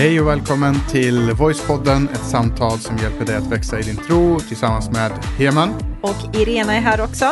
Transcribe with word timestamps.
Hej 0.00 0.20
och 0.20 0.28
välkommen 0.28 0.74
till 0.90 1.32
Voicepodden, 1.32 2.08
ett 2.12 2.24
samtal 2.24 2.78
som 2.78 2.96
hjälper 2.96 3.26
dig 3.26 3.36
att 3.36 3.46
växa 3.46 3.80
i 3.80 3.82
din 3.82 3.96
tro 3.96 4.38
tillsammans 4.38 4.90
med 4.90 5.12
Heman. 5.38 5.74
Och 6.00 6.36
Irena 6.36 6.74
är 6.74 6.80
här 6.80 7.00
också. 7.00 7.24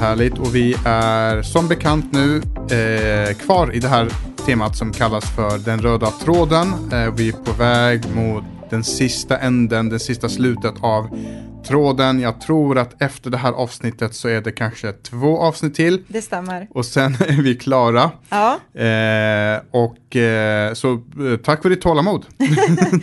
Härligt, 0.00 0.38
och 0.38 0.54
vi 0.54 0.76
är 0.84 1.42
som 1.42 1.68
bekant 1.68 2.12
nu 2.12 2.36
eh, 2.76 3.34
kvar 3.34 3.74
i 3.74 3.80
det 3.80 3.88
här 3.88 4.08
temat 4.46 4.76
som 4.76 4.92
kallas 4.92 5.36
för 5.36 5.58
den 5.58 5.82
röda 5.82 6.10
tråden. 6.10 6.68
Eh, 6.92 7.14
vi 7.16 7.28
är 7.28 7.32
på 7.32 7.52
väg 7.52 8.02
mot 8.14 8.44
den 8.70 8.84
sista 8.84 9.38
änden, 9.38 9.88
det 9.88 9.98
sista 9.98 10.28
slutet 10.28 10.74
av 10.80 11.18
tråden. 11.64 12.20
Jag 12.20 12.40
tror 12.40 12.78
att 12.78 13.02
efter 13.02 13.30
det 13.30 13.36
här 13.36 13.52
avsnittet 13.52 14.14
så 14.14 14.28
är 14.28 14.40
det 14.40 14.52
kanske 14.52 14.92
två 14.92 15.38
avsnitt 15.38 15.74
till. 15.74 16.02
Det 16.08 16.22
stämmer. 16.22 16.68
Och 16.70 16.86
sen 16.86 17.14
är 17.28 17.42
vi 17.42 17.54
klara. 17.54 18.10
Ja. 18.28 18.58
Eh, 18.80 19.60
och 19.70 20.16
eh, 20.16 20.74
så 20.74 20.92
eh, 20.92 21.36
tack 21.44 21.62
för 21.62 21.70
ditt 21.70 21.80
tålamod. 21.80 22.26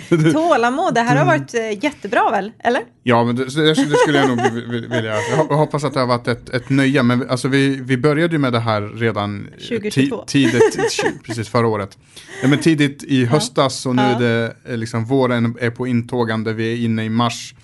Tålamod, 0.33 0.93
det 0.93 1.01
här 1.01 1.15
har 1.15 1.25
varit 1.25 1.53
eh, 1.53 1.83
jättebra 1.83 2.31
väl? 2.31 2.51
Eller? 2.59 2.81
Ja, 3.03 3.23
men 3.23 3.35
det, 3.35 3.43
det, 3.43 3.75
skulle 3.75 4.17
jag 4.17 4.29
nog 4.29 4.39
vilja. 4.89 5.15
Jag 5.37 5.57
hoppas 5.57 5.83
att 5.83 5.93
det 5.93 5.99
har 5.99 6.07
varit 6.07 6.27
ett, 6.27 6.49
ett 6.49 6.69
nöje. 6.69 7.03
Men 7.03 7.29
alltså 7.29 7.47
vi, 7.47 7.75
vi 7.75 7.97
började 7.97 8.33
ju 8.33 8.39
med 8.39 8.53
det 8.53 8.59
här 8.59 8.81
redan 8.81 9.47
2022. 9.69 10.23
tidigt, 10.27 10.79
precis 11.23 11.49
förra 11.49 11.67
året. 11.67 11.97
Ja, 12.41 12.47
men 12.47 12.59
tidigt 12.59 13.03
i 13.03 13.25
höstas 13.25 13.85
och 13.85 13.95
nu 13.95 14.01
ja. 14.01 14.07
är 14.07 14.19
det 14.19 14.55
eh, 14.65 14.77
liksom 14.77 15.05
våren 15.05 15.57
är 15.59 15.69
på 15.69 15.87
intågande. 15.87 16.53
Vi 16.53 16.73
är 16.73 16.85
inne 16.85 17.05
i 17.05 17.09
mars. 17.09 17.55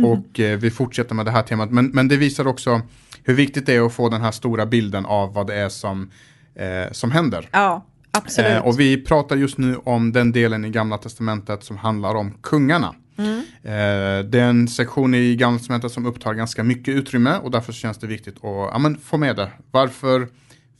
Mm. 0.00 0.10
Och 0.10 0.40
eh, 0.40 0.58
vi 0.58 0.70
fortsätter 0.70 1.14
med 1.14 1.26
det 1.26 1.30
här 1.30 1.42
temat. 1.42 1.70
Men, 1.70 1.86
men 1.86 2.08
det 2.08 2.16
visar 2.16 2.46
också 2.46 2.80
hur 3.24 3.34
viktigt 3.34 3.66
det 3.66 3.74
är 3.74 3.86
att 3.86 3.92
få 3.92 4.08
den 4.08 4.20
här 4.20 4.30
stora 4.30 4.66
bilden 4.66 5.06
av 5.06 5.34
vad 5.34 5.46
det 5.46 5.54
är 5.54 5.68
som, 5.68 6.10
eh, 6.54 6.92
som 6.92 7.10
händer. 7.10 7.48
Ja, 7.52 7.86
absolut. 8.10 8.50
Eh, 8.50 8.66
och 8.66 8.80
vi 8.80 9.04
pratar 9.04 9.36
just 9.36 9.58
nu 9.58 9.76
om 9.76 10.12
den 10.12 10.32
delen 10.32 10.64
i 10.64 10.70
Gamla 10.70 10.98
Testamentet 10.98 11.64
som 11.64 11.76
handlar 11.76 12.14
om 12.14 12.34
kungarna. 12.42 12.94
Mm. 13.16 13.38
Eh, 13.62 14.24
det 14.30 14.40
är 14.40 14.48
en 14.48 14.68
sektion 14.68 15.14
i 15.14 15.36
Gamla 15.36 15.58
Testamentet 15.58 15.92
som 15.92 16.06
upptar 16.06 16.34
ganska 16.34 16.64
mycket 16.64 16.94
utrymme 16.94 17.36
och 17.36 17.50
därför 17.50 17.72
känns 17.72 17.98
det 17.98 18.06
viktigt 18.06 18.36
att 18.36 18.42
ja, 18.42 18.78
men, 18.78 18.98
få 18.98 19.16
med 19.16 19.36
det. 19.36 19.50
Varför 19.70 20.28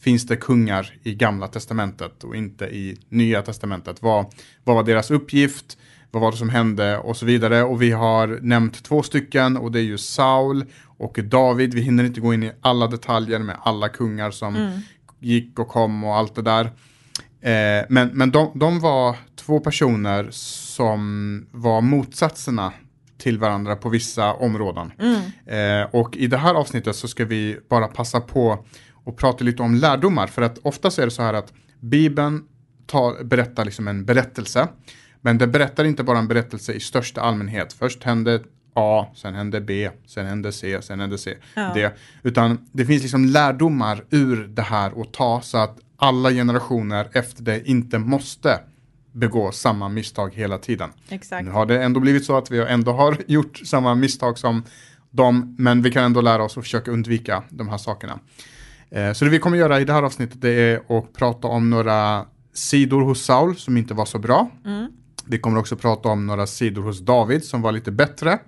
finns 0.00 0.26
det 0.26 0.36
kungar 0.36 0.92
i 1.02 1.14
Gamla 1.14 1.48
Testamentet 1.48 2.24
och 2.24 2.36
inte 2.36 2.64
i 2.64 2.98
Nya 3.08 3.42
Testamentet? 3.42 4.02
Vad, 4.02 4.26
vad 4.64 4.76
var 4.76 4.82
deras 4.82 5.10
uppgift? 5.10 5.78
Vad 6.10 6.22
var 6.22 6.30
det 6.30 6.36
som 6.36 6.48
hände 6.48 6.98
och 6.98 7.16
så 7.16 7.26
vidare. 7.26 7.62
Och 7.62 7.82
vi 7.82 7.90
har 7.92 8.38
nämnt 8.42 8.84
två 8.84 9.02
stycken 9.02 9.56
och 9.56 9.72
det 9.72 9.80
är 9.80 9.84
ju 9.84 9.98
Saul 9.98 10.64
och 10.84 11.18
David. 11.24 11.74
Vi 11.74 11.80
hinner 11.80 12.04
inte 12.04 12.20
gå 12.20 12.34
in 12.34 12.42
i 12.42 12.52
alla 12.60 12.86
detaljer 12.86 13.38
med 13.38 13.56
alla 13.62 13.88
kungar 13.88 14.30
som 14.30 14.56
mm. 14.56 14.80
gick 15.18 15.58
och 15.58 15.68
kom 15.68 16.04
och 16.04 16.16
allt 16.16 16.34
det 16.34 16.42
där. 16.42 16.64
Eh, 17.40 17.86
men 17.88 18.08
men 18.12 18.30
de, 18.30 18.52
de 18.54 18.80
var 18.80 19.16
två 19.36 19.60
personer 19.60 20.28
som 20.30 21.46
var 21.52 21.80
motsatserna 21.80 22.72
till 23.18 23.38
varandra 23.38 23.76
på 23.76 23.88
vissa 23.88 24.32
områden. 24.32 24.92
Mm. 24.98 25.82
Eh, 25.82 25.88
och 25.94 26.16
i 26.16 26.26
det 26.26 26.36
här 26.36 26.54
avsnittet 26.54 26.96
så 26.96 27.08
ska 27.08 27.24
vi 27.24 27.58
bara 27.68 27.88
passa 27.88 28.20
på 28.20 28.64
och 29.04 29.16
prata 29.16 29.44
lite 29.44 29.62
om 29.62 29.74
lärdomar. 29.74 30.26
För 30.26 30.42
att 30.42 30.58
oftast 30.62 30.98
är 30.98 31.04
det 31.04 31.10
så 31.10 31.22
här 31.22 31.34
att 31.34 31.52
Bibeln 31.80 32.42
tar, 32.86 33.24
berättar 33.24 33.64
liksom 33.64 33.88
en 33.88 34.04
berättelse. 34.04 34.68
Men 35.20 35.38
det 35.38 35.46
berättar 35.46 35.84
inte 35.84 36.02
bara 36.02 36.18
en 36.18 36.28
berättelse 36.28 36.72
i 36.72 36.80
största 36.80 37.20
allmänhet. 37.20 37.72
Först 37.72 38.04
hände 38.04 38.42
A, 38.74 39.06
sen 39.14 39.34
hände 39.34 39.60
B, 39.60 39.90
sen 40.06 40.26
hände 40.26 40.52
C, 40.52 40.82
sen 40.82 41.00
hände 41.00 41.18
C. 41.18 41.34
Ja. 41.54 41.72
D. 41.74 41.90
Utan 42.22 42.68
det 42.72 42.86
finns 42.86 43.02
liksom 43.02 43.24
lärdomar 43.24 44.04
ur 44.10 44.46
det 44.48 44.62
här 44.62 45.02
att 45.02 45.12
ta 45.12 45.40
så 45.40 45.58
att 45.58 45.78
alla 45.96 46.30
generationer 46.30 47.08
efter 47.12 47.42
det 47.42 47.68
inte 47.68 47.98
måste 47.98 48.60
begå 49.12 49.52
samma 49.52 49.88
misstag 49.88 50.34
hela 50.34 50.58
tiden. 50.58 50.90
Exakt. 51.08 51.44
Nu 51.44 51.50
har 51.50 51.66
det 51.66 51.82
ändå 51.82 52.00
blivit 52.00 52.24
så 52.24 52.36
att 52.36 52.50
vi 52.50 52.58
ändå 52.58 52.92
har 52.92 53.16
gjort 53.26 53.60
samma 53.64 53.94
misstag 53.94 54.38
som 54.38 54.64
dem, 55.10 55.56
men 55.58 55.82
vi 55.82 55.90
kan 55.90 56.04
ändå 56.04 56.20
lära 56.20 56.42
oss 56.42 56.58
att 56.58 56.64
försöka 56.64 56.90
undvika 56.90 57.42
de 57.48 57.68
här 57.68 57.78
sakerna. 57.78 58.18
Eh, 58.90 59.12
så 59.12 59.24
det 59.24 59.30
vi 59.30 59.38
kommer 59.38 59.58
göra 59.58 59.80
i 59.80 59.84
det 59.84 59.92
här 59.92 60.02
avsnittet 60.02 60.40
det 60.40 60.50
är 60.50 60.98
att 60.98 61.12
prata 61.12 61.48
om 61.48 61.70
några 61.70 62.26
sidor 62.52 63.02
hos 63.02 63.24
Saul 63.24 63.56
som 63.56 63.76
inte 63.76 63.94
var 63.94 64.04
så 64.04 64.18
bra. 64.18 64.50
Mm. 64.64 64.92
Vi 65.26 65.38
kommer 65.38 65.58
också 65.58 65.76
prata 65.76 66.08
om 66.08 66.26
några 66.26 66.46
sidor 66.46 66.82
hos 66.82 67.00
David 67.00 67.44
som 67.44 67.62
var 67.62 67.72
lite 67.72 67.90
bättre. 67.90 68.38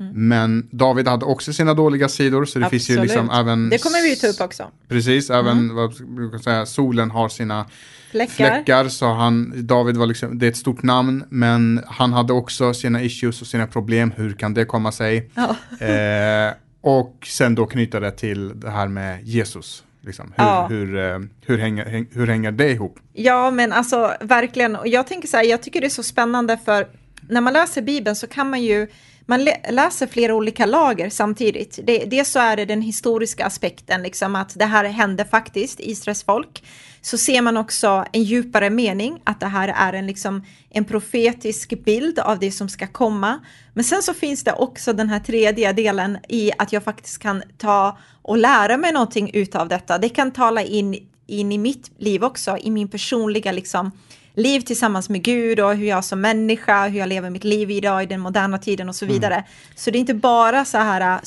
Mm. 0.00 0.28
Men 0.28 0.68
David 0.70 1.08
hade 1.08 1.24
också 1.24 1.52
sina 1.52 1.74
dåliga 1.74 2.08
sidor 2.08 2.44
så 2.44 2.58
det 2.58 2.64
Absolut. 2.64 2.82
finns 2.82 2.98
ju 2.98 3.02
liksom 3.02 3.30
även... 3.30 3.70
Det 3.70 3.78
kommer 3.78 4.02
vi 4.02 4.10
ju 4.10 4.16
ta 4.16 4.26
upp 4.26 4.40
också. 4.40 4.70
Precis, 4.88 5.30
även 5.30 5.58
mm. 5.58 5.76
vad 5.76 5.96
kan 6.30 6.40
säga, 6.40 6.66
solen 6.66 7.10
har 7.10 7.28
sina 7.28 7.66
fläckar. 8.10 8.34
fläckar. 8.34 8.88
så 8.88 9.06
han, 9.12 9.66
David 9.66 9.96
var 9.96 10.06
liksom, 10.06 10.38
det 10.38 10.46
är 10.46 10.50
ett 10.50 10.56
stort 10.56 10.82
namn 10.82 11.24
men 11.28 11.84
han 11.86 12.12
hade 12.12 12.32
också 12.32 12.74
sina 12.74 13.02
issues 13.02 13.40
och 13.40 13.46
sina 13.46 13.66
problem. 13.66 14.12
Hur 14.16 14.32
kan 14.32 14.54
det 14.54 14.64
komma 14.64 14.92
sig? 14.92 15.30
Ja. 15.34 15.56
Eh, 15.86 16.54
och 16.80 17.26
sen 17.26 17.54
då 17.54 17.66
knyta 17.66 18.00
det 18.00 18.10
till 18.10 18.60
det 18.60 18.70
här 18.70 18.88
med 18.88 19.24
Jesus. 19.24 19.84
Liksom. 20.02 20.32
Hur, 20.36 20.44
ja. 20.44 20.66
hur, 20.70 20.86
hur, 20.86 20.98
eh, 20.98 21.18
hur, 21.46 21.58
hänger, 21.58 22.06
hur 22.10 22.26
hänger 22.26 22.52
det 22.52 22.70
ihop? 22.70 22.98
Ja, 23.12 23.50
men 23.50 23.72
alltså 23.72 24.14
verkligen. 24.20 24.76
Och 24.76 24.88
jag 24.88 25.06
tänker 25.06 25.28
så 25.28 25.36
här, 25.36 25.44
jag 25.44 25.62
tycker 25.62 25.80
det 25.80 25.86
är 25.86 25.88
så 25.88 26.02
spännande 26.02 26.58
för 26.64 26.86
när 27.28 27.40
man 27.40 27.52
läser 27.52 27.82
Bibeln 27.82 28.16
så 28.16 28.26
kan 28.26 28.50
man 28.50 28.62
ju 28.62 28.88
man 29.26 29.44
läser 29.70 30.06
flera 30.06 30.34
olika 30.34 30.66
lager 30.66 31.10
samtidigt. 31.10 31.78
Det, 31.82 32.04
dels 32.04 32.30
så 32.30 32.38
är 32.38 32.56
det 32.56 32.64
den 32.64 32.82
historiska 32.82 33.46
aspekten, 33.46 34.02
liksom 34.02 34.36
att 34.36 34.58
det 34.58 34.64
här 34.64 34.84
hände 34.84 35.24
faktiskt, 35.24 35.80
Israels 35.80 36.24
folk. 36.24 36.62
Så 37.02 37.18
ser 37.18 37.42
man 37.42 37.56
också 37.56 38.04
en 38.12 38.22
djupare 38.22 38.70
mening, 38.70 39.20
att 39.24 39.40
det 39.40 39.46
här 39.46 39.68
är 39.68 39.92
en, 39.92 40.06
liksom, 40.06 40.44
en 40.70 40.84
profetisk 40.84 41.84
bild 41.84 42.18
av 42.18 42.38
det 42.38 42.52
som 42.52 42.68
ska 42.68 42.86
komma. 42.86 43.40
Men 43.74 43.84
sen 43.84 44.02
så 44.02 44.14
finns 44.14 44.44
det 44.44 44.52
också 44.52 44.92
den 44.92 45.08
här 45.08 45.20
tredje 45.20 45.72
delen 45.72 46.18
i 46.28 46.52
att 46.58 46.72
jag 46.72 46.84
faktiskt 46.84 47.18
kan 47.18 47.42
ta 47.58 47.98
och 48.22 48.38
lära 48.38 48.76
mig 48.76 48.92
någonting 48.92 49.30
utav 49.34 49.68
detta. 49.68 49.98
Det 49.98 50.08
kan 50.08 50.30
tala 50.30 50.62
in, 50.62 51.08
in 51.26 51.52
i 51.52 51.58
mitt 51.58 51.90
liv 51.98 52.24
också, 52.24 52.58
i 52.58 52.70
min 52.70 52.88
personliga 52.88 53.52
liksom, 53.52 53.90
liv 54.34 54.60
tillsammans 54.60 55.08
med 55.08 55.22
Gud 55.22 55.60
och 55.60 55.76
hur 55.76 55.86
jag 55.86 56.04
som 56.04 56.20
människa, 56.20 56.88
hur 56.88 56.98
jag 56.98 57.08
lever 57.08 57.30
mitt 57.30 57.44
liv 57.44 57.70
idag 57.70 58.02
i 58.02 58.06
den 58.06 58.20
moderna 58.20 58.58
tiden 58.58 58.88
och 58.88 58.96
så 58.96 59.04
mm. 59.04 59.14
vidare. 59.14 59.34
Mm. 59.34 59.46
Så 59.74 59.90
det 59.90 59.98
är 59.98 60.00
inte 60.00 60.14
bara 60.14 60.64
så 60.64 60.78
här 60.78 61.20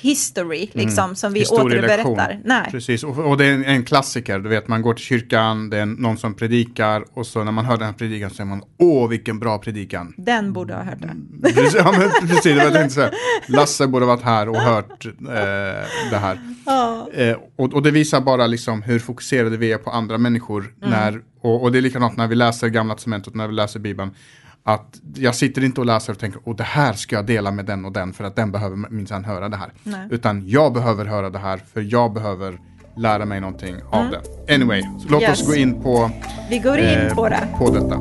history 0.00 0.68
liksom 0.72 1.04
mm. 1.04 1.16
som 1.16 1.32
vi 1.32 1.44
återberättar. 1.46 2.40
Nej. 2.44 2.68
Precis, 2.70 3.04
och, 3.04 3.18
och, 3.18 3.36
det 3.36 3.44
är 3.44 3.52
en, 3.52 3.64
en, 3.64 3.84
klassiker. 3.84 4.38
Du 4.38 4.48
vet, 4.48 4.68
man 4.68 4.82
går 4.82 4.94
till 4.94 5.04
kyrkan, 5.04 5.70
det 5.70 5.78
är 5.78 5.86
någon 5.86 6.18
som 6.18 6.34
predikar 6.34 7.04
och 7.14 7.26
så 7.26 7.44
när 7.44 7.52
man 7.52 7.64
hör 7.64 7.76
den 7.76 7.86
här 7.86 7.92
predikan 7.92 8.30
så 8.30 8.36
säger 8.36 8.48
man 8.48 8.62
åh 8.78 9.08
vilken 9.08 9.38
bra 9.38 9.58
predikan. 9.58 10.14
Den 10.16 10.52
borde 10.52 10.74
ha 10.74 10.82
hört 10.82 10.98
det. 11.00 11.52
Precis, 11.54 11.74
ja, 11.74 11.94
men, 11.98 12.28
precis 12.28 12.44
det 12.44 12.70
var 12.70 12.88
så. 12.88 13.08
Lasse 13.52 13.86
borde 13.86 14.06
varit 14.06 14.22
här 14.22 14.48
och 14.48 14.56
hört 14.56 15.06
eh, 15.06 15.12
det 16.10 16.18
här. 16.20 16.38
Ja. 16.66 17.08
Eh, 17.12 17.36
och, 17.56 17.74
och, 17.74 17.82
det 17.82 17.90
visar 17.90 18.20
bara 18.20 18.46
liksom 18.46 18.82
hur 18.82 18.98
fokuserade 18.98 19.56
vi 19.56 19.72
är 19.72 19.78
på 19.78 19.90
andra 19.90 20.18
människor. 20.18 20.74
Mm. 20.82 20.90
När, 20.90 21.22
och, 21.40 21.62
och, 21.62 21.72
det 21.72 21.78
är 21.78 21.82
likadant 21.82 22.16
när 22.16 22.26
vi 22.26 22.34
läser 22.34 22.68
Gamla 22.68 22.94
Testamentet, 22.94 23.34
när 23.34 23.46
vi 23.48 23.54
läser 23.54 23.80
Bibeln 23.80 24.10
att 24.66 25.00
jag 25.14 25.34
sitter 25.34 25.64
inte 25.64 25.80
och 25.80 25.86
läser 25.86 26.12
och 26.12 26.18
tänker, 26.18 26.48
och 26.48 26.56
det 26.56 26.64
här 26.64 26.92
ska 26.92 27.16
jag 27.16 27.26
dela 27.26 27.50
med 27.50 27.64
den 27.64 27.84
och 27.84 27.92
den 27.92 28.12
för 28.12 28.24
att 28.24 28.36
den 28.36 28.52
behöver 28.52 28.76
minsann 28.76 29.24
höra 29.24 29.48
det 29.48 29.56
här. 29.56 29.72
Nej. 29.82 30.08
Utan 30.10 30.48
jag 30.48 30.72
behöver 30.72 31.04
höra 31.04 31.30
det 31.30 31.38
här 31.38 31.60
för 31.72 31.86
jag 31.92 32.12
behöver 32.12 32.58
lära 32.96 33.24
mig 33.24 33.40
någonting 33.40 33.74
mm. 33.74 33.86
av 33.90 34.10
det. 34.10 34.54
Anyway, 34.54 34.82
låt 35.08 35.22
yes. 35.22 35.40
oss 35.42 35.48
gå 35.48 35.54
in 35.54 35.82
på, 35.82 36.10
Vi 36.50 36.58
går 36.58 36.78
in 36.78 36.84
eh, 36.84 37.14
på, 37.14 37.28
det. 37.28 37.48
på 37.58 37.70
detta. 37.70 37.96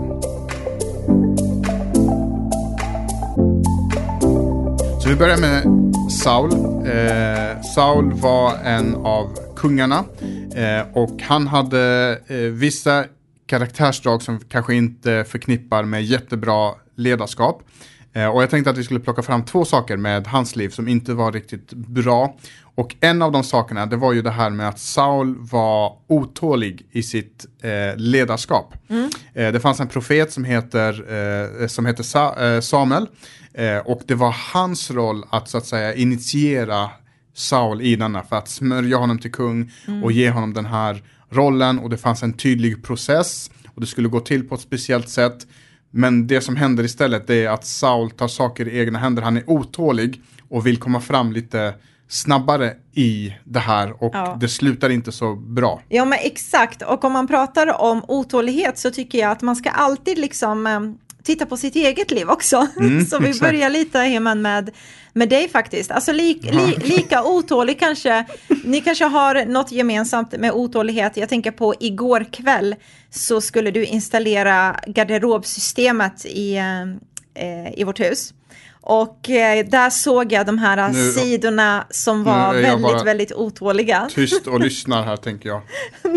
Så 5.01 5.09
vi 5.09 5.15
börjar 5.15 5.37
med 5.37 5.63
Saul. 6.11 6.51
Eh, 6.85 7.61
Saul 7.75 8.13
var 8.13 8.53
en 8.63 8.95
av 8.95 9.29
kungarna 9.55 10.03
eh, 10.55 10.87
och 10.93 11.21
han 11.21 11.47
hade 11.47 12.11
eh, 12.27 12.37
vissa 12.37 13.05
karaktärsdrag 13.45 14.21
som 14.21 14.39
kanske 14.39 14.75
inte 14.75 15.25
förknippar 15.27 15.83
med 15.83 16.03
jättebra 16.03 16.73
ledarskap. 16.95 17.63
Eh, 18.13 18.27
och 18.27 18.43
jag 18.43 18.49
tänkte 18.49 18.69
att 18.69 18.77
vi 18.77 18.83
skulle 18.83 18.99
plocka 18.99 19.21
fram 19.21 19.45
två 19.45 19.65
saker 19.65 19.97
med 19.97 20.27
hans 20.27 20.55
liv 20.55 20.69
som 20.69 20.87
inte 20.87 21.13
var 21.13 21.31
riktigt 21.31 21.73
bra. 21.73 22.37
Och 22.75 22.95
en 22.99 23.21
av 23.21 23.31
de 23.31 23.43
sakerna, 23.43 23.85
det 23.85 23.95
var 23.95 24.13
ju 24.13 24.21
det 24.21 24.31
här 24.31 24.49
med 24.49 24.67
att 24.67 24.79
Saul 24.79 25.35
var 25.39 25.97
otålig 26.07 26.87
i 26.91 27.03
sitt 27.03 27.45
eh, 27.61 27.97
ledarskap. 27.97 28.73
Mm. 28.89 29.09
Eh, 29.33 29.51
det 29.51 29.59
fanns 29.59 29.79
en 29.79 29.87
profet 29.87 30.31
som 30.31 30.43
heter, 30.43 31.13
eh, 31.61 31.67
som 31.67 31.85
heter 31.85 32.03
Sa 32.03 32.35
eh, 32.35 32.61
Samuel. 32.61 33.07
Eh, 33.53 33.77
och 33.77 34.01
det 34.05 34.15
var 34.15 34.35
hans 34.53 34.91
roll 34.91 35.23
att 35.29 35.49
så 35.49 35.57
att 35.57 35.65
säga 35.65 35.93
initiera 35.93 36.89
Saul 37.33 37.81
i 37.81 37.95
denna 37.95 38.23
för 38.23 38.35
att 38.35 38.47
smörja 38.47 38.97
honom 38.97 39.19
till 39.19 39.31
kung 39.31 39.71
mm. 39.87 40.03
och 40.03 40.11
ge 40.11 40.29
honom 40.29 40.53
den 40.53 40.65
här 40.65 41.03
rollen 41.29 41.79
och 41.79 41.89
det 41.89 41.97
fanns 41.97 42.23
en 42.23 42.33
tydlig 42.33 42.83
process 42.83 43.51
och 43.75 43.81
det 43.81 43.87
skulle 43.87 44.07
gå 44.07 44.19
till 44.19 44.49
på 44.49 44.55
ett 44.55 44.61
speciellt 44.61 45.09
sätt. 45.09 45.47
Men 45.91 46.27
det 46.27 46.41
som 46.41 46.55
händer 46.55 46.83
istället 46.83 47.29
är 47.29 47.49
att 47.49 47.65
Saul 47.65 48.11
tar 48.11 48.27
saker 48.27 48.67
i 48.67 48.79
egna 48.79 48.99
händer. 48.99 49.21
Han 49.21 49.37
är 49.37 49.49
otålig 49.49 50.21
och 50.49 50.67
vill 50.67 50.77
komma 50.77 51.01
fram 51.01 51.31
lite 51.31 51.73
snabbare 52.07 52.73
i 52.93 53.35
det 53.43 53.59
här 53.59 54.03
och 54.03 54.15
ja. 54.15 54.37
det 54.39 54.47
slutar 54.47 54.89
inte 54.89 55.11
så 55.11 55.35
bra. 55.35 55.81
Ja 55.89 56.05
men 56.05 56.19
exakt 56.21 56.81
och 56.81 57.03
om 57.03 57.13
man 57.13 57.27
pratar 57.27 57.81
om 57.81 58.05
otålighet 58.07 58.77
så 58.77 58.91
tycker 58.91 59.19
jag 59.19 59.31
att 59.31 59.41
man 59.41 59.55
ska 59.55 59.69
alltid 59.69 60.17
liksom 60.17 60.67
eh, 60.67 60.79
titta 61.25 61.45
på 61.45 61.57
sitt 61.57 61.75
eget 61.75 62.11
liv 62.11 62.29
också. 62.29 62.67
Mm, 62.79 63.05
så 63.05 63.19
vi 63.19 63.29
exakt. 63.29 63.51
börjar 63.51 63.69
lite 63.69 63.99
Heman 63.99 64.41
med, 64.41 64.71
med 65.13 65.29
dig 65.29 65.49
faktiskt. 65.49 65.91
Alltså 65.91 66.11
li, 66.11 66.39
li, 66.43 66.75
lika 66.83 67.23
otålig 67.23 67.79
kanske. 67.79 68.25
Ni 68.63 68.81
kanske 68.81 69.05
har 69.05 69.45
något 69.45 69.71
gemensamt 69.71 70.31
med 70.37 70.51
otålighet. 70.51 71.17
Jag 71.17 71.29
tänker 71.29 71.51
på 71.51 71.75
igår 71.79 72.25
kväll 72.31 72.75
så 73.09 73.41
skulle 73.41 73.71
du 73.71 73.85
installera 73.85 74.79
garderobsystemet 74.87 76.25
i, 76.25 76.55
eh, 77.33 77.79
i 77.79 77.83
vårt 77.83 77.99
hus. 77.99 78.33
Och 78.87 79.29
eh, 79.29 79.65
där 79.65 79.89
såg 79.89 80.31
jag 80.31 80.45
de 80.45 80.57
här 80.57 80.89
Nu- 80.89 81.11
sidorna 81.11 81.85
som 81.89 82.23
var 82.23 82.53
väldigt, 82.53 83.05
väldigt 83.05 83.31
otåliga. 83.33 84.07
Tyst 84.11 84.47
och 84.47 84.59
lyssnar 84.63 85.03
här 85.03 85.17
tänker 85.17 85.49
jag. 85.49 85.61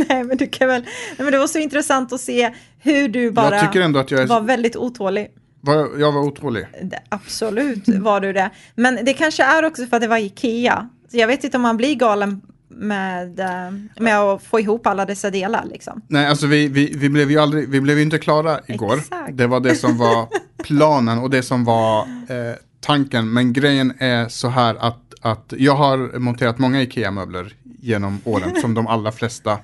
Nej, 0.08 0.24
men 0.24 0.36
du 0.36 0.46
kan 0.46 0.68
väl... 0.68 0.82
Nej, 0.82 0.90
men 1.16 1.32
det 1.32 1.38
var 1.38 1.46
så 1.46 1.58
intressant 1.58 2.12
att 2.12 2.20
se 2.20 2.54
hur 2.78 3.08
du 3.08 3.30
bara 3.30 3.56
Jag 3.56 3.66
tycker 3.66 3.80
ändå 3.84 3.98
att 4.00 4.10
jag 4.10 4.20
är- 4.20 4.26
var 4.26 4.40
väldigt 4.40 4.76
otålig. 4.76 5.28
Var, 5.60 5.98
jag 6.00 6.12
var 6.12 6.20
otrolig. 6.20 6.66
Det- 6.82 7.02
Absolut 7.08 7.88
var 7.88 8.20
du 8.20 8.32
det. 8.32 8.50
Men 8.74 8.98
det 9.04 9.12
kanske 9.12 9.42
är 9.44 9.64
också 9.64 9.86
för 9.86 9.96
att 9.96 10.02
det 10.02 10.08
var 10.08 10.18
Ikea. 10.18 10.88
Så 11.10 11.16
jag 11.16 11.26
vet 11.26 11.44
inte 11.44 11.56
om 11.56 11.62
man 11.62 11.76
blir 11.76 11.94
galen 11.94 12.40
med, 12.78 13.40
eh, 13.40 13.72
med 13.98 14.18
att 14.18 14.42
få 14.42 14.60
ihop 14.60 14.86
alla 14.86 15.04
dessa 15.04 15.30
delar. 15.30 15.64
Liksom. 15.64 16.02
Nej, 16.08 16.26
alltså 16.26 16.46
vi, 16.46 16.68
vi, 16.68 16.92
vi 16.96 17.08
blev 17.08 17.30
ju 17.30 17.38
aldrig, 17.38 17.68
vi 17.68 17.80
blev 17.80 17.96
ju 17.96 18.02
inte 18.02 18.18
klara 18.18 18.60
igår. 18.66 18.98
Exakt. 18.98 19.36
Det 19.36 19.46
var 19.46 19.60
det 19.60 19.74
som 19.74 19.98
var 19.98 20.28
planen 20.64 21.18
och 21.18 21.30
det 21.30 21.42
som 21.42 21.64
var 21.64 22.00
eh, 22.02 22.54
tanken. 22.80 23.32
Men 23.32 23.52
grejen 23.52 23.92
är 23.98 24.28
så 24.28 24.48
här 24.48 24.74
att, 24.74 25.14
att 25.20 25.52
jag 25.56 25.74
har 25.74 26.18
monterat 26.18 26.58
många 26.58 26.82
IKEA-möbler 26.82 27.52
genom 27.80 28.20
åren 28.24 28.60
som 28.60 28.74
de 28.74 28.86
allra 28.86 29.12
flesta 29.12 29.58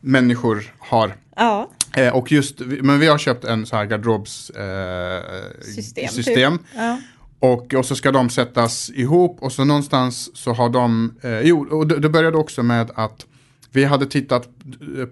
människor 0.00 0.74
har. 0.78 1.16
Ja, 1.36 1.70
Eh, 1.96 2.14
och 2.16 2.32
just, 2.32 2.60
men 2.60 2.98
vi 3.00 3.06
har 3.06 3.18
köpt 3.18 3.44
en 3.44 3.66
så 3.66 3.76
här 3.76 3.84
garderobs 3.84 4.50
eh, 4.50 5.22
system. 5.62 6.08
system. 6.08 6.58
Typ. 6.58 6.66
Ja. 6.76 6.98
Och, 7.40 7.74
och 7.74 7.84
så 7.86 7.94
ska 7.96 8.12
de 8.12 8.30
sättas 8.30 8.90
ihop 8.94 9.38
och 9.42 9.52
så 9.52 9.64
någonstans 9.64 10.36
så 10.36 10.52
har 10.52 10.68
de, 10.68 11.14
eh, 11.22 11.40
jo, 11.40 11.66
och 11.78 11.86
det, 11.86 11.98
det 11.98 12.08
började 12.08 12.36
också 12.36 12.62
med 12.62 12.90
att 12.94 13.26
vi 13.72 13.84
hade 13.84 14.06
tittat 14.06 14.48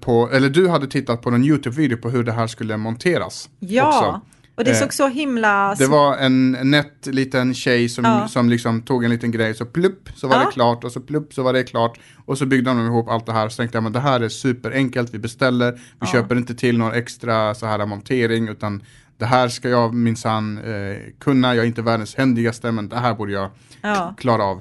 på, 0.01 0.31
eller 0.33 0.49
du 0.49 0.69
hade 0.69 0.87
tittat 0.87 1.23
på 1.23 1.31
en 1.31 1.45
YouTube-video 1.45 1.97
på 1.97 2.11
hur 2.11 2.25
det 2.25 2.33
här 2.33 2.47
skulle 2.47 2.77
monteras. 2.77 3.49
ja. 3.59 3.89
också. 3.89 4.21
och 4.57 4.65
det 4.65 4.71
Eh, 4.71 4.77
såg 4.77 4.95
så 4.95 5.09
himla... 5.09 5.75
Det 5.75 5.87
var 5.87 6.17
en 6.17 6.53
nätt 6.63 7.07
liten 7.07 7.55
tjej 7.55 7.89
som, 7.89 8.05
Ja. 8.05 8.29
som 8.29 8.49
liksom 8.49 8.83
tog 8.83 9.05
en 9.05 9.11
liten 9.11 9.31
grej, 9.31 9.55
så 9.55 9.65
plupp 9.65 10.09
så 10.17 10.29
var 10.29 10.37
Ja. 10.37 10.45
det 10.47 10.53
klart 10.53 10.85
och 10.85 10.93
så 10.93 11.01
plupp 11.01 11.35
så 11.35 11.43
var 11.43 11.53
det 11.53 11.63
klart. 11.65 12.01
Och 12.27 12.39
så 12.39 12.47
byggde 12.47 12.71
de 12.71 12.87
ihop 12.87 13.09
allt 13.09 13.27
det 13.27 13.33
här. 13.33 13.49
Så 13.49 13.57
tänkte 13.57 13.77
jag, 13.77 13.83
men 13.83 13.93
det 13.93 14.01
här 14.01 14.21
är 14.21 14.29
superenkelt, 14.29 15.15
vi 15.15 15.19
beställer, 15.19 15.73
vi 15.73 15.79
Ja. 16.01 16.07
köper 16.07 16.37
inte 16.37 16.55
till 16.55 16.79
någon 16.79 16.93
extra 16.93 17.55
så 17.55 17.67
här 17.67 17.87
montering, 17.87 18.49
utan 18.49 18.83
det 19.19 19.27
här 19.27 19.49
ska 19.49 19.69
jag 19.69 19.95
minsann 19.95 20.59
eh, 20.59 20.97
kunna, 21.21 21.55
jag 21.55 21.63
är 21.63 21.67
inte 21.69 21.83
världens 21.83 22.15
händigaste, 22.15 22.73
men 22.73 22.89
det 22.89 22.97
här 22.97 23.15
borde 23.15 23.33
jag 23.33 23.51
Ja. 23.83 24.15
klara 24.19 24.45
av. 24.45 24.61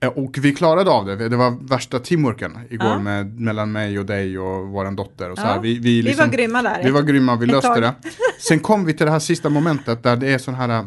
Eh, 0.00 0.08
Och 0.08 0.38
vi 0.40 0.54
klarade 0.54 0.90
av 0.90 1.06
det, 1.06 1.28
det 1.28 1.36
var 1.36 1.50
värsta 1.68 1.98
teamworken 1.98 2.58
igår 2.70 2.86
Ja. 2.88 2.98
med, 2.98 3.40
mellan 3.40 3.72
mig 3.72 3.98
och 3.98 4.06
dig 4.06 4.38
och 4.38 4.68
vår 4.68 4.90
dotter. 4.96 5.30
Och 5.30 5.38
så 5.38 5.44
Ja. 5.44 5.48
här. 5.48 5.60
Vi, 5.60 5.74
vi, 5.74 5.80
Vi 5.80 6.02
liksom, 6.02 6.26
var 6.26 6.32
grymma 6.36 6.62
där. 6.62 6.80
vi 6.84 6.90
var 6.90 7.02
grymma, 7.02 7.36
vi 7.36 7.46
löste 7.46 7.80
det. 7.80 7.94
Sen 8.48 8.58
kom 8.60 8.84
vi 8.84 8.94
till 8.94 9.06
det 9.06 9.12
här 9.12 9.18
sista 9.18 9.48
momentet 9.50 10.02
där 10.02 10.16
det 10.16 10.28
är 10.34 10.38
sådana 10.38 10.66
här 10.66 10.78
äh, 10.82 10.86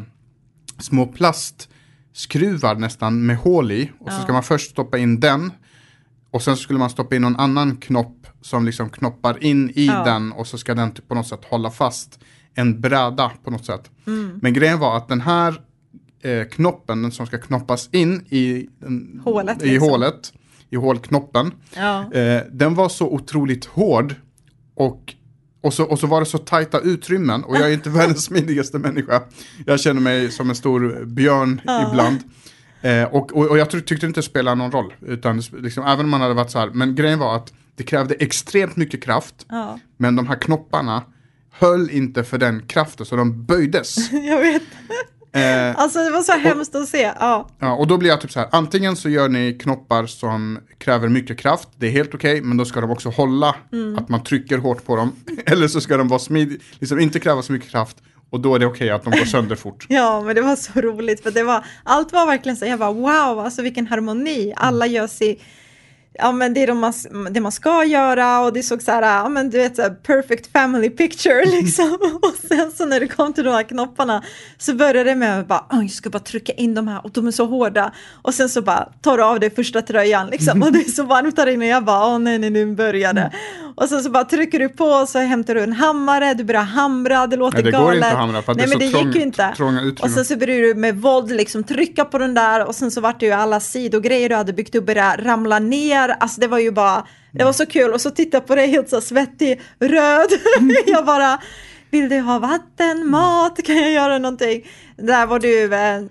små 0.78 1.06
plastskruvar 1.06 2.74
nästan 2.74 3.26
med 3.26 3.36
hål 3.36 3.72
i. 3.72 3.90
Och 3.98 4.12
så 4.12 4.22
ska 4.22 4.32
man 4.32 4.42
först 4.42 4.70
stoppa 4.70 4.98
in 4.98 5.20
den. 5.20 5.52
Och 6.30 6.42
sen 6.42 6.56
skulle 6.56 6.78
man 6.78 6.90
stoppa 6.90 7.16
in 7.16 7.22
någon 7.22 7.36
annan 7.36 7.76
knopp 7.76 8.26
som 8.42 8.64
liksom 8.66 8.90
knoppar 8.90 9.44
in 9.44 9.70
i 9.70 9.86
den 9.86 10.32
och 10.32 10.46
så 10.46 10.58
ska 10.58 10.74
den 10.74 10.92
typ 10.92 11.08
på 11.08 11.14
något 11.14 11.26
sätt 11.28 11.40
hålla 11.44 11.70
fast 11.70 12.20
en 12.56 12.80
bräda 12.80 13.32
på 13.44 13.50
något 13.50 13.64
sätt. 13.64 13.90
Mm. 14.06 14.38
Men 14.42 14.52
grejen 14.52 14.78
var 14.78 14.96
att 14.96 15.08
den 15.08 15.20
här 15.20 15.60
eh, 16.22 16.44
knoppen, 16.48 17.02
den 17.02 17.12
som 17.12 17.26
ska 17.26 17.38
knoppas 17.38 17.88
in 17.92 18.26
i, 18.28 18.68
den, 18.78 19.20
Hålet, 19.24 19.62
i 19.62 19.68
liksom. 19.70 19.90
hålet, 19.90 20.32
i 20.70 20.76
hålknoppen, 20.76 21.52
Ja. 21.76 22.12
Eh, 22.12 22.42
den 22.52 22.74
var 22.74 22.88
så 22.88 23.08
otroligt 23.08 23.64
hård 23.64 24.14
och, 24.74 25.14
och, 25.62 25.74
så, 25.74 25.84
och 25.84 25.98
så 25.98 26.06
var 26.06 26.20
det 26.20 26.26
så 26.26 26.38
tajta 26.38 26.80
utrymmen 26.80 27.44
och 27.44 27.56
jag 27.56 27.68
är 27.68 27.74
inte 27.74 27.90
världens 27.98 28.24
smidigaste 28.24 28.78
människa. 28.78 29.22
Jag 29.66 29.80
känner 29.80 30.00
mig 30.00 30.30
som 30.30 30.48
en 30.50 30.56
stor 30.56 31.04
björn 31.04 31.60
Ja. 31.64 31.90
ibland. 31.90 32.18
Eh, 32.82 33.04
och, 33.14 33.32
och, 33.36 33.46
och 33.50 33.58
jag 33.58 33.70
tyckte 33.70 34.06
inte 34.06 34.18
det 34.20 34.22
spelade 34.22 34.54
någon 34.56 34.70
roll. 34.72 34.94
Utan 35.00 35.42
liksom, 35.62 35.84
även 35.84 36.04
om 36.04 36.10
man 36.10 36.20
hade 36.20 36.34
varit 36.34 36.50
så 36.50 36.58
här. 36.58 36.70
Men 36.70 36.94
grejen 36.94 37.18
var 37.18 37.36
att 37.36 37.52
det 37.74 37.82
krävde 37.82 38.14
extremt 38.14 38.76
mycket 38.76 39.02
kraft. 39.04 39.46
ja, 39.48 39.78
Men 39.96 40.16
de 40.16 40.26
här 40.26 40.36
knopparna 40.36 41.02
höll 41.58 41.90
inte 41.90 42.24
för 42.24 42.38
den 42.38 42.62
kraften 42.66 43.06
så 43.06 43.16
de 43.16 43.44
böjdes. 43.46 44.12
jag 44.12 44.38
vet. 44.40 44.62
Eh, 45.32 45.78
Alltså 45.80 45.98
det 46.04 46.10
var 46.10 46.22
så 46.22 46.32
hemskt 46.32 46.74
att 46.74 46.88
se. 46.88 47.12
Ja, 47.20 47.48
Ja, 47.58 47.72
och 47.72 47.86
då 47.86 47.96
blir 47.98 48.10
jag 48.10 48.20
typ 48.20 48.32
så 48.32 48.40
här, 48.40 48.48
antingen 48.52 48.96
så 48.96 49.08
gör 49.08 49.28
ni 49.28 49.52
knoppar 49.62 50.06
som 50.06 50.58
kräver 50.78 51.08
mycket 51.08 51.38
kraft, 51.38 51.68
det 51.76 51.86
är 51.86 51.90
helt 51.90 52.14
okej, 52.14 52.40
men 52.42 52.56
då 52.56 52.64
ska 52.64 52.80
de 52.80 52.90
också 52.90 53.08
hålla, 53.08 53.54
Mm. 53.72 53.98
att 53.98 54.08
man 54.08 54.22
trycker 54.24 54.58
hårt 54.58 54.84
på 54.84 54.96
dem. 54.96 55.12
Eller 55.46 55.68
så 55.68 55.80
ska 55.80 55.96
de 55.96 56.08
vara 56.08 56.18
smidiga, 56.18 56.58
liksom 56.78 57.00
inte 57.00 57.20
kräva 57.20 57.42
så 57.42 57.52
mycket 57.52 57.70
kraft, 57.70 57.96
och 58.30 58.40
då 58.40 58.54
är 58.54 58.58
det 58.58 58.66
okej 58.66 58.90
att 58.90 59.04
de 59.04 59.10
går 59.10 59.24
sönder 59.24 59.56
fort. 59.56 59.86
ja, 59.88 60.22
men 60.22 60.34
det 60.34 60.42
var 60.42 60.56
så 60.56 60.80
roligt 60.80 61.22
för 61.22 61.30
det 61.30 61.42
var, 61.42 61.64
allt 61.84 62.12
var 62.12 62.26
verkligen 62.26 62.56
så, 62.56 62.64
jag 62.66 62.78
bara 62.78 62.92
wow, 62.92 63.38
alltså 63.44 63.62
vilken 63.62 63.86
harmoni, 63.86 64.52
alla 64.56 64.86
gör 64.86 65.06
sig 65.06 65.38
Ja 66.18 66.32
men 66.32 66.54
det 66.54 66.62
är 66.62 66.66
de 66.66 66.78
man, 66.78 66.92
det 67.30 67.40
man 67.40 67.52
ska 67.52 67.84
göra 67.84 68.40
och 68.40 68.52
det 68.52 68.62
såg 68.62 68.82
så 68.82 68.90
här, 68.90 69.02
ja 69.02 69.28
men 69.28 69.50
du 69.50 69.58
vet 69.58 69.76
så 69.76 69.82
här, 69.82 69.90
perfect 69.90 70.52
family 70.52 70.90
picture 70.90 71.44
liksom. 71.60 71.98
Och 72.22 72.48
sen 72.48 72.72
så 72.72 72.84
när 72.86 73.00
det 73.00 73.08
kom 73.08 73.32
till 73.32 73.44
de 73.44 73.50
här 73.50 73.62
knopparna 73.62 74.22
så 74.58 74.74
började 74.74 75.04
det 75.04 75.16
med 75.16 75.40
att 75.40 75.48
bara, 75.48 75.66
jag 75.70 75.90
ska 75.90 76.10
bara 76.10 76.18
trycka 76.18 76.52
in 76.52 76.74
de 76.74 76.88
här 76.88 77.00
och 77.04 77.10
de 77.10 77.26
är 77.26 77.30
så 77.30 77.46
hårda. 77.46 77.92
Och 78.22 78.34
sen 78.34 78.48
så 78.48 78.62
bara 78.62 78.88
tar 79.02 79.16
du 79.16 79.24
av 79.24 79.40
dig 79.40 79.50
första 79.50 79.82
tröjan 79.82 80.26
liksom 80.26 80.62
och 80.62 80.72
det 80.72 80.78
är 80.78 80.90
så 80.90 81.02
varmt 81.02 81.36
där 81.36 81.46
inne. 81.46 81.66
Jag 81.66 81.84
bara, 81.84 82.06
åh 82.06 82.18
nej, 82.18 82.38
nej 82.38 82.50
nu 82.50 82.74
börjar 82.74 83.12
det. 83.12 83.20
Mm. 83.20 83.65
Och 83.78 83.88
sen 83.88 84.02
så 84.02 84.10
bara 84.10 84.24
trycker 84.24 84.58
du 84.58 84.68
på 84.68 84.84
och 84.84 85.08
så 85.08 85.18
hämtar 85.18 85.54
du 85.54 85.60
en 85.62 85.72
hammare, 85.72 86.34
du 86.34 86.44
börjar 86.44 86.62
hamra, 86.62 87.26
det 87.26 87.36
låter 87.36 87.56
Nej, 87.56 87.64
det 87.64 87.70
galet. 87.70 87.86
går 87.86 87.94
inte 87.94 88.08
att 88.08 88.14
hamra 88.16 88.42
för 88.42 88.52
att 88.52 88.58
nej, 88.58 88.66
det 88.66 88.72
är 88.74 88.78
men 88.78 88.88
så 88.90 88.92
det 88.96 88.98
trång- 88.98 89.06
gick 89.06 89.16
ju 89.16 89.22
inte. 89.22 89.52
trånga 89.56 89.80
utrymmen. 89.80 89.96
Och 90.02 90.10
sen 90.10 90.24
så 90.24 90.36
började 90.36 90.62
du 90.62 90.74
med 90.74 90.96
våld 90.96 91.30
liksom 91.30 91.64
trycka 91.64 92.04
på 92.04 92.18
den 92.18 92.34
där 92.34 92.64
och 92.66 92.74
sen 92.74 92.90
så 92.90 93.00
vart 93.00 93.20
det 93.20 93.26
ju 93.26 93.32
alla 93.32 93.60
sidogrejer 93.60 94.28
du 94.28 94.34
hade 94.34 94.52
byggt 94.52 94.74
upp 94.74 94.86
började 94.86 95.24
ramla 95.24 95.58
ner. 95.58 96.08
Alltså 96.20 96.40
det 96.40 96.46
var 96.48 96.58
ju 96.58 96.70
bara, 96.70 97.06
det 97.32 97.44
var 97.44 97.52
så 97.52 97.66
kul 97.66 97.92
och 97.92 98.00
så 98.00 98.10
titta 98.10 98.40
på 98.40 98.54
dig 98.54 98.66
helt 98.70 98.88
så 98.88 99.00
svettig, 99.00 99.60
röd. 99.80 100.28
jag 100.86 101.06
bara, 101.06 101.38
vill 101.90 102.08
du 102.08 102.20
ha 102.20 102.38
vatten, 102.38 103.06
mat, 103.10 103.62
kan 103.64 103.76
jag 103.76 103.90
göra 103.92 104.18
någonting? 104.18 104.62
Där 104.96 105.26
var 105.26 105.38
du 105.38 105.74
eh, 105.74 106.02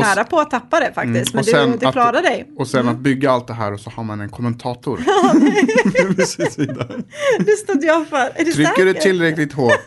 nära 0.00 0.24
på 0.24 0.40
att 0.40 0.50
tappa 0.50 0.80
det 0.80 0.92
faktiskt, 0.94 1.34
Mm, 1.34 1.44
men 1.60 1.70
du, 1.72 1.78
du 1.78 1.86
att- 1.86 1.92
klarade 1.92 2.20
dig. 2.28 2.48
Och 2.56 2.68
sen 2.68 2.88
att 2.88 2.98
bygga 2.98 3.30
allt 3.30 3.46
det 3.46 3.54
här 3.54 3.72
och 3.72 3.80
så 3.80 3.90
har 3.90 4.04
man 4.04 4.20
en 4.20 4.28
kommentator. 4.28 4.98
Det 7.46 7.56
stod 7.56 7.84
jag 7.84 8.08
för. 8.08 8.16
Är 8.34 8.44
du 8.44 8.52
Trycker 8.52 8.84
du 8.84 8.94
tillräckligt 8.94 9.52
hårt? 9.52 9.84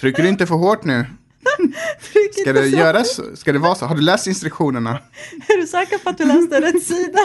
Trycker 0.00 0.22
du 0.22 0.28
inte 0.28 0.46
för 0.46 0.54
hårt 0.54 0.84
nu? 0.84 1.06
Ska 2.42 2.52
det 2.52 2.66
göras? 2.66 3.20
Ska 3.34 3.52
det 3.52 3.58
vara 3.58 3.74
så? 3.74 3.86
Har 3.86 3.94
du 3.94 4.02
läst 4.02 4.26
instruktionerna? 4.26 4.98
Är 5.48 5.60
du 5.60 5.66
säker 5.66 5.98
på 5.98 6.10
att 6.10 6.18
du 6.18 6.24
läste 6.24 6.60
rätt 6.60 6.82
sida? 6.82 7.18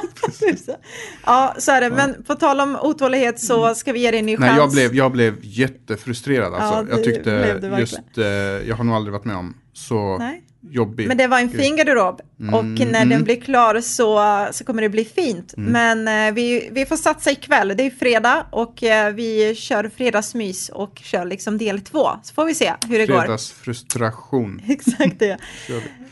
ja, 1.26 1.56
så 1.60 1.72
är 1.72 1.82
det. 1.82 1.90
Men 1.90 2.24
på 2.24 2.36
tal 2.36 2.60
om 2.60 2.76
otålighet 2.82 3.40
så 3.40 3.76
ska 3.76 3.94
vi 3.94 4.00
ge 4.00 4.12
dig 4.12 4.20
en 4.20 4.26
ny 4.26 4.38
chans. 4.38 4.50
Nej, 4.50 4.58
jag 4.58 4.72
blev, 4.72 4.96
jag 4.96 5.12
blev 5.12 5.36
jättefrustrerad 5.42 6.54
alltså. 6.54 6.92
Ja, 6.92 6.96
jag 6.96 7.04
tyckte 7.04 7.60
just, 7.80 8.18
eh, 8.18 8.26
jag 8.68 8.76
har 8.76 8.84
nog 8.84 8.96
aldrig 8.96 9.14
varit 9.14 9.26
med 9.26 9.36
om 9.36 9.54
så 9.74 10.18
Nej. 10.18 10.44
Jobbig. 10.72 11.08
Men 11.08 11.18
det 11.18 11.28
var 11.28 11.40
en 11.40 11.50
fin 11.50 11.76
garderob 11.76 12.22
och 12.54 12.64
Mm, 12.64 12.92
när 12.92 13.06
den 13.06 13.24
blir 13.24 13.42
klar 13.42 13.82
så, 13.82 14.48
så 14.52 14.64
kommer 14.64 14.82
det 14.82 14.90
bli 14.90 15.06
fint. 15.06 15.54
Mm. 15.58 15.72
Men 15.72 16.28
eh, 16.28 16.34
vi, 16.34 16.70
vi 16.72 16.86
får 16.86 16.98
satsa 16.98 17.32
ikväll, 17.32 17.74
det 17.78 17.84
är 17.84 17.90
fredag 17.90 18.46
och 18.52 18.84
eh, 18.84 19.14
vi 19.14 19.56
kör 19.56 19.92
fredagsmys 19.98 20.70
och 20.70 21.02
kör 21.04 21.26
liksom 21.26 21.58
del 21.58 21.82
två. 21.82 22.10
Så 22.24 22.34
får 22.34 22.46
vi 22.46 22.54
se 22.56 22.74
hur 22.88 23.00
det 23.00 23.06
går. 23.06 23.20
Fredagsfrustration. 23.20 24.62
Exakt 24.68 25.20
det. 25.20 25.38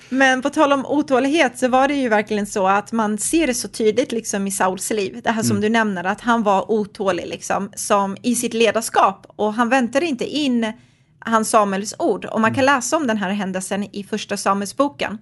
Men 0.10 0.42
på 0.42 0.50
tal 0.50 0.74
om 0.74 0.86
otålighet 0.86 1.60
så 1.60 1.68
var 1.68 1.88
det 1.88 1.94
ju 1.94 2.10
verkligen 2.10 2.46
så 2.46 2.68
att 2.68 2.92
man 2.92 3.18
ser 3.18 3.48
det 3.48 3.54
så 3.54 3.68
tydligt 3.68 4.12
liksom 4.12 4.48
i 4.48 4.52
Sauls 4.52 4.92
liv. 4.92 5.20
Det 5.24 5.32
här 5.32 5.44
som 5.44 5.62
du 5.62 5.70
nämner, 5.70 6.04
att 6.04 6.22
han 6.22 6.44
var 6.44 6.72
otålig 6.72 7.28
liksom, 7.28 7.72
som 7.76 8.18
i 8.22 8.36
sitt 8.36 8.54
ledarskap 8.54 9.26
och 9.36 9.54
han 9.54 9.70
väntade 9.70 10.06
inte 10.06 10.26
in 10.26 10.74
hans 11.26 11.50
Samuels 11.50 11.96
ord. 12.00 12.26
Och 12.26 12.42
man 12.42 12.54
kan 12.54 12.66
läsa 12.66 12.98
om 12.98 13.08
den 13.08 13.18
här 13.18 13.30
händelsen 13.30 13.84
i 13.96 14.04
första 14.04 14.38
Samuelsboken, 14.38 15.18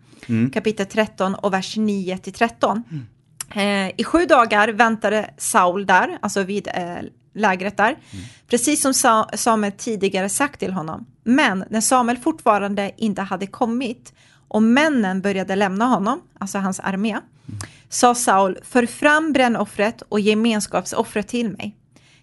kapitel 0.54 0.86
13 0.86 1.36
och 1.36 1.54
vers 1.54 1.78
9 1.78 2.18
till 2.18 2.34
13. 2.34 2.84
Eh, 3.56 3.92
I 3.98 4.04
sju 4.04 4.26
dagar 4.26 4.68
väntade 4.68 5.30
Saul 5.38 5.86
där, 5.86 6.18
alltså 6.22 6.44
vid 6.44 6.68
eh, 6.68 6.98
lägret 7.34 7.78
där, 7.78 7.98
precis 8.48 8.82
som 8.82 8.94
Sa 8.94 9.30
Samuel 9.34 9.72
tidigare 9.72 10.30
sagt 10.30 10.60
till 10.60 10.74
honom. 10.74 11.06
Men 11.24 11.64
när 11.70 11.82
Samuel 11.82 12.18
fortfarande 12.18 12.92
inte 12.98 13.22
hade 13.22 13.48
kommit 13.48 14.14
och 14.48 14.64
männen 14.64 15.22
började 15.22 15.56
lämna 15.56 15.86
honom, 15.86 16.22
alltså 16.40 16.58
hans 16.58 16.80
armé, 16.80 17.20
sa 17.90 18.16
Saul, 18.16 18.60
för 18.64 18.86
fram 18.86 19.34
brännoffret 19.34 20.02
och 20.02 20.20
gemenskapsoffret 20.20 21.28
till 21.28 21.50
mig. 21.50 21.76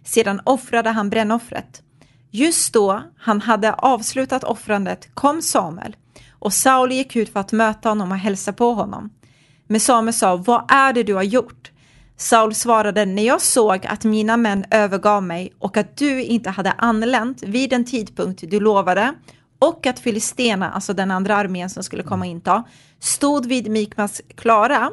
Sedan 0.05 0.41
offrade 0.45 0.91
han 0.91 1.11
brännoffret. 1.11 1.83
Just 2.31 2.73
då 2.73 3.03
han 3.19 3.41
hade 3.41 3.73
avslutat 3.73 4.45
offrandet 4.45 5.15
kom 5.15 5.43
Samuel 5.43 5.97
och 6.31 6.53
Saul 6.53 6.93
gick 6.93 7.17
ut 7.17 7.33
för 7.33 7.41
att 7.41 7.53
möta 7.53 7.89
honom 7.89 8.13
och 8.13 8.19
hälsa 8.19 8.53
på 8.53 8.73
honom. 8.73 9.11
Men 9.67 9.81
Samuel 9.81 10.15
sa, 10.15 10.37
vad 10.37 10.71
är 10.71 10.93
det 10.93 11.03
du 11.03 11.15
har 11.15 11.23
gjort? 11.23 11.71
Saul 12.17 12.55
svarade, 12.55 13.05
när 13.05 13.23
jag 13.23 13.41
såg 13.41 13.87
att 13.87 14.05
mina 14.05 14.37
män 14.37 14.65
övergav 14.71 15.23
mig 15.23 15.53
och 15.59 15.77
att 15.77 15.97
du 15.97 16.23
inte 16.23 16.51
hade 16.51 16.73
anlänt 16.73 17.43
vid 17.43 17.71
den 17.71 17.85
tidpunkt 17.85 18.45
du 18.51 18.61
lovade 18.61 19.15
och 19.59 19.87
att 19.87 19.99
Filistena, 19.99 20.71
alltså 20.71 20.93
den 20.93 21.11
andra 21.11 21.37
armén 21.37 21.71
som 21.71 21.83
skulle 21.83 22.03
komma 22.03 22.27
inta, 22.27 22.65
stod 22.99 23.47
vid 23.47 23.71
Mikmas 23.71 24.23
klara, 24.37 24.91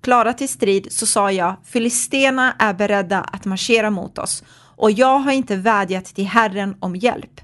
klara 0.00 0.32
till 0.32 0.48
strid 0.48 0.92
så 0.92 1.06
sa 1.06 1.32
jag, 1.32 1.56
Filistena 1.64 2.52
är 2.58 2.74
beredda 2.74 3.20
att 3.20 3.44
marschera 3.44 3.90
mot 3.90 4.18
oss 4.18 4.44
och 4.76 4.90
jag 4.90 5.18
har 5.18 5.32
inte 5.32 5.56
vädjat 5.56 6.04
till 6.04 6.26
Herren 6.26 6.76
om 6.80 6.96
hjälp. 6.96 7.40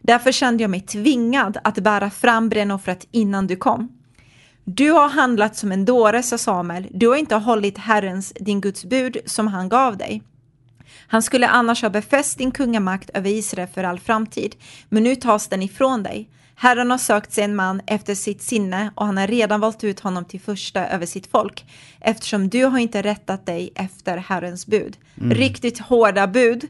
Därför 0.00 0.32
kände 0.32 0.62
jag 0.62 0.70
mig 0.70 0.80
tvingad 0.80 1.58
att 1.64 1.78
bära 1.78 2.10
fram 2.10 2.48
brännoffret 2.48 3.06
innan 3.10 3.46
du 3.46 3.56
kom. 3.56 3.88
Du 4.64 4.90
har 4.90 5.08
handlat 5.08 5.56
som 5.56 5.72
en 5.72 5.84
dåre, 5.84 6.22
sa 6.22 6.38
Samuel. 6.38 6.86
Du 6.90 7.08
har 7.08 7.16
inte 7.16 7.34
hållit 7.34 7.78
Herrens, 7.78 8.32
din 8.40 8.60
Guds 8.60 8.84
bud, 8.84 9.16
som 9.26 9.46
han 9.46 9.68
gav 9.68 9.96
dig. 9.96 10.22
Han 11.06 11.22
skulle 11.22 11.48
annars 11.48 11.82
ha 11.82 11.90
befäst 11.90 12.38
din 12.38 12.50
kungamakt 12.50 13.10
över 13.14 13.30
Israel 13.30 13.68
för 13.74 13.84
all 13.84 14.00
framtid, 14.00 14.56
men 14.88 15.02
nu 15.02 15.16
tas 15.16 15.48
den 15.48 15.62
ifrån 15.62 16.02
dig. 16.02 16.28
Herren 16.62 16.90
har 16.90 16.98
sökt 16.98 17.32
sig 17.32 17.44
en 17.44 17.56
man 17.56 17.80
efter 17.86 18.14
sitt 18.14 18.42
sinne 18.42 18.90
och 18.94 19.06
han 19.06 19.16
har 19.16 19.26
redan 19.26 19.60
valt 19.60 19.84
ut 19.84 20.00
honom 20.00 20.24
till 20.24 20.40
första 20.40 20.88
över 20.88 21.06
sitt 21.06 21.26
folk, 21.26 21.64
eftersom 22.00 22.48
du 22.48 22.64
har 22.64 22.78
inte 22.78 23.02
rättat 23.02 23.46
dig 23.46 23.72
efter 23.74 24.16
Herrens 24.16 24.66
bud. 24.66 24.96
Mm. 25.20 25.36
Riktigt 25.36 25.78
hårda 25.78 26.26
bud 26.26 26.64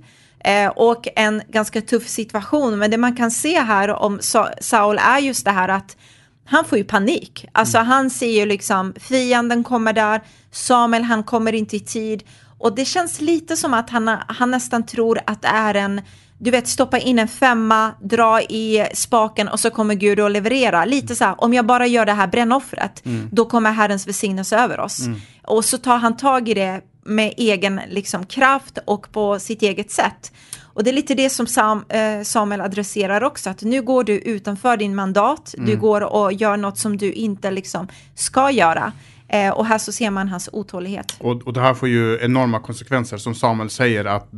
eh, 0.44 0.68
och 0.68 1.08
en 1.16 1.42
ganska 1.48 1.80
tuff 1.80 2.08
situation. 2.08 2.78
Men 2.78 2.90
det 2.90 2.96
man 2.96 3.16
kan 3.16 3.30
se 3.30 3.60
här 3.60 3.88
om 3.88 4.18
Saul 4.60 4.98
är 4.98 5.18
just 5.18 5.44
det 5.44 5.50
här 5.50 5.68
att 5.68 5.96
han 6.44 6.64
får 6.64 6.78
ju 6.78 6.84
panik. 6.84 7.46
Alltså 7.52 7.78
mm. 7.78 7.88
han 7.88 8.10
ser 8.10 8.40
ju 8.40 8.46
liksom 8.46 8.94
fienden 9.00 9.64
kommer 9.64 9.92
där, 9.92 10.20
Samuel 10.50 11.02
han 11.02 11.22
kommer 11.22 11.52
inte 11.52 11.76
i 11.76 11.80
tid 11.80 12.22
och 12.58 12.74
det 12.74 12.84
känns 12.84 13.20
lite 13.20 13.56
som 13.56 13.74
att 13.74 13.90
han, 13.90 14.08
han 14.28 14.50
nästan 14.50 14.86
tror 14.86 15.20
att 15.26 15.42
det 15.42 15.48
är 15.48 15.74
en 15.74 16.00
du 16.42 16.50
vet, 16.50 16.68
stoppa 16.68 16.98
in 16.98 17.18
en 17.18 17.28
femma, 17.28 17.94
dra 18.00 18.40
i 18.42 18.86
spaken 18.94 19.48
och 19.48 19.60
så 19.60 19.70
kommer 19.70 19.94
Gud 19.94 20.20
att 20.20 20.32
leverera. 20.32 20.84
Lite 20.84 21.14
så 21.14 21.24
här, 21.24 21.34
om 21.38 21.54
jag 21.54 21.66
bara 21.66 21.86
gör 21.86 22.06
det 22.06 22.12
här 22.12 22.26
brännoffret, 22.26 23.06
mm. 23.06 23.28
då 23.32 23.44
kommer 23.44 23.72
Herrens 23.72 24.06
välsignelse 24.06 24.56
över 24.56 24.80
oss. 24.80 25.06
Mm. 25.06 25.20
Och 25.42 25.64
så 25.64 25.78
tar 25.78 25.96
han 25.96 26.16
tag 26.16 26.48
i 26.48 26.54
det 26.54 26.80
med 27.04 27.34
egen 27.36 27.80
liksom, 27.88 28.26
kraft 28.26 28.78
och 28.84 29.12
på 29.12 29.38
sitt 29.38 29.62
eget 29.62 29.90
sätt. 29.90 30.32
Och 30.62 30.84
det 30.84 30.90
är 30.90 30.94
lite 30.94 31.14
det 31.14 31.30
som 31.30 31.46
Sam, 31.46 31.84
eh, 31.88 32.22
Samuel 32.22 32.60
adresserar 32.60 33.24
också, 33.24 33.50
att 33.50 33.62
nu 33.62 33.82
går 33.82 34.04
du 34.04 34.18
utanför 34.18 34.76
din 34.76 34.94
mandat, 34.94 35.54
mm. 35.54 35.70
du 35.70 35.76
går 35.76 36.00
och 36.00 36.32
gör 36.32 36.56
något 36.56 36.78
som 36.78 36.96
du 36.96 37.12
inte 37.12 37.50
liksom 37.50 37.88
ska 38.14 38.50
göra. 38.50 38.92
Eh, 39.28 39.50
och 39.50 39.66
här 39.66 39.78
så 39.78 39.92
ser 39.92 40.10
man 40.10 40.28
hans 40.28 40.48
otålighet. 40.52 41.16
Och, 41.18 41.42
och 41.42 41.52
det 41.52 41.60
här 41.60 41.74
får 41.74 41.88
ju 41.88 42.18
enorma 42.22 42.60
konsekvenser, 42.60 43.16
som 43.16 43.34
Samuel 43.34 43.70
säger, 43.70 44.04
att 44.04 44.28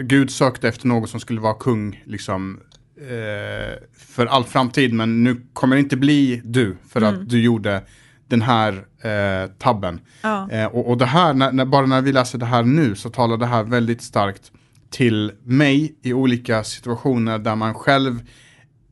Gud 0.00 0.30
sökte 0.30 0.68
efter 0.68 0.88
någon 0.88 1.08
som 1.08 1.20
skulle 1.20 1.40
vara 1.40 1.54
kung, 1.54 2.02
liksom, 2.06 2.60
eh, 3.00 3.78
för 3.96 4.26
all 4.26 4.44
framtid, 4.44 4.92
men 4.92 5.24
nu 5.24 5.42
kommer 5.52 5.76
det 5.76 5.80
inte 5.80 5.96
bli 5.96 6.42
du, 6.44 6.76
för 6.88 7.02
mm. 7.02 7.14
att 7.14 7.28
du 7.28 7.42
gjorde 7.42 7.82
den 8.28 8.42
här 8.42 8.72
eh, 9.02 9.50
tabben. 9.58 10.00
Ja. 10.22 10.50
Eh, 10.50 10.66
och, 10.66 10.90
och 10.90 10.98
det 10.98 11.06
här, 11.06 11.34
när, 11.34 11.52
när, 11.52 11.64
bara 11.64 11.86
när 11.86 12.02
vi 12.02 12.12
läser 12.12 12.38
det 12.38 12.46
här 12.46 12.62
nu, 12.62 12.94
så 12.94 13.10
talar 13.10 13.36
det 13.36 13.46
här 13.46 13.62
väldigt 13.62 14.02
starkt 14.02 14.52
till 14.90 15.32
mig 15.42 15.98
i 16.02 16.12
olika 16.12 16.64
situationer 16.64 17.38
där 17.38 17.56
man 17.56 17.74
själv 17.74 18.20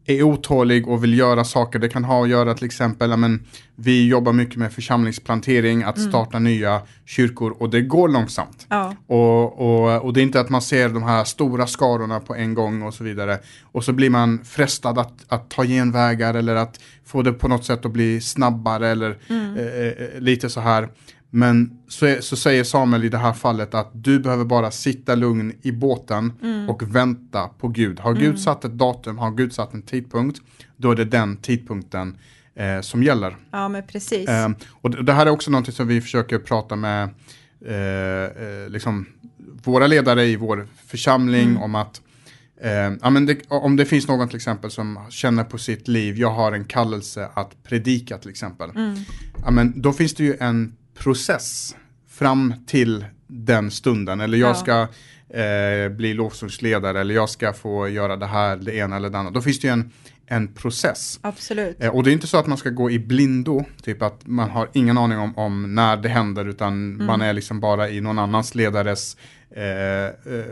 är 0.07 0.23
otålig 0.23 0.89
och 0.89 1.05
vill 1.05 1.19
göra 1.19 1.45
saker. 1.45 1.79
Det 1.79 1.89
kan 1.89 2.05
ha 2.05 2.23
att 2.23 2.29
göra 2.29 2.55
till 2.55 2.67
exempel, 2.67 3.17
men, 3.17 3.45
vi 3.79 4.09
jobbar 4.09 4.33
mycket 4.33 4.57
med 4.57 4.73
församlingsplantering, 4.73 5.83
att 5.83 5.97
mm. 5.97 6.11
starta 6.11 6.39
nya 6.39 6.81
kyrkor 7.05 7.57
och 7.59 7.71
det 7.71 7.81
går 7.81 8.09
långsamt. 8.09 8.67
Ja. 8.69 8.95
Och, 9.07 9.61
och, 9.61 10.05
och 10.05 10.13
det 10.13 10.21
är 10.21 10.23
inte 10.23 10.41
att 10.41 10.49
man 10.49 10.63
ser 10.63 10.89
de 10.89 11.03
här 11.03 11.25
stora 11.25 11.67
skarorna 11.67 12.21
på 12.21 12.35
en 12.35 12.55
gång 12.55 12.83
och 12.83 12.95
så 12.95 13.05
vidare. 13.05 13.39
Och 13.63 13.85
så 13.85 13.93
blir 13.93 14.11
man 14.11 14.45
frestad 14.45 14.99
att, 14.99 15.25
att 15.29 15.51
ta 15.51 15.65
genvägar 15.65 16.35
eller 16.35 16.55
att 16.55 16.81
få 17.05 17.23
det 17.23 17.33
på 17.33 17.49
något 17.49 17.65
sätt 17.65 17.87
att 17.87 17.93
bli 17.93 18.21
snabbare 18.21 18.89
eller 18.89 19.17
mm. 19.29 19.57
eh, 19.57 19.65
eh 19.65 20.21
lite 20.21 20.51
så 20.51 20.61
här. 20.61 20.89
Men 21.37 21.79
så, 21.89 22.07
är, 22.07 22.21
så, 22.21 22.37
säger 22.37 22.65
Samuel 22.65 23.05
i 23.05 23.09
det 23.09 23.19
här 23.19 23.33
fallet 23.33 23.75
att 23.75 23.91
du 23.93 24.19
behöver 24.19 24.45
bara 24.45 24.71
sitta 24.71 25.15
lugn 25.15 25.53
i 25.63 25.73
båten 25.73 26.33
mm. 26.43 26.69
och 26.69 26.95
vänta 26.97 27.49
på 27.49 27.69
Gud. 27.69 28.01
Har 28.01 28.15
Gud 28.15 28.25
mm. 28.25 28.37
satt 28.37 28.65
ett 28.65 28.73
datum, 28.73 29.19
har 29.19 29.31
Gud 29.31 29.53
satt 29.53 29.75
en 29.75 29.83
tidpunkt, 29.83 30.41
då 30.77 30.91
är 30.91 30.97
det 30.97 31.05
den 31.05 31.37
tidpunkten 31.37 32.19
eh, 32.55 32.81
som 32.81 33.03
gäller. 33.03 33.37
Ja, 33.51 33.69
men 33.69 33.87
precis. 33.87 34.29
Eh, 34.29 34.49
och 34.71 34.91
det, 34.91 35.03
det, 35.03 35.13
här 35.13 35.27
är 35.27 35.31
också 35.31 35.51
någonting 35.51 35.75
som 35.75 35.89
vi 35.89 36.01
försöker 36.01 36.39
prata 36.39 36.77
med 36.77 37.09
eh, 37.67 38.25
eh 38.25 38.69
liksom 38.69 39.07
våra 39.65 39.87
ledare 39.87 40.25
i 40.25 40.37
vår 40.37 40.69
församling 40.87 41.51
mm. 41.51 41.63
om 41.63 41.75
att 41.75 42.01
Eh, 42.61 42.93
ja, 43.03 43.11
men 43.11 43.27
det, 43.27 43.39
om 43.49 43.77
det 43.77 43.85
finns 43.85 44.09
någon 44.09 44.29
till 44.29 44.37
exempel 44.37 44.71
som 44.71 44.99
känner 45.11 45.45
på 45.45 45.59
sitt 45.59 45.89
liv, 45.89 46.19
jag 46.19 46.31
har 46.31 46.53
en 46.53 46.65
kallelse 46.65 47.29
att 47.35 47.63
predika 47.63 48.19
till 48.19 48.31
exempel. 48.31 48.71
Mm. 48.71 48.97
Ja, 49.45 49.51
men 49.51 49.83
då 49.83 49.93
finns 49.93 50.15
det 50.15 50.25
ju 50.25 50.37
en 50.41 50.77
process 50.99 51.77
fram 52.09 52.55
till 52.67 53.05
den 53.27 53.71
stunden. 53.71 54.21
Eller 54.21 54.39
jag 54.39 54.51
ja. 54.51 54.55
ska 54.55 54.89
eh, 55.39 55.89
bli 55.89 56.15
lovsångsledare 56.15 57.01
eller 57.01 57.15
jag 57.15 57.31
ska 57.31 57.53
få 57.53 57.89
göra 57.89 58.17
det 58.17 58.27
här, 58.27 58.57
det 58.57 58.75
ena 58.75 58.97
eller 58.97 59.11
det 59.11 59.19
andra. 59.19 59.31
Då 59.31 59.41
finns 59.41 59.61
det 59.61 59.67
ju 59.67 59.73
en, 59.73 59.91
en 60.27 60.49
process. 60.55 61.19
Absolut. 61.23 61.83
Eh, 61.83 61.91
och 61.91 62.03
det 62.03 62.11
är 62.11 62.13
inte 62.13 62.27
så 62.27 62.37
att 62.37 62.47
man 62.47 62.59
ska 62.59 62.71
gå 62.71 62.91
i 62.91 62.99
blindo, 62.99 63.65
typ 63.83 64.03
att 64.03 64.27
man 64.27 64.51
har 64.51 64.69
ingen 64.73 64.99
aning 64.99 65.19
om, 65.19 65.39
om 65.39 65.75
när 65.75 65.97
det 65.97 66.09
händer 66.09 66.49
utan 66.49 66.95
mm. 66.95 67.07
man 67.07 67.21
är 67.21 67.33
liksom 67.33 67.61
bara 67.61 67.89
i 67.89 68.01
någon 68.01 68.19
annans 68.19 68.55
ledares, 68.55 69.17
eh, 69.51 69.65
eh, 69.65 70.45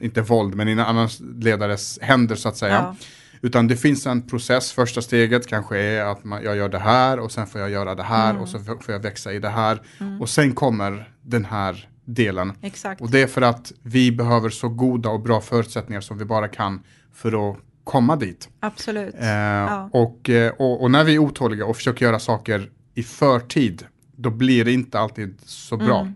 inte 0.00 0.20
våld, 0.22 0.54
men 0.54 0.68
i 0.68 0.74
någon 0.74 0.86
annans 0.86 1.20
ledares 1.20 1.98
händer 2.02 2.36
så 2.36 2.48
att 2.48 2.56
säga. 2.56 2.74
Ja. 2.74 2.96
Utan 3.42 3.68
det 3.68 3.76
finns 3.76 4.06
en 4.06 4.22
process, 4.26 4.72
första 4.72 5.02
steget 5.02 5.46
kanske 5.46 5.78
är 5.78 6.04
att 6.04 6.24
man, 6.24 6.42
jag 6.42 6.56
gör 6.56 6.68
det 6.68 6.78
här 6.78 7.18
och 7.18 7.32
sen 7.32 7.46
får 7.46 7.60
jag 7.60 7.70
göra 7.70 7.94
det 7.94 8.02
här 8.02 8.30
mm. 8.30 8.42
och 8.42 8.48
så 8.48 8.58
får 8.58 8.94
jag 8.94 9.00
växa 9.00 9.32
i 9.32 9.38
det 9.38 9.48
här. 9.48 9.82
Mm. 10.00 10.20
Och 10.20 10.28
sen 10.28 10.54
kommer 10.54 11.12
den 11.22 11.44
här 11.44 11.88
delen. 12.04 12.52
Exakt. 12.62 13.00
Och 13.00 13.10
det 13.10 13.22
är 13.22 13.26
för 13.26 13.42
att 13.42 13.72
vi 13.82 14.12
behöver 14.12 14.50
så 14.50 14.68
goda 14.68 15.10
och 15.10 15.20
bra 15.20 15.40
förutsättningar 15.40 16.00
som 16.00 16.18
vi 16.18 16.24
bara 16.24 16.48
kan 16.48 16.82
för 17.12 17.50
att 17.50 17.56
komma 17.84 18.16
dit. 18.16 18.48
Absolut. 18.60 19.14
Eh, 19.14 19.28
ja. 19.28 19.90
och, 19.92 20.30
eh, 20.30 20.52
och, 20.58 20.82
och, 20.82 20.90
när 20.90 21.04
vi 21.04 21.14
är 21.14 21.18
otåliga 21.18 21.66
och 21.66 21.76
försöker 21.76 22.06
göra 22.06 22.18
saker 22.18 22.70
i 22.94 23.02
förtid, 23.02 23.86
då 24.16 24.30
blir 24.30 24.64
det 24.64 24.72
inte 24.72 24.98
alltid 24.98 25.38
så 25.44 25.76
bra. 25.76 26.00
Mm. 26.00 26.14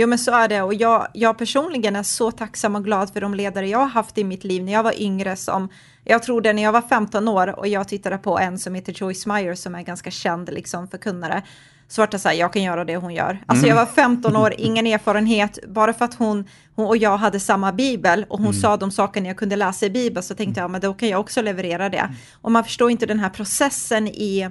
Jo 0.00 0.06
men 0.06 0.18
så 0.18 0.32
är 0.32 0.48
det 0.48 0.62
och 0.62 0.74
jag, 0.74 1.08
jag 1.12 1.38
personligen 1.38 1.96
är 1.96 2.02
så 2.02 2.30
tacksam 2.30 2.76
och 2.76 2.84
glad 2.84 3.12
för 3.12 3.20
de 3.20 3.34
ledare 3.34 3.68
jag 3.68 3.78
har 3.78 3.86
haft 3.86 4.18
i 4.18 4.24
mitt 4.24 4.44
liv 4.44 4.64
när 4.64 4.72
jag 4.72 4.82
var 4.82 5.02
yngre 5.02 5.36
som 5.36 5.68
jag 6.04 6.22
tror 6.22 6.40
det 6.40 6.52
när 6.52 6.62
jag 6.62 6.72
var 6.72 6.82
15 6.82 7.28
år 7.28 7.58
och 7.58 7.68
jag 7.68 7.88
tittade 7.88 8.18
på 8.18 8.38
en 8.38 8.58
som 8.58 8.74
heter 8.74 8.92
Joyce 8.92 9.28
Meyer 9.28 9.54
som 9.54 9.74
är 9.74 9.82
ganska 9.82 10.10
känd 10.10 10.52
liksom 10.52 10.88
förkunnare. 10.88 11.42
Så 11.88 12.02
vart 12.02 12.10
det 12.10 12.18
så 12.18 12.28
här, 12.28 12.36
jag 12.36 12.52
kan 12.52 12.62
göra 12.62 12.84
det 12.84 12.96
hon 12.96 13.14
gör. 13.14 13.42
Alltså 13.46 13.66
mm. 13.66 13.76
jag 13.76 13.86
var 13.86 13.92
15 13.92 14.36
år, 14.36 14.54
ingen 14.58 14.86
erfarenhet, 14.86 15.58
bara 15.68 15.92
för 15.92 16.04
att 16.04 16.14
hon, 16.14 16.44
hon 16.74 16.86
och 16.86 16.96
jag 16.96 17.16
hade 17.16 17.40
samma 17.40 17.72
bibel 17.72 18.26
och 18.28 18.38
hon 18.38 18.46
mm. 18.46 18.60
sa 18.60 18.76
de 18.76 18.90
sakerna 18.90 19.26
jag 19.28 19.36
kunde 19.36 19.56
läsa 19.56 19.86
i 19.86 19.90
bibeln 19.90 20.22
så 20.22 20.34
tänkte 20.34 20.60
jag, 20.60 20.70
men 20.70 20.80
då 20.80 20.94
kan 20.94 21.08
jag 21.08 21.20
också 21.20 21.42
leverera 21.42 21.88
det. 21.88 22.14
Och 22.42 22.52
man 22.52 22.64
förstår 22.64 22.90
inte 22.90 23.06
den 23.06 23.20
här 23.20 23.30
processen 23.30 24.08
i 24.08 24.50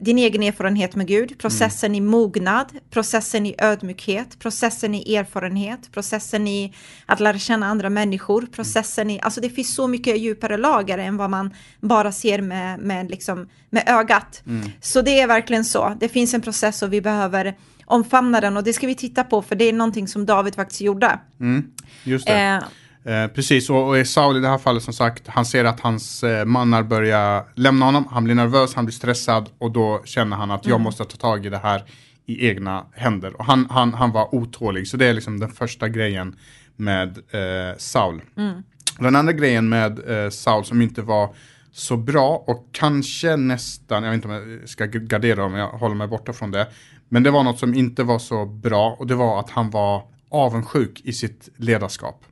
din 0.00 0.18
egen 0.18 0.42
erfarenhet 0.42 0.96
med 0.96 1.06
Gud, 1.06 1.38
processen 1.38 1.90
mm. 1.90 2.04
i 2.04 2.08
mognad, 2.10 2.66
processen 2.90 3.46
i 3.46 3.54
ödmjukhet, 3.58 4.38
processen 4.38 4.94
i 4.94 5.14
erfarenhet, 5.14 5.92
processen 5.92 6.48
i 6.48 6.74
att 7.06 7.20
lära 7.20 7.38
känna 7.38 7.66
andra 7.66 7.90
människor, 7.90 8.46
processen 8.52 9.10
i, 9.10 9.20
alltså 9.20 9.40
det 9.40 9.50
finns 9.50 9.74
så 9.74 9.86
mycket 9.86 10.20
djupare 10.20 10.56
lager 10.56 10.98
än 10.98 11.16
vad 11.16 11.30
man 11.30 11.54
bara 11.80 12.12
ser 12.12 12.42
med, 12.42 12.80
med, 12.80 13.10
liksom, 13.10 13.48
med 13.70 13.84
ögat. 13.86 14.42
Mm. 14.46 14.70
Så 14.80 15.02
det 15.02 15.20
är 15.20 15.26
verkligen 15.26 15.64
så, 15.64 15.96
det 16.00 16.08
finns 16.08 16.34
en 16.34 16.42
process 16.42 16.82
och 16.82 16.92
vi 16.92 17.00
behöver 17.00 17.56
omfamna 17.84 18.40
den 18.40 18.56
och 18.56 18.64
det 18.64 18.72
ska 18.72 18.86
vi 18.86 18.94
titta 18.94 19.24
på 19.24 19.42
för 19.42 19.56
det 19.56 19.64
är 19.64 19.72
någonting 19.72 20.08
som 20.08 20.26
David 20.26 20.54
faktiskt 20.54 20.80
gjorde. 20.80 21.18
Mm. 21.40 21.70
Just 22.04 22.26
det. 22.26 22.32
Eh, 22.32 22.62
Eh, 23.08 23.26
precis, 23.26 23.70
och, 23.70 23.88
och 23.88 24.06
Saul 24.06 24.36
i 24.36 24.40
det 24.40 24.48
här 24.48 24.58
fallet 24.58 24.82
som 24.82 24.92
sagt, 24.92 25.28
han 25.28 25.44
ser 25.44 25.64
att 25.64 25.80
hans 25.80 26.24
eh, 26.24 26.44
mannar 26.44 26.82
börjar 26.82 27.44
lämna 27.54 27.84
honom, 27.84 28.08
han 28.10 28.24
blir 28.24 28.34
nervös, 28.34 28.74
han 28.74 28.84
blir 28.84 28.92
stressad 28.92 29.50
och 29.58 29.70
då 29.70 30.02
känner 30.04 30.36
han 30.36 30.50
att 30.50 30.64
mm. 30.64 30.70
jag 30.70 30.80
måste 30.80 31.04
ta 31.04 31.16
tag 31.16 31.46
i 31.46 31.48
det 31.48 31.58
här 31.58 31.84
i 32.26 32.48
egna 32.48 32.86
händer. 32.92 33.36
Och 33.36 33.44
han, 33.44 33.66
han, 33.70 33.94
han 33.94 34.12
var 34.12 34.34
otålig, 34.34 34.88
så 34.88 34.96
det 34.96 35.06
är 35.06 35.12
liksom 35.12 35.40
den 35.40 35.50
första 35.50 35.88
grejen 35.88 36.36
med 36.76 37.08
eh, 37.08 37.76
Saul. 37.78 38.22
Mm. 38.36 38.62
Den 38.98 39.16
andra 39.16 39.32
grejen 39.32 39.68
med 39.68 40.24
eh, 40.24 40.30
Saul 40.30 40.64
som 40.64 40.82
inte 40.82 41.02
var 41.02 41.34
så 41.72 41.96
bra 41.96 42.44
och 42.46 42.68
kanske 42.72 43.36
nästan, 43.36 44.02
jag 44.02 44.10
vet 44.10 44.16
inte 44.16 44.28
om 44.28 44.58
jag 44.60 44.68
ska 44.68 44.86
gardera 44.86 45.44
om 45.44 45.54
jag 45.54 45.68
håller 45.68 45.94
mig 45.94 46.08
borta 46.08 46.32
från 46.32 46.50
det, 46.50 46.66
men 47.08 47.22
det 47.22 47.30
var 47.30 47.44
något 47.44 47.58
som 47.58 47.74
inte 47.74 48.02
var 48.02 48.18
så 48.18 48.46
bra 48.46 48.96
och 48.98 49.06
det 49.06 49.14
var 49.14 49.40
att 49.40 49.50
han 49.50 49.70
var 49.70 50.02
avundsjuk 50.30 51.00
i 51.04 51.12
sitt 51.12 51.48
ledarskap. 51.56 52.24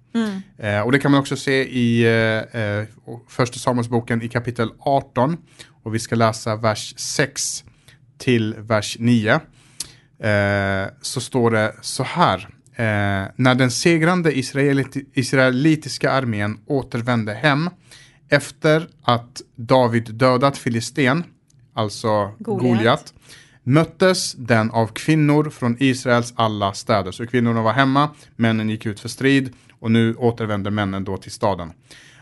Eh, 0.59 0.81
och 0.81 0.93
det 0.93 0.99
kan 0.99 1.11
man 1.11 1.21
också 1.21 1.37
se 1.37 1.65
i 1.69 2.05
eh, 2.05 2.61
eh, 2.63 2.85
första 3.29 3.59
Samuelsboken 3.59 4.23
i 4.23 4.29
kapitel 4.29 4.71
18. 4.79 5.37
Och 5.83 5.95
vi 5.95 5.99
ska 5.99 6.15
läsa 6.15 6.57
vers 6.57 6.95
6 6.97 7.65
till 8.19 8.55
vers 8.59 8.97
9. 9.01 9.33
Eh, 9.33 10.89
så 11.01 11.21
står 11.21 11.51
det 11.51 11.75
så 11.81 12.03
här. 12.03 12.49
När 13.37 13.55
den 13.55 13.71
segrande 13.71 14.39
israelit 14.39 14.97
israelitiska 15.15 16.11
armén 16.11 16.59
återvände 16.67 17.35
hem 17.35 17.71
efter 18.29 18.89
att 19.03 19.43
David 19.55 20.15
dödat 20.15 20.59
Filisten, 20.59 21.25
alltså 21.75 22.33
Goliat. 22.39 22.63
Goliat, 22.63 23.15
möttes 23.69 24.33
den 24.33 24.71
av 24.71 24.87
kvinnor 24.87 25.51
från 25.51 25.77
Israels 25.81 26.33
alla 26.37 26.73
städer. 26.73 27.13
Så 27.13 27.27
kvinnorna 27.27 27.63
var 27.63 27.73
hemma, 27.73 28.11
männen 28.37 28.69
gick 28.69 28.87
ut 28.87 29.01
för 29.01 29.09
strid 29.09 29.53
och 29.81 29.91
nu 29.91 30.15
återvänder 30.15 30.71
männen 30.71 31.05
då 31.05 31.17
till 31.17 31.33
staden. 31.33 31.73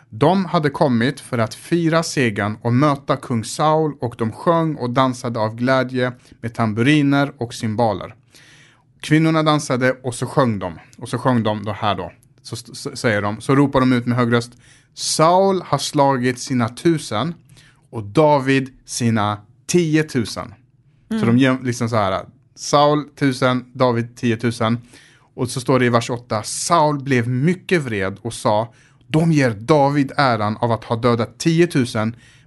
De 0.09 0.45
hade 0.45 0.71
kommit 0.71 1.21
för 1.21 1.39
att 1.39 1.55
fira 1.55 2.03
segern 2.03 2.57
och 2.63 2.73
möta 2.73 3.17
kung 3.17 3.45
Saul 3.45 3.95
och 4.01 4.15
de 4.19 4.33
sjöng 4.33 4.75
och 4.75 4.91
dansade 4.91 5.41
av 5.41 5.57
glädje 5.57 6.13
med 6.41 6.55
tamburiner 6.55 7.33
och 7.39 7.55
cymbaler. 7.55 8.15
Kvinnorna 9.01 9.43
dansade 9.43 9.93
och 10.03 10.15
så 10.15 10.27
sjöng 10.27 10.59
de. 10.59 10.79
Och 10.99 11.09
så 11.09 11.19
sjöng 11.19 11.43
de 11.43 11.65
då 11.65 11.73
här 11.73 11.95
då. 11.95 12.13
Så, 12.43 12.57
så 12.57 12.97
säger 12.97 13.23
de, 13.23 13.41
så 13.41 13.55
ropar 13.55 13.81
de 13.81 13.93
ut 13.93 14.07
med 14.07 14.19
hög 14.19 14.33
röst. 14.33 14.53
Saul 14.95 15.63
har 15.63 15.79
slagit 15.79 16.39
sina 16.39 16.69
tusen 16.69 17.35
och 17.91 18.03
David 18.03 18.73
sina 18.85 19.39
tiotusen. 19.67 20.55
Så 21.21 21.27
de 21.27 21.39
ger 21.39 21.59
liksom 21.63 21.89
så 21.89 21.97
här. 21.97 22.25
Saul 22.55 23.05
tusen, 23.19 23.65
David 23.73 24.17
tiotusen. 24.17 24.79
Och 25.35 25.51
så 25.51 25.61
står 25.61 25.79
det 25.79 25.85
i 25.87 25.89
vers 25.89 26.11
8. 26.11 26.43
Saul 26.43 27.03
blev 27.03 27.29
mycket 27.29 27.83
vred 27.83 28.19
och 28.23 28.33
sa. 28.33 28.75
De 29.07 29.33
ger 29.33 29.51
David 29.51 30.13
äran 30.17 30.57
av 30.57 30.73
att 30.73 30.85
ha 30.85 30.97
dödat 30.97 31.39
10 31.39 31.69
000. 31.75 31.87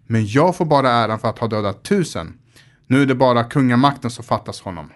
Men 0.07 0.27
jag 0.27 0.55
får 0.55 0.65
bara 0.65 0.89
äran 0.89 1.19
för 1.19 1.27
att 1.27 1.39
ha 1.39 1.47
dödat 1.47 1.83
tusen. 1.83 2.33
Nu 2.87 3.01
är 3.01 3.05
det 3.05 3.15
bara 3.15 3.43
kungamakten 3.43 4.11
som 4.11 4.23
fattas 4.23 4.61
honom. 4.61 4.91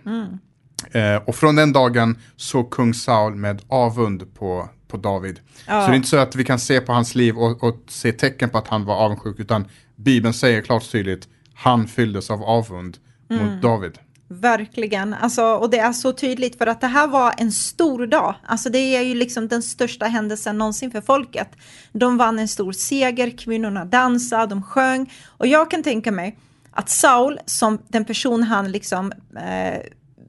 Eh, 0.92 1.16
och 1.16 1.36
från 1.36 1.56
den 1.56 1.74
dagen 1.74 2.18
såg 2.36 2.72
kung 2.72 2.94
Saul 2.94 3.36
med 3.36 3.62
avund 3.68 4.34
på, 4.34 4.70
på 4.88 4.98
David. 4.98 5.40
Ja. 5.68 5.82
Så 5.82 5.88
det 5.88 5.94
är 5.94 5.96
inte 5.96 6.08
så 6.10 6.18
att 6.18 6.36
vi 6.36 6.44
kan 6.44 6.60
se 6.60 6.82
på 6.82 6.94
hans 6.94 7.16
liv 7.16 7.38
och, 7.38 7.64
och 7.64 7.84
se 7.88 8.12
tecken 8.12 8.50
på 8.50 8.58
att 8.58 8.68
han 8.68 8.86
var 8.86 8.96
avundsjuk, 8.96 9.40
utan 9.40 9.66
Bibeln 9.96 10.34
säger 10.34 10.62
klart 10.62 10.84
och 10.84 10.90
tydligt, 10.90 11.28
han 11.54 11.88
fylldes 11.88 12.32
av 12.32 12.44
avund 12.44 12.98
mot 13.32 13.62
David. 13.62 13.98
Verkligen, 14.28 15.14
alltså, 15.14 15.44
och 15.44 15.70
det 15.70 15.80
är 15.80 15.94
så 15.94 16.14
tydligt 16.14 16.58
för 16.58 16.68
att 16.68 16.82
det 16.82 16.88
här 16.88 17.08
var 17.08 17.34
en 17.38 17.52
stor 17.52 18.08
dag. 18.08 18.36
Alltså 18.46 18.70
det 18.70 18.80
är 18.80 19.02
ju 19.02 19.16
liksom 19.16 19.48
den 19.48 19.64
största 19.64 20.06
händelsen 20.06 20.58
någonsin 20.58 20.92
för 20.92 21.02
folket. 21.02 21.50
De 21.92 22.18
vann 22.18 22.40
en 22.40 22.48
stor 22.48 22.72
seger, 22.72 23.38
kvinnorna 23.38 23.86
dansade, 23.86 24.46
de 24.46 24.64
sjöng 24.64 25.14
och 25.28 25.48
jag 25.48 25.72
kan 25.72 25.84
tänka 25.84 26.12
mig 26.12 26.38
att 26.72 26.90
Saul 26.90 27.40
som 27.46 27.80
den 27.88 28.06
person 28.06 28.44
han 28.44 28.72
liksom 28.72 29.12
eh, 29.36 29.82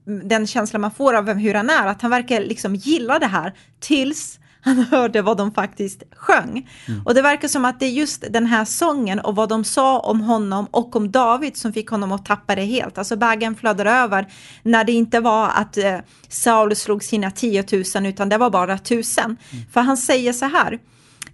den 0.05 0.47
känslan 0.47 0.81
man 0.81 0.91
får 0.91 1.15
av 1.15 1.35
hur 1.35 1.55
han 1.55 1.71
är, 1.71 1.87
att 1.87 2.03
han 2.03 2.11
verkar 2.11 2.41
liksom 2.41 2.75
gilla 2.75 3.19
det 3.19 3.27
här 3.27 3.55
tills 3.81 4.39
han 4.65 4.79
hörde 4.79 5.23
vad 5.23 5.37
de 5.37 5.53
faktiskt 5.53 6.03
sjöng. 6.17 6.69
Och 7.05 7.15
det 7.15 7.23
verkar 7.23 7.49
som 7.49 7.65
att 7.65 7.81
det 7.81 7.87
är 7.87 7.91
just 7.91 8.25
den 8.31 8.47
här 8.47 8.65
sången 8.65 9.21
och 9.21 9.37
vad 9.37 9.49
de 9.49 9.65
sa 9.65 9.99
om 9.99 10.21
honom 10.21 10.67
och 10.71 10.97
om 10.97 11.11
David 11.11 11.57
som 11.57 11.73
fick 11.73 11.89
honom 11.89 12.13
att 12.13 12.27
tappa 12.27 12.55
det 12.55 12.65
helt. 12.65 12.99
Alltså 12.99 13.17
bägaren 13.17 13.57
flödade 13.57 13.91
över 13.91 14.27
när 14.63 14.85
det 14.85 14.93
inte 14.93 15.21
var 15.21 15.49
att 15.49 15.77
eh, 15.77 15.99
Saul 16.29 16.77
slog 16.77 17.05
sina 17.05 17.31
10 17.31 17.65
000 17.95 18.07
utan 18.07 18.29
det 18.29 18.39
var 18.39 18.51
bara 18.51 18.79
tusen. 18.79 19.37
För 19.73 19.81
han 19.81 19.97
säger 19.97 20.33
så 20.33 20.45
här 20.45 20.79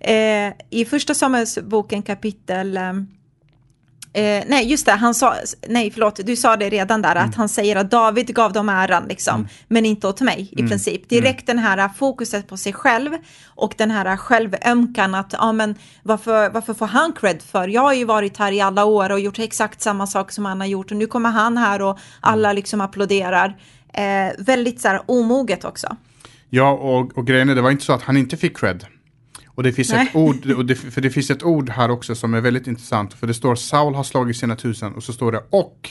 eh, 0.00 0.52
i 0.70 0.84
första 0.84 1.14
Samuelsboken 1.14 2.02
kapitel 2.02 2.78
eh, 4.18 4.44
nej, 4.46 4.70
just 4.70 4.86
det, 4.86 4.92
han 4.92 5.14
sa, 5.14 5.34
nej 5.68 5.90
förlåt, 5.90 6.20
du 6.24 6.36
sa 6.36 6.56
det 6.56 6.68
redan 6.68 7.02
där, 7.02 7.16
att 7.16 7.34
han 7.34 7.48
säger 7.48 7.76
att 7.76 7.90
David 7.90 8.34
gav 8.34 8.52
dem 8.52 8.68
äran, 8.68 9.04
liksom, 9.08 9.48
men 9.68 9.86
inte 9.86 10.08
åt 10.08 10.20
mig 10.20 10.48
i 10.52 10.68
princip. 10.68 11.08
Direkt 11.08 11.46
den 11.46 11.58
här 11.58 11.88
fokuset 11.88 12.48
på 12.48 12.56
sig 12.56 12.72
själv 12.72 13.10
och 13.46 13.74
den 13.78 13.90
här 13.90 14.16
självömkan 14.16 15.14
att, 15.14 15.32
ja 15.32 15.52
men 15.52 15.74
varför, 16.02 16.50
varför 16.50 16.74
får 16.74 16.86
han 16.86 17.12
cred 17.12 17.42
för? 17.42 17.68
Jag 17.68 17.82
har 17.82 17.94
ju 17.94 18.04
varit 18.04 18.36
här 18.36 18.52
i 18.52 18.60
alla 18.60 18.84
år 18.84 19.12
och 19.12 19.20
gjort 19.20 19.38
exakt 19.38 19.80
samma 19.80 20.06
sak 20.06 20.32
som 20.32 20.44
han 20.44 20.60
har 20.60 20.68
gjort 20.68 20.90
och 20.90 20.96
nu 20.96 21.06
kommer 21.06 21.30
han 21.30 21.56
här 21.56 21.82
och 21.82 21.98
alla 22.20 22.52
liksom 22.52 22.80
applåderar. 22.80 23.56
Eh, 23.92 24.32
väldigt 24.38 24.80
så 24.80 24.88
här 24.88 25.00
omoget 25.06 25.64
också. 25.64 25.96
Ja, 26.50 26.70
och, 26.70 27.18
och 27.18 27.26
grejen 27.26 27.48
är, 27.48 27.54
det 27.54 27.62
var 27.62 27.70
inte 27.70 27.84
så 27.84 27.92
att 27.92 28.02
han 28.02 28.16
inte 28.16 28.36
fick 28.36 28.58
cred. 28.58 28.86
Och 29.58 29.64
det 29.64 29.72
finns 29.72 29.92
Nej. 29.92 30.06
ett 30.06 30.16
ord, 30.16 30.66
det, 30.66 30.74
för 30.74 31.00
det 31.00 31.10
finns 31.10 31.30
ett 31.30 31.42
ord 31.42 31.70
här 31.70 31.90
också 31.90 32.14
som 32.14 32.34
är 32.34 32.40
väldigt 32.40 32.66
intressant. 32.66 33.14
För 33.14 33.26
det 33.26 33.34
står 33.34 33.54
Saul 33.54 33.94
har 33.94 34.04
slagit 34.04 34.36
sina 34.36 34.56
tusen 34.56 34.94
och 34.94 35.02
så 35.02 35.12
står 35.12 35.32
det 35.32 35.42
och 35.50 35.90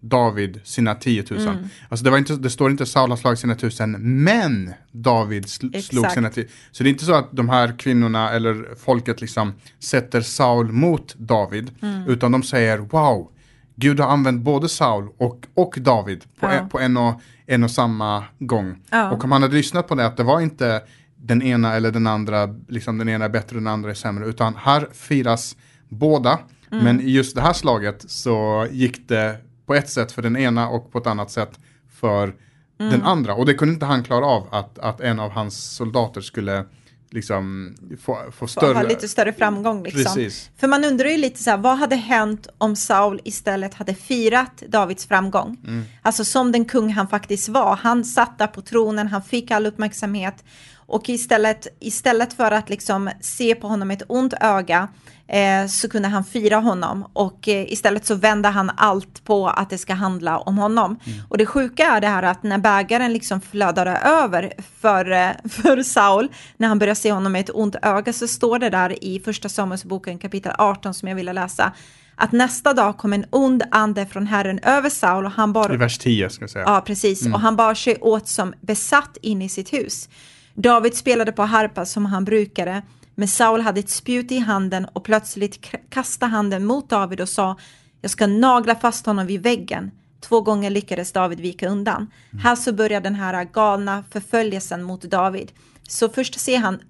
David 0.00 0.60
sina 0.64 0.94
tiotusen. 0.94 1.48
Mm. 1.48 1.68
Alltså 1.88 2.04
det, 2.04 2.10
var 2.10 2.18
inte, 2.18 2.36
det 2.36 2.50
står 2.50 2.70
inte 2.70 2.86
Saul 2.86 3.10
har 3.10 3.16
slagit 3.16 3.38
sina 3.38 3.54
tusen, 3.54 4.22
men 4.24 4.72
David 4.92 5.48
sl 5.48 5.66
slog 5.66 5.74
Exakt. 5.76 6.14
sina 6.14 6.30
tio. 6.30 6.46
Så 6.70 6.82
det 6.82 6.88
är 6.88 6.90
inte 6.90 7.04
så 7.04 7.14
att 7.14 7.28
de 7.32 7.48
här 7.48 7.78
kvinnorna 7.78 8.30
eller 8.30 8.66
folket 8.84 9.20
liksom 9.20 9.52
sätter 9.78 10.20
Saul 10.20 10.72
mot 10.72 11.14
David. 11.14 11.70
Mm. 11.82 12.08
Utan 12.08 12.32
de 12.32 12.42
säger 12.42 12.78
wow, 12.78 13.30
Gud 13.76 14.00
har 14.00 14.08
använt 14.08 14.42
både 14.42 14.68
Saul 14.68 15.08
och, 15.18 15.46
och 15.54 15.74
David 15.80 16.24
på, 16.40 16.46
Ja. 16.46 16.52
en, 16.52 16.68
på 16.68 16.80
en, 16.80 16.96
och, 16.96 17.20
en 17.46 17.64
och 17.64 17.70
samma 17.70 18.24
gång. 18.38 18.82
Ja. 18.90 19.10
Och 19.10 19.24
om 19.24 19.32
han 19.32 19.42
hade 19.42 19.54
lyssnat 19.54 19.88
på 19.88 19.94
det, 19.94 20.06
att 20.06 20.16
det 20.16 20.22
var 20.22 20.40
inte 20.40 20.82
den 21.22 21.42
ena 21.42 21.74
eller 21.74 21.90
den 21.90 22.06
andra, 22.06 22.54
liksom 22.68 22.98
den 22.98 23.08
ena 23.08 23.24
är 23.24 23.28
bättre 23.28 23.56
och 23.56 23.62
den 23.62 23.72
andra 23.72 23.90
är 23.90 23.94
sämre, 23.94 24.26
utan 24.26 24.54
här 24.56 24.88
firas 24.92 25.56
båda. 25.88 26.38
Mm. 26.72 26.84
Men 26.84 27.00
i 27.00 27.10
just 27.10 27.34
det 27.34 27.42
här 27.42 27.52
slaget 27.52 28.10
så 28.10 28.66
gick 28.70 29.08
det 29.08 29.36
på 29.66 29.74
ett 29.74 29.90
sätt 29.90 30.12
för 30.12 30.22
den 30.22 30.36
ena 30.36 30.68
och 30.68 30.92
på 30.92 30.98
ett 30.98 31.06
annat 31.06 31.30
sätt 31.30 31.58
för 32.00 32.34
Mm. 32.82 32.92
den 32.92 33.02
andra. 33.02 33.34
Och 33.34 33.46
det 33.46 33.54
kunde 33.54 33.74
inte 33.74 33.86
han 33.86 34.04
klara 34.04 34.26
av, 34.26 34.48
att, 34.50 34.78
att 34.78 35.00
en 35.00 35.20
av 35.20 35.30
hans 35.30 35.74
soldater 35.74 36.20
skulle 36.20 36.64
liksom 37.10 37.74
få, 38.00 38.18
få 38.32 38.46
större... 38.46 38.74
ha 38.74 38.82
lite 38.82 39.08
större 39.08 39.32
framgång 39.32 39.82
liksom. 39.82 40.02
Precis. 40.02 40.50
För 40.56 40.68
man 40.68 40.84
undrar 40.84 41.08
ju 41.08 41.16
lite 41.16 41.42
så 41.42 41.50
här, 41.50 41.56
vad 41.56 41.78
hade 41.78 41.96
hänt 41.96 42.46
om 42.58 42.76
Saul 42.76 43.20
istället 43.24 43.74
hade 43.74 43.94
firat 43.94 44.62
Davids 44.68 45.06
framgång? 45.06 45.56
Alltså 46.02 46.24
som 46.24 46.52
den 46.52 46.64
kung 46.64 46.92
han 46.92 47.08
faktiskt 47.08 47.48
var. 47.48 47.76
Han 47.76 48.04
satt 48.04 48.38
där 48.38 48.46
på 48.46 48.62
tronen, 48.62 49.08
han 49.08 49.22
fick 49.22 49.50
all 49.50 49.66
uppmärksamhet. 49.66 50.44
Och 50.92 51.08
istället, 51.08 51.66
istället 51.80 52.32
för 52.32 52.50
att 52.50 52.70
liksom 52.70 53.10
se 53.20 53.54
på 53.54 53.68
honom 53.68 53.88
med 53.88 54.02
ett 54.02 54.08
ont 54.08 54.34
öga 54.40 54.88
eh, 55.26 55.66
så 55.66 55.88
kunde 55.88 56.08
han 56.08 56.24
fira 56.24 56.56
honom. 56.56 57.04
Och 57.12 57.48
eh, 57.48 57.72
istället 57.72 58.06
så 58.06 58.14
vände 58.14 58.48
han 58.48 58.70
allt 58.76 59.24
på 59.24 59.48
att 59.48 59.70
det 59.70 59.78
ska 59.78 59.94
handla 59.94 60.38
om 60.38 60.58
honom. 60.58 60.98
Och 61.28 61.38
det 61.38 61.46
sjuka 61.46 61.86
är 61.86 62.00
det 62.00 62.06
här 62.06 62.22
att 62.22 62.42
när 62.42 62.58
bägaren 62.58 63.12
liksom 63.12 63.40
flödade 63.40 63.90
över 63.96 64.52
för, 64.80 65.10
eh, 65.10 65.30
för 65.50 65.82
Saul, 65.82 66.28
när 66.56 66.68
han 66.68 66.78
började 66.78 67.00
se 67.00 67.12
honom 67.12 67.32
med 67.32 67.40
ett 67.40 67.50
ont 67.54 67.76
öga, 67.82 68.12
så 68.12 68.28
står 68.28 68.58
det 68.58 68.70
där 68.70 69.04
i 69.04 69.20
första 69.20 69.48
Samuelsboken 69.48 70.18
kapitel 70.18 70.52
18 70.58 70.94
som 70.94 71.08
jag 71.08 71.16
ville 71.16 71.32
läsa, 71.32 71.72
att 72.16 72.32
nästa 72.32 72.74
dag 72.74 72.98
kom 72.98 73.12
en 73.12 73.24
ond 73.30 73.62
ande 73.70 74.06
från 74.06 74.26
Herren 74.26 74.58
över 74.62 74.90
Saul 74.90 75.24
och 75.24 75.32
han 75.32 75.52
bar 75.52 75.74
I 75.74 75.76
vers 75.76 75.98
10 75.98 76.30
ska 76.30 76.42
jag 76.42 76.50
säga. 76.50 76.64
Ja, 76.66 76.80
precis. 76.80 77.26
Och 77.26 77.40
han 77.40 77.56
bar 77.56 77.74
sig 77.74 77.96
åt 78.00 78.28
som 78.28 78.54
besatt 78.60 79.16
in 79.22 79.42
i 79.42 79.48
sitt 79.48 79.72
hus. 79.72 80.08
David 80.54 80.94
spelade 80.94 81.32
på 81.32 81.42
harpa 81.42 81.84
som 81.84 82.06
han 82.06 82.24
brukade, 82.24 82.82
men 83.14 83.28
Saul 83.28 83.60
hade 83.60 83.80
ett 83.80 83.90
spjut 83.90 84.32
i 84.32 84.38
handen 84.38 84.84
och 84.92 85.04
plötsligt 85.04 85.70
kastade 85.90 86.32
handen 86.32 86.66
mot 86.66 86.90
David 86.90 87.20
och 87.20 87.28
sa, 87.28 87.56
jag 88.00 88.10
ska 88.10 88.26
nagla 88.26 88.74
fast 88.74 89.06
honom 89.06 89.26
vid 89.26 89.42
väggen. 89.42 89.90
Två 90.20 90.40
gånger 90.40 90.70
lyckades 90.70 91.12
David 91.12 91.40
vika 91.40 91.68
undan. 91.68 92.10
Här 92.42 92.56
så 92.56 92.72
börjar 92.72 93.00
den 93.00 93.14
här 93.14 93.44
galna 93.44 94.04
förföljelsen 94.10 94.82
mot 94.82 95.02
David. 95.02 95.52
Så 95.88 96.08
först 96.08 96.40
ser 96.40 96.58
han 96.58 96.80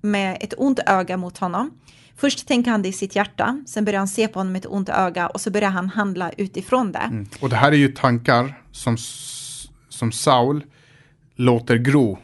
med 0.00 0.38
ett 0.40 0.54
ont 0.56 0.78
öga 0.86 1.16
mot 1.16 1.38
honom. 1.38 1.70
Först 2.16 2.48
tänker 2.48 2.70
han 2.70 2.82
det 2.82 2.88
i 2.88 2.92
sitt 2.92 3.16
hjärta, 3.16 3.62
sen 3.66 3.84
börjar 3.84 3.98
han 3.98 4.08
se 4.08 4.28
på 4.28 4.40
honom 4.40 4.52
med 4.52 4.58
ett 4.58 4.70
ont 4.70 4.88
öga 4.88 5.26
och 5.26 5.40
så 5.40 5.50
börjar 5.50 5.70
han 5.70 5.88
handla 5.88 6.30
utifrån 6.30 6.92
det. 6.92 6.98
Mm. 6.98 7.26
Och 7.40 7.48
det 7.48 7.56
här 7.56 7.72
är 7.72 7.76
ju 7.76 7.88
tankar 7.88 8.62
som, 8.72 8.96
som 9.88 10.12
Saul 10.12 10.64
låter 11.34 11.76
gro 11.76 12.18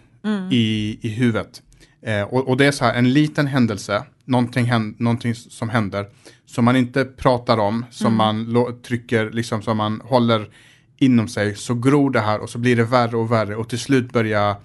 i, 0.51 0.99
i 1.03 1.09
huvudet. 1.09 1.63
Eh, 2.03 2.23
och, 2.23 2.49
och 2.49 2.57
det 2.57 2.67
är 2.67 2.71
så 2.73 2.85
här, 2.85 2.95
en 2.95 3.13
liten 3.13 3.47
händelse, 3.47 4.05
någonting, 4.25 4.65
hän, 4.65 4.95
någonting 4.99 5.35
som 5.35 5.69
händer, 5.69 6.07
som 6.47 6.65
man 6.65 6.77
inte 6.77 7.05
pratar 7.05 7.59
om, 7.59 7.85
som 7.91 8.15
man 8.17 8.45
lo, 8.45 8.73
trycker, 8.87 9.31
liksom 9.31 9.63
som 9.63 9.77
man 9.77 10.01
håller 10.05 10.49
inom 10.99 11.29
sig, 11.29 11.55
så 11.55 11.75
gror 11.75 12.11
det 12.11 12.21
här 12.21 12.39
och 12.41 12.51
så 12.51 12.59
blir 12.59 12.77
det 12.77 12.85
värre 12.85 13.17
och 13.17 13.33
värre 13.33 13.57
och 13.57 13.69
till 13.69 13.79
slut 13.79 14.13
börjar 14.13 14.57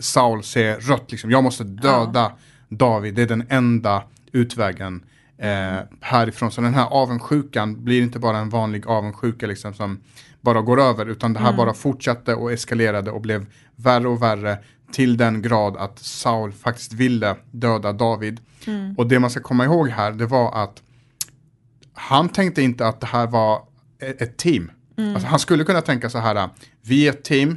Saul 0.00 0.42
se 0.42 0.74
rött, 0.74 1.10
liksom. 1.12 1.30
jag 1.30 1.44
måste 1.44 1.64
döda 1.64 2.32
David, 2.68 3.14
det 3.14 3.22
är 3.22 3.26
den 3.26 3.44
enda 3.48 4.02
utvägen. 4.32 5.02
eh, 5.38 5.78
härifrån. 6.00 6.50
Så 6.50 6.60
den 6.60 6.74
här 6.74 6.86
avundsjukan 6.86 7.84
blir 7.84 8.02
inte 8.02 8.18
bara 8.18 8.38
en 8.38 8.48
vanlig 8.48 8.86
avundsjuka 8.86 9.46
liksom, 9.46 9.74
som 9.74 10.00
bara 10.40 10.60
går 10.60 10.80
över, 10.80 11.06
utan 11.06 11.32
det 11.32 11.38
här 11.40 11.46
Mm. 11.48 11.56
bara 11.56 11.74
fortsatte 11.74 12.34
och 12.34 12.52
eskalerade 12.52 13.10
och 13.10 13.20
blev 13.20 13.46
värre 13.76 14.08
och 14.08 14.22
värre 14.22 14.58
till 14.92 15.16
den 15.16 15.42
grad 15.42 15.76
att 15.76 15.98
Saul 15.98 16.52
faktiskt 16.52 16.92
ville 16.92 17.36
döda 17.50 17.92
David. 17.92 18.40
Mm. 18.66 18.94
Och 18.94 19.06
det 19.06 19.18
man 19.18 19.30
ska 19.30 19.40
komma 19.40 19.64
ihåg 19.64 19.88
här, 19.88 20.12
det 20.12 20.26
var 20.26 20.62
att 20.62 20.82
han 21.94 22.28
tänkte 22.28 22.62
inte 22.62 22.86
att 22.86 23.00
det 23.00 23.06
här 23.06 23.26
var 23.26 23.56
e- 24.02 24.14
ett 24.18 24.36
team. 24.36 24.70
Mm. 24.98 25.14
Alltså, 25.14 25.28
han 25.28 25.38
skulle 25.38 25.64
kunna 25.64 25.80
tänka 25.80 26.10
så 26.10 26.18
här, 26.18 26.48
vi 26.82 27.06
är 27.08 27.10
ett 27.12 27.24
team, 27.24 27.56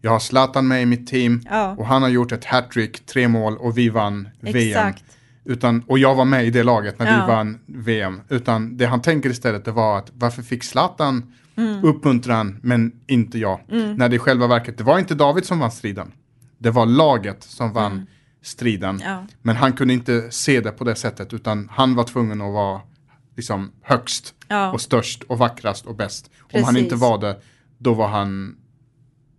jag 0.00 0.10
har 0.10 0.18
Zlatan 0.18 0.68
med 0.68 0.82
i 0.82 0.86
mitt 0.86 1.06
team 1.06 1.42
Ja. 1.50 1.74
och 1.78 1.86
han 1.86 2.02
har 2.02 2.08
gjort 2.08 2.32
ett 2.32 2.44
hattrick, 2.44 3.06
tre 3.06 3.28
mål 3.28 3.56
och 3.56 3.78
vi 3.78 3.88
vann 3.88 4.28
VM. 4.40 4.56
Exakt. 4.56 5.04
Utan, 5.44 5.82
och 5.86 5.98
jag 5.98 6.14
var 6.14 6.24
med 6.24 6.46
i 6.46 6.50
det 6.50 6.62
laget 6.62 6.98
när 6.98 7.06
Ja. 7.06 7.20
vi 7.26 7.32
vann 7.32 7.58
VM. 7.66 8.20
Utan 8.28 8.76
det 8.76 8.86
han 8.86 9.02
tänker 9.02 9.30
istället 9.30 9.64
det 9.64 9.72
var 9.72 9.98
att 9.98 10.10
varför 10.14 10.42
fick 10.42 10.64
Zlatan 10.64 11.34
Mm. 11.60 11.84
uppmuntran 11.84 12.60
men 12.62 12.92
inte 13.06 13.38
jag? 13.38 13.60
När 13.96 14.08
det 14.08 14.16
i 14.16 14.18
själva 14.18 14.46
verket, 14.46 14.78
det 14.78 14.84
var 14.84 14.98
inte 14.98 15.14
David 15.14 15.44
som 15.44 15.58
vann 15.58 15.70
striden. 15.70 16.12
Det 16.58 16.70
var 16.70 16.86
laget 16.86 17.42
som 17.42 17.72
vann 17.72 18.06
striden. 18.42 18.96
Mm. 18.96 19.08
Ja. 19.08 19.26
Men 19.42 19.56
han 19.56 19.72
kunde 19.72 19.94
inte 19.94 20.30
se 20.30 20.60
det 20.60 20.70
på 20.70 20.84
det 20.84 20.94
sättet 20.94 21.32
utan 21.32 21.68
han 21.72 21.94
var 21.94 22.04
tvungen 22.04 22.40
att 22.40 22.52
vara 22.52 22.80
liksom 23.36 23.72
högst 23.82 24.34
Ja. 24.48 24.72
och 24.72 24.80
störst 24.80 25.22
och 25.22 25.38
vackrast 25.38 25.86
och 25.86 25.96
bäst. 25.96 26.30
Om 26.52 26.64
han 26.64 26.74
Precis. 26.74 26.82
inte 26.82 26.96
var 26.96 27.18
det, 27.18 27.40
då 27.78 27.94
var 27.94 28.08
han 28.08 28.56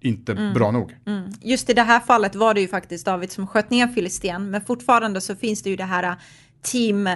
inte 0.01 0.51
bra 0.55 0.71
nog. 0.71 0.97
Mm. 1.05 1.31
Just 1.41 1.69
i 1.69 1.73
det 1.73 1.81
här 1.81 1.99
fallet 1.99 2.35
var 2.35 2.53
det 2.53 2.61
ju 2.61 2.67
faktiskt 2.67 3.05
David 3.05 3.31
som 3.31 3.47
sköt 3.47 3.69
ner 3.69 3.87
Filisten, 3.87 4.49
men 4.49 4.61
fortfarande 4.61 5.21
så 5.21 5.35
finns 5.35 5.63
det 5.63 5.69
ju 5.69 5.75
det 5.75 5.83
här 5.83 6.03
äh, 6.03 6.13
team, 6.61 7.09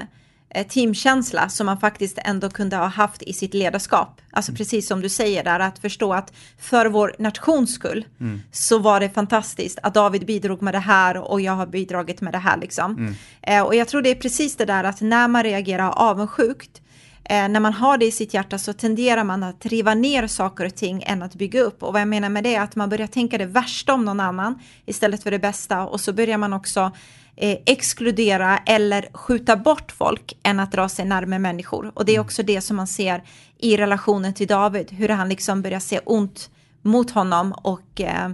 teamkänsla 0.63 1.49
som 1.49 1.65
man 1.65 1.79
faktiskt 1.79 2.17
ändå 2.21 2.49
kunde 2.49 2.75
ha 2.75 2.85
haft 2.85 3.21
i 3.21 3.33
sitt 3.33 3.53
ledarskap. 3.53 4.21
Alltså 4.31 4.51
precis 4.53 4.87
som 4.87 5.01
du 5.01 5.09
säger 5.09 5.43
där, 5.43 5.59
att 5.59 5.79
förstå 5.79 6.13
att 6.13 6.33
för 6.59 6.85
vår 6.85 7.15
nations 7.19 7.73
skull 7.73 8.05
så 8.51 8.79
var 8.79 8.99
det 8.99 9.09
fantastiskt 9.09 9.79
att 9.83 9.93
David 9.93 10.25
bidrog 10.25 10.61
med 10.61 10.73
det 10.73 10.79
här 10.79 11.17
och 11.17 11.41
jag 11.41 11.53
har 11.53 11.65
bidragit 11.65 12.21
med 12.21 12.33
det 12.33 12.37
här 12.37 12.57
liksom. 12.57 13.15
Eh, 13.41 13.61
och 13.61 13.75
jag 13.75 13.87
tror 13.87 14.01
det 14.01 14.09
är 14.09 14.15
precis 14.15 14.55
det 14.55 14.65
där 14.65 14.83
att 14.83 15.01
när 15.01 15.27
man 15.27 15.43
reagerar 15.43 15.89
avundsjukt 15.89 16.81
Eh, 17.29 17.49
när 17.49 17.59
man 17.59 17.73
har 17.73 17.97
det 17.97 18.05
i 18.05 18.11
sitt 18.11 18.33
hjärta 18.33 18.57
så 18.57 18.73
tenderar 18.73 19.23
man 19.23 19.43
att 19.43 19.65
riva 19.65 19.93
ner 19.93 20.27
saker 20.27 20.65
och 20.65 20.75
ting 20.75 21.03
än 21.03 21.23
att 21.23 21.35
bygga 21.35 21.61
upp. 21.61 21.83
Och 21.83 21.93
vad 21.93 22.01
jag 22.01 22.07
menar 22.07 22.29
med 22.29 22.43
det 22.43 22.55
är 22.55 22.61
att 22.61 22.75
man 22.75 22.89
börjar 22.89 23.07
tänka 23.07 23.37
det 23.37 23.45
värsta 23.45 23.93
om 23.93 24.05
någon 24.05 24.19
annan 24.19 24.59
istället 24.85 25.23
för 25.23 25.31
det 25.31 25.39
bästa. 25.39 25.85
Och 25.85 26.01
så 26.01 26.13
börjar 26.13 26.37
man 26.37 26.53
också 26.53 26.91
eh, 27.35 27.57
exkludera 27.65 28.57
eller 28.57 29.07
skjuta 29.13 29.57
bort 29.57 29.91
folk 29.91 30.37
än 30.43 30.59
att 30.59 30.71
dra 30.71 30.89
sig 30.89 31.05
närmare 31.05 31.39
människor. 31.39 31.91
Och 31.93 32.05
det 32.05 32.15
är 32.15 32.19
också 32.19 32.43
det 32.43 32.61
som 32.61 32.77
man 32.77 32.87
ser 32.87 33.23
i 33.57 33.77
relationen 33.77 34.33
till 34.33 34.47
David, 34.47 34.91
hur 34.91 35.09
han 35.09 35.29
liksom 35.29 35.61
börjar 35.61 35.79
se 35.79 35.99
ont 36.05 36.49
mot 36.81 37.11
honom 37.11 37.51
och 37.51 38.01
eh, 38.01 38.29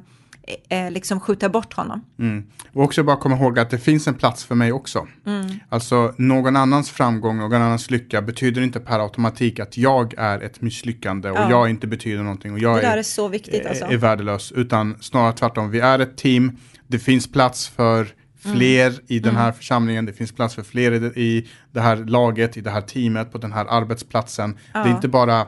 eh, 0.69 0.91
liksom 0.91 1.19
skjuta 1.19 1.49
bort 1.49 1.73
honom. 1.73 2.05
Mm. 2.19 2.43
Och 2.73 2.83
också 2.83 3.03
bara 3.03 3.17
komma 3.17 3.35
ihåg 3.35 3.59
att 3.59 3.69
det 3.69 3.77
finns 3.77 4.07
en 4.07 4.13
plats 4.13 4.43
för 4.43 4.55
mig 4.55 4.71
också. 4.71 5.07
Mm. 5.25 5.59
Alltså 5.69 6.13
någon 6.17 6.55
annans 6.55 6.91
framgång, 6.91 7.37
någon 7.37 7.61
annans 7.61 7.91
lycka 7.91 8.21
betyder 8.21 8.61
inte 8.61 8.79
per 8.79 8.99
automatik 8.99 9.59
att 9.59 9.77
jag 9.77 10.13
är 10.17 10.39
ett 10.39 10.61
misslyckande 10.61 11.31
och 11.31 11.37
Ja. 11.37 11.49
jag 11.49 11.69
inte 11.69 11.87
betyder 11.87 12.23
någonting 12.23 12.53
och 12.53 12.59
jag 12.59 12.83
är, 12.83 12.97
är 12.97 13.03
så 13.03 13.27
viktigt 13.27 13.65
alltså. 13.65 13.85
är 13.85 13.97
värdelös. 13.97 14.51
Utan 14.51 14.97
snarare 15.01 15.33
tvärtom, 15.33 15.71
vi 15.71 15.79
är 15.79 15.99
ett 15.99 16.17
team, 16.17 16.57
det 16.87 16.99
finns 16.99 17.31
plats 17.31 17.67
för 17.67 18.07
fler 18.41 18.87
Mm. 18.89 19.01
i 19.07 19.19
den 19.19 19.35
här 19.35 19.51
församlingen, 19.51 20.05
det 20.05 20.13
finns 20.13 20.31
plats 20.31 20.55
för 20.55 20.63
fler 20.63 20.91
i 20.91 20.99
det, 20.99 21.19
i 21.19 21.47
det 21.71 21.81
här 21.81 21.95
laget, 21.95 22.57
i 22.57 22.61
det 22.61 22.71
här 22.71 22.81
teamet, 22.81 23.31
på 23.31 23.37
den 23.37 23.51
här 23.51 23.65
arbetsplatsen. 23.69 24.57
Det 24.73 24.79
är 24.79 24.85
Ja. 24.87 24.95
inte 24.95 25.07
bara 25.07 25.47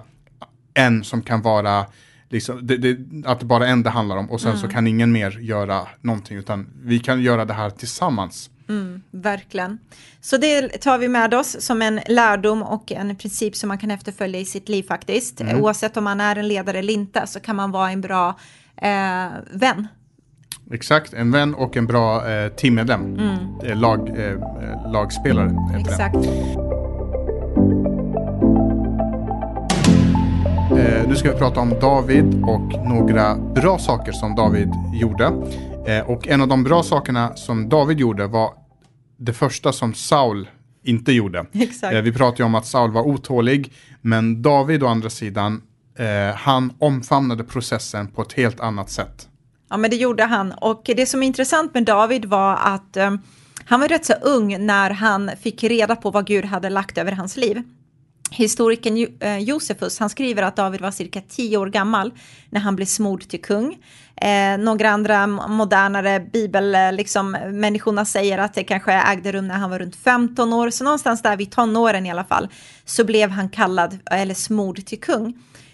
en 0.74 1.04
som 1.04 1.22
kan 1.22 1.42
vara 1.42 1.86
Liksom, 2.30 2.68
det, 2.68 2.78
det, 2.78 2.98
att 3.26 3.40
det 3.40 3.46
bara 3.46 3.68
en 3.68 3.84
det 3.84 3.90
handlar 3.90 4.18
om 4.18 4.30
och 4.32 4.42
sen 4.42 4.50
Mm. 4.52 4.62
så 4.62 4.68
kan 4.68 4.88
ingen 4.88 5.12
mer 5.12 5.40
göra 5.40 5.88
någonting 6.02 6.38
utan 6.38 6.68
vi 6.84 7.00
kan 7.00 7.22
göra 7.22 7.46
det 7.46 7.54
här 7.54 7.70
tillsammans. 7.70 8.50
Verkligen. 9.12 9.78
Så 10.22 10.38
det 10.38 10.68
tar 10.68 10.98
vi 10.98 11.08
med 11.08 11.34
oss 11.34 11.62
som 11.62 11.82
en 11.82 12.00
lärdom 12.08 12.64
och 12.64 12.92
en 12.92 13.16
princip 13.16 13.56
som 13.56 13.68
man 13.68 13.78
kan 13.78 13.92
efterfölja 13.92 14.40
i 14.40 14.46
sitt 14.46 14.70
liv 14.70 14.84
faktiskt. 14.84 15.42
Oavsett 15.42 15.98
om 15.98 16.04
man 16.04 16.22
är 16.22 16.36
en 16.36 16.48
ledare 16.48 16.80
eller 16.80 16.94
inte 16.94 17.28
så 17.28 17.40
kan 17.40 17.56
man 17.56 17.72
vara 17.72 17.92
en 17.92 18.02
bra 18.02 18.40
eh, 18.78 19.28
vän. 19.52 19.88
Exakt, 20.72 21.14
en 21.14 21.32
vän 21.32 21.54
och 21.54 21.78
en 21.78 21.86
bra 21.88 22.30
eh, 22.30 22.50
teammedlem. 22.50 23.20
Eh, 23.64 23.78
lag, 23.78 24.10
eh, 24.10 24.38
lagspelare. 24.92 25.56
Exakt. 25.80 26.16
Eh, 30.78 31.08
nu 31.08 31.16
ska 31.16 31.32
vi 31.32 31.38
prata 31.38 31.60
om 31.60 31.70
David 31.82 32.44
och 32.44 32.86
några 32.88 33.36
bra 33.36 33.80
saker 33.80 34.12
som 34.12 34.36
David 34.36 34.70
gjorde. 34.94 35.26
Eh, 35.88 36.10
och 36.10 36.28
en 36.28 36.42
av 36.42 36.48
de 36.48 36.64
bra 36.64 36.84
sakerna 36.84 37.36
som 37.36 37.70
David 37.70 38.00
gjorde 38.00 38.28
var 38.28 38.54
det 39.18 39.34
första 39.34 39.72
som 39.72 39.94
Saul 39.94 40.50
inte 40.84 41.12
gjorde. 41.12 41.46
Exakt. 41.54 41.94
Eh, 41.94 42.02
vi 42.02 42.14
pratade 42.14 42.38
ju 42.38 42.46
om 42.46 42.56
att 42.56 42.66
Saul 42.66 42.92
var 42.92 43.02
otålig, 43.02 43.74
men 44.02 44.42
David 44.42 44.84
å 44.84 44.88
andra 44.88 45.10
sidan, 45.10 45.62
eh, 45.98 46.36
han 46.36 46.74
omfamnade 46.80 47.44
processen 47.44 48.08
på 48.08 48.22
ett 48.22 48.34
helt 48.34 48.60
annat 48.60 48.90
sätt. 48.90 49.28
Ja, 49.74 49.78
men 49.78 49.90
det 49.90 49.96
gjorde 49.96 50.24
han. 50.24 50.52
Och 50.52 50.82
det 50.86 51.06
som 51.06 51.24
är 51.24 51.28
intressant 51.28 51.74
med 51.74 51.84
David 51.84 52.26
var 52.26 52.56
att 52.56 52.98
um, 52.98 53.22
han 53.66 53.80
var 53.80 53.88
rätt 53.88 54.06
så 54.06 54.14
ung 54.14 54.66
när 54.66 54.90
han 54.90 55.32
fick 55.42 55.64
reda 55.64 55.96
på 55.96 56.12
vad 56.12 56.28
Gud 56.28 56.46
hade 56.46 56.70
lagt 56.70 56.98
över 56.98 57.12
hans 57.12 57.38
liv. 57.38 57.62
Historikern 58.32 59.08
eh, 59.20 59.38
Josefus, 59.38 60.00
han 60.00 60.10
skriver 60.10 60.44
att 60.44 60.56
David 60.56 60.82
var 60.82 60.92
cirka 60.92 61.22
10 61.30 61.58
år 61.58 61.68
gammal 61.68 62.14
när 62.50 62.60
han 62.60 62.76
blev 62.76 62.86
smord 62.86 63.28
till 63.28 63.42
kung. 63.42 63.78
Eh, 64.16 64.58
några 64.58 64.90
andra 64.90 65.28
modernare 65.28 66.20
bibelmänniskorna 66.20 66.88
eh, 66.88 66.94
liksom, 66.94 67.32
människorna 67.60 68.06
säger 68.06 68.38
att 68.38 68.54
det 68.54 68.64
kanske 68.64 68.94
ägde 68.94 69.32
rum 69.32 69.48
när 69.48 69.56
han 69.56 69.70
var 69.70 69.80
runt 69.80 69.96
15 69.96 70.54
år, 70.54 70.70
så 70.70 70.84
någonstans 70.84 71.22
där 71.22 71.38
vid 71.38 71.52
tonåren 71.52 72.06
i 72.06 72.12
alla 72.12 72.24
fall, 72.24 72.48
så 72.86 73.04
blev 73.04 73.30
han 73.30 73.50
kallad, 73.50 74.00
eller 74.12 74.34
smord 74.34 74.86
till 74.86 75.00
kung. 75.00 75.34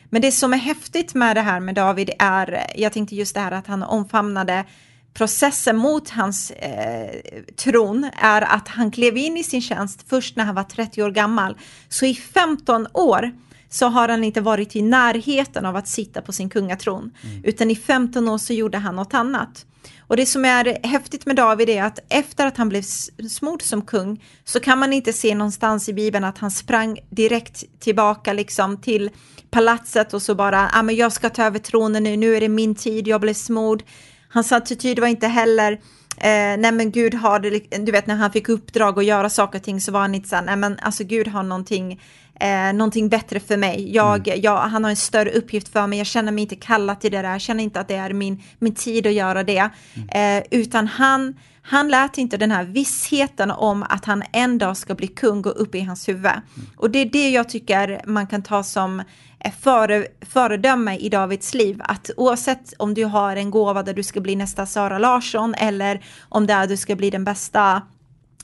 Men 0.10 0.22
det 0.22 0.32
som 0.32 0.54
är 0.54 0.58
häftigt 0.58 1.14
med 1.14 1.36
det 1.36 1.42
här 1.42 1.60
med 1.60 1.76
David 1.76 2.10
är, 2.20 2.66
jag 2.76 2.94
tänkte 2.94 3.16
just 3.16 3.36
det 3.36 3.42
här 3.42 3.52
att 3.52 3.68
han 3.68 3.84
omfamnade 3.84 4.66
processen 5.14 5.78
mot 5.78 6.10
hans 6.10 6.52
eh, 6.52 7.10
tron 7.56 8.10
är 8.14 8.42
att 8.42 8.68
han 8.68 8.92
klev 8.92 9.18
in 9.18 9.38
i 9.38 9.44
sin 9.44 9.62
tjänst 9.62 10.06
först 10.10 10.36
när 10.36 10.44
han 10.46 10.56
var 10.56 10.64
30 10.64 11.04
år 11.04 11.12
gammal. 11.12 11.58
Så 11.90 12.06
i 12.06 12.16
15 12.16 12.88
år 12.94 13.32
så 13.70 13.88
har 13.88 14.10
han 14.10 14.24
inte 14.24 14.42
varit 14.42 14.76
i 14.76 14.82
närheten 14.82 15.66
av 15.66 15.76
att 15.76 15.88
sitta 15.88 16.22
på 16.22 16.32
sin 16.32 16.50
kungatron. 16.50 17.12
Utan 17.44 17.72
i 17.72 17.76
15 17.76 18.30
år 18.30 18.38
så 18.38 18.54
gjorde 18.54 18.78
han 18.78 18.96
något 18.96 19.14
annat. 19.14 19.66
Och 20.10 20.18
det 20.18 20.26
som 20.26 20.46
är 20.46 20.88
häftigt 20.88 21.26
med 21.26 21.36
David 21.36 21.70
är 21.70 21.84
att 21.84 22.00
efter 22.10 22.48
att 22.48 22.58
han 22.58 22.70
blev 22.70 22.82
smord 23.30 23.62
som 23.62 23.82
kung 23.82 24.24
så 24.44 24.60
kan 24.60 24.80
man 24.80 24.94
inte 24.94 25.14
se 25.14 25.36
någonstans 25.36 25.90
i 25.90 25.94
Bibeln 25.94 26.24
att 26.24 26.38
han 26.38 26.52
sprang 26.52 27.00
direkt 27.10 27.64
tillbaka 27.80 28.34
liksom 28.34 28.78
till 28.78 29.10
palatset 29.52 30.14
och 30.14 30.22
så 30.22 30.36
bara, 30.36 30.70
ah, 30.74 30.84
men 30.84 30.96
jag 30.96 31.12
ska 31.12 31.30
ta 31.30 31.44
över 31.44 31.60
tronen 31.60 32.04
nu, 32.04 32.18
nu 32.18 32.36
är 32.36 32.42
det 32.42 32.50
min 32.50 32.76
tid, 32.76 33.08
jag 33.08 33.22
blev 33.22 33.34
smord. 33.34 33.84
Hans 34.30 34.52
attityd 34.52 35.00
var 35.00 35.08
inte 35.08 35.28
heller, 35.28 35.72
eh, 36.18 36.58
nej 36.58 36.72
men 36.72 36.92
Gud 36.92 37.14
har 37.14 37.40
det, 37.40 37.60
du 37.86 37.92
vet 37.92 38.08
när 38.08 38.16
han 38.16 38.32
fick 38.32 38.50
uppdrag 38.50 39.00
att 39.00 39.06
göra 39.06 39.30
saker 39.30 39.60
och 39.60 39.64
ting 39.64 39.82
så 39.82 39.92
var 39.92 40.00
han 40.00 40.16
inte 40.16 40.30
såhär, 40.30 40.44
nej 40.44 40.56
men 40.56 40.80
alltså 40.80 41.04
Gud 41.04 41.28
har 41.28 41.44
någonting, 41.44 42.02
eh, 42.40 42.74
någonting 42.74 43.10
bättre 43.10 43.40
för 43.40 43.58
mig. 43.58 43.96
Jag, 43.96 44.28
jag, 44.28 44.58
han 44.58 44.84
har 44.84 44.92
en 44.92 44.96
större 44.96 45.30
uppgift 45.30 45.70
för 45.70 45.88
mig, 45.88 45.98
jag 45.98 46.08
känner 46.08 46.32
mig 46.32 46.42
inte 46.42 46.56
kallad 46.56 47.00
till 47.00 47.12
det 47.12 47.22
där, 47.22 47.32
jag 47.32 47.42
känner 47.42 47.64
inte 47.64 47.80
att 47.80 47.88
det 47.88 47.96
är 47.96 48.14
min, 48.14 48.44
min 48.60 48.76
tid 48.76 49.08
att 49.08 49.14
göra 49.14 49.44
det. 49.44 49.70
Eh, 50.12 50.44
utan 50.52 50.88
han, 50.88 51.36
han 51.62 51.90
lät 51.90 52.18
inte 52.18 52.38
den 52.38 52.52
här 52.52 52.64
vissheten 52.64 53.52
om 53.52 53.86
att 53.90 54.06
han 54.06 54.24
en 54.32 54.58
dag 54.58 54.78
ska 54.78 54.96
bli 54.96 55.08
kung 55.08 55.42
gå 55.42 55.50
upp 55.50 55.76
i 55.76 55.82
hans 55.82 56.10
huvud. 56.10 56.32
Och 56.78 56.92
det 56.92 57.00
är 57.00 57.06
det 57.06 57.30
jag 57.30 57.50
tycker 57.50 58.02
man 58.06 58.28
kan 58.28 58.44
ta 58.44 58.64
som 58.64 59.00
eh, 59.40 59.52
före, 59.62 60.06
föredöme 60.22 60.98
i 60.98 61.10
Davids 61.10 61.54
liv. 61.54 61.82
Att 61.84 62.10
oavsett 62.18 62.74
om 62.78 62.94
du 62.94 63.06
har 63.06 63.36
en 63.36 63.52
gåva 63.52 63.84
där 63.84 63.94
du 63.94 64.04
ska 64.04 64.22
bli 64.22 64.36
nästa 64.36 64.66
Sara 64.66 64.98
Larsson 64.98 65.56
eller 65.56 66.06
om 66.30 66.48
det 66.48 66.54
är 66.54 66.68
du 66.68 66.78
ska 66.78 66.96
bli 66.96 67.10
den 67.10 67.24
bästa 67.24 67.82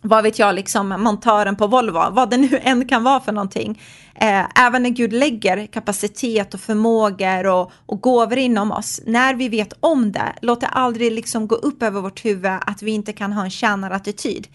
vad 0.07 0.23
vet 0.23 0.39
jag, 0.39 0.55
liksom 0.55 0.89
montören 0.89 1.55
på 1.55 1.67
Volvo, 1.67 2.09
vad 2.11 2.29
det 2.29 2.37
nu 2.37 2.59
än 2.63 2.87
kan 2.87 3.03
vara 3.03 3.19
för 3.19 3.31
någonting. 3.31 3.81
Eh, 4.21 4.45
även 4.65 4.84
när 4.84 4.89
Gud 4.89 5.13
lägger 5.13 5.65
kapacitet 5.67 6.54
och 6.54 6.60
förmågor 6.60 7.47
och, 7.47 7.71
och 7.86 8.01
gåvor 8.01 8.38
inom 8.38 8.71
oss, 8.71 9.01
när 9.06 9.34
vi 9.36 9.49
vet 9.49 9.73
om 9.80 10.12
det, 10.12 10.34
låt 10.41 10.62
det 10.62 10.67
aldrig 10.67 11.12
liksom 11.12 11.47
gå 11.47 11.56
upp 11.56 11.84
över 11.84 12.01
vårt 12.01 12.25
huvud 12.25 12.51
att 12.62 12.82
vi 12.82 12.91
inte 12.91 13.13
kan 13.13 13.34
ha 13.34 13.43
en 13.43 13.49
tjänarattityd. 13.49 14.47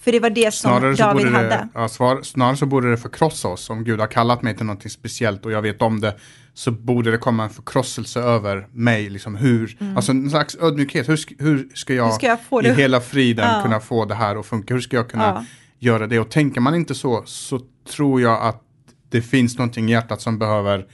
För 0.00 0.12
det 0.12 0.20
var 0.20 0.30
det 0.30 0.54
som 0.54 0.70
Snarare 0.70 0.94
David 0.94 1.26
borde 1.26 1.36
hade. 1.36 1.48
det, 1.48 1.68
ja, 1.74 1.88
svar, 1.88 2.22
snarare 2.22 2.56
så 2.56 2.66
borde 2.66 2.90
det 2.90 2.96
förkrossa 2.96 3.48
oss. 3.48 3.70
Om 3.70 3.84
Gud 3.84 4.00
har 4.00 4.06
kallat 4.06 4.42
mig 4.42 4.56
till 4.56 4.66
något 4.66 4.92
speciellt 4.92 5.44
och 5.46 5.52
jag 5.52 5.62
vet 5.62 5.82
om 5.82 6.00
det 6.00 6.14
så 6.54 6.70
borde 6.70 7.10
det 7.10 7.18
komma 7.18 7.44
en 7.44 7.50
förkrosselse 7.50 8.20
över 8.20 8.66
mig. 8.72 9.10
Liksom 9.10 9.36
hur, 9.36 9.76
Alltså 9.96 10.12
en 10.12 10.30
slags 10.30 10.56
ödmjukhet. 10.60 11.08
Hur, 11.08 11.18
hur 11.38 11.68
ska 11.74 11.94
jag, 11.94 12.04
Mm. 12.04 12.10
Hur 12.10 12.16
ska 12.18 12.26
jag 12.52 12.64
i 12.64 12.68
det? 12.68 12.74
hela 12.82 13.00
friden 13.00 13.48
Ja. 13.54 13.62
kunna 13.62 13.80
få 13.80 14.04
det 14.04 14.14
här 14.14 14.36
att 14.36 14.46
funka? 14.46 14.74
Hur 14.74 14.80
ska 14.80 14.96
jag 14.96 15.10
kunna 15.10 15.46
göra 15.78 16.06
det. 16.06 16.18
Och 16.18 16.30
tänker 16.30 16.60
man 16.60 16.74
inte 16.74 16.94
så, 16.94 17.22
så 17.26 17.60
tror 17.94 18.20
jag 18.20 18.42
att 18.42 18.62
det 19.10 19.22
finns 19.22 19.58
någonting 19.58 19.88
i 19.88 19.92
hjärtat 19.92 20.20
som 20.20 20.38
behöver 20.38 20.86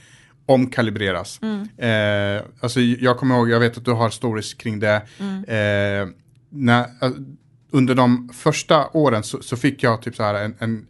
omkalibreras. 0.45 1.39
Mm. 1.41 1.61
Eh, 1.77 2.43
alltså 2.59 2.81
jag 2.81 3.17
kommer 3.17 3.35
ihåg, 3.35 3.49
jag 3.49 3.59
vet 3.59 3.77
att 3.77 3.85
du 3.85 3.91
har 3.91 4.09
stories 4.09 4.53
kring 4.53 4.79
det. 4.79 5.01
Mm. 5.19 5.43
Eh, 5.43 6.13
när, 6.49 6.81
eh, 6.81 7.11
under 7.71 7.95
de 7.95 8.29
första 8.33 8.87
åren 8.87 9.23
så, 9.23 9.41
så, 9.41 9.57
fick 9.57 9.83
jag 9.83 10.01
typ 10.01 10.15
så 10.15 10.23
här 10.23 10.33
en, 10.33 10.55
en 10.59 10.87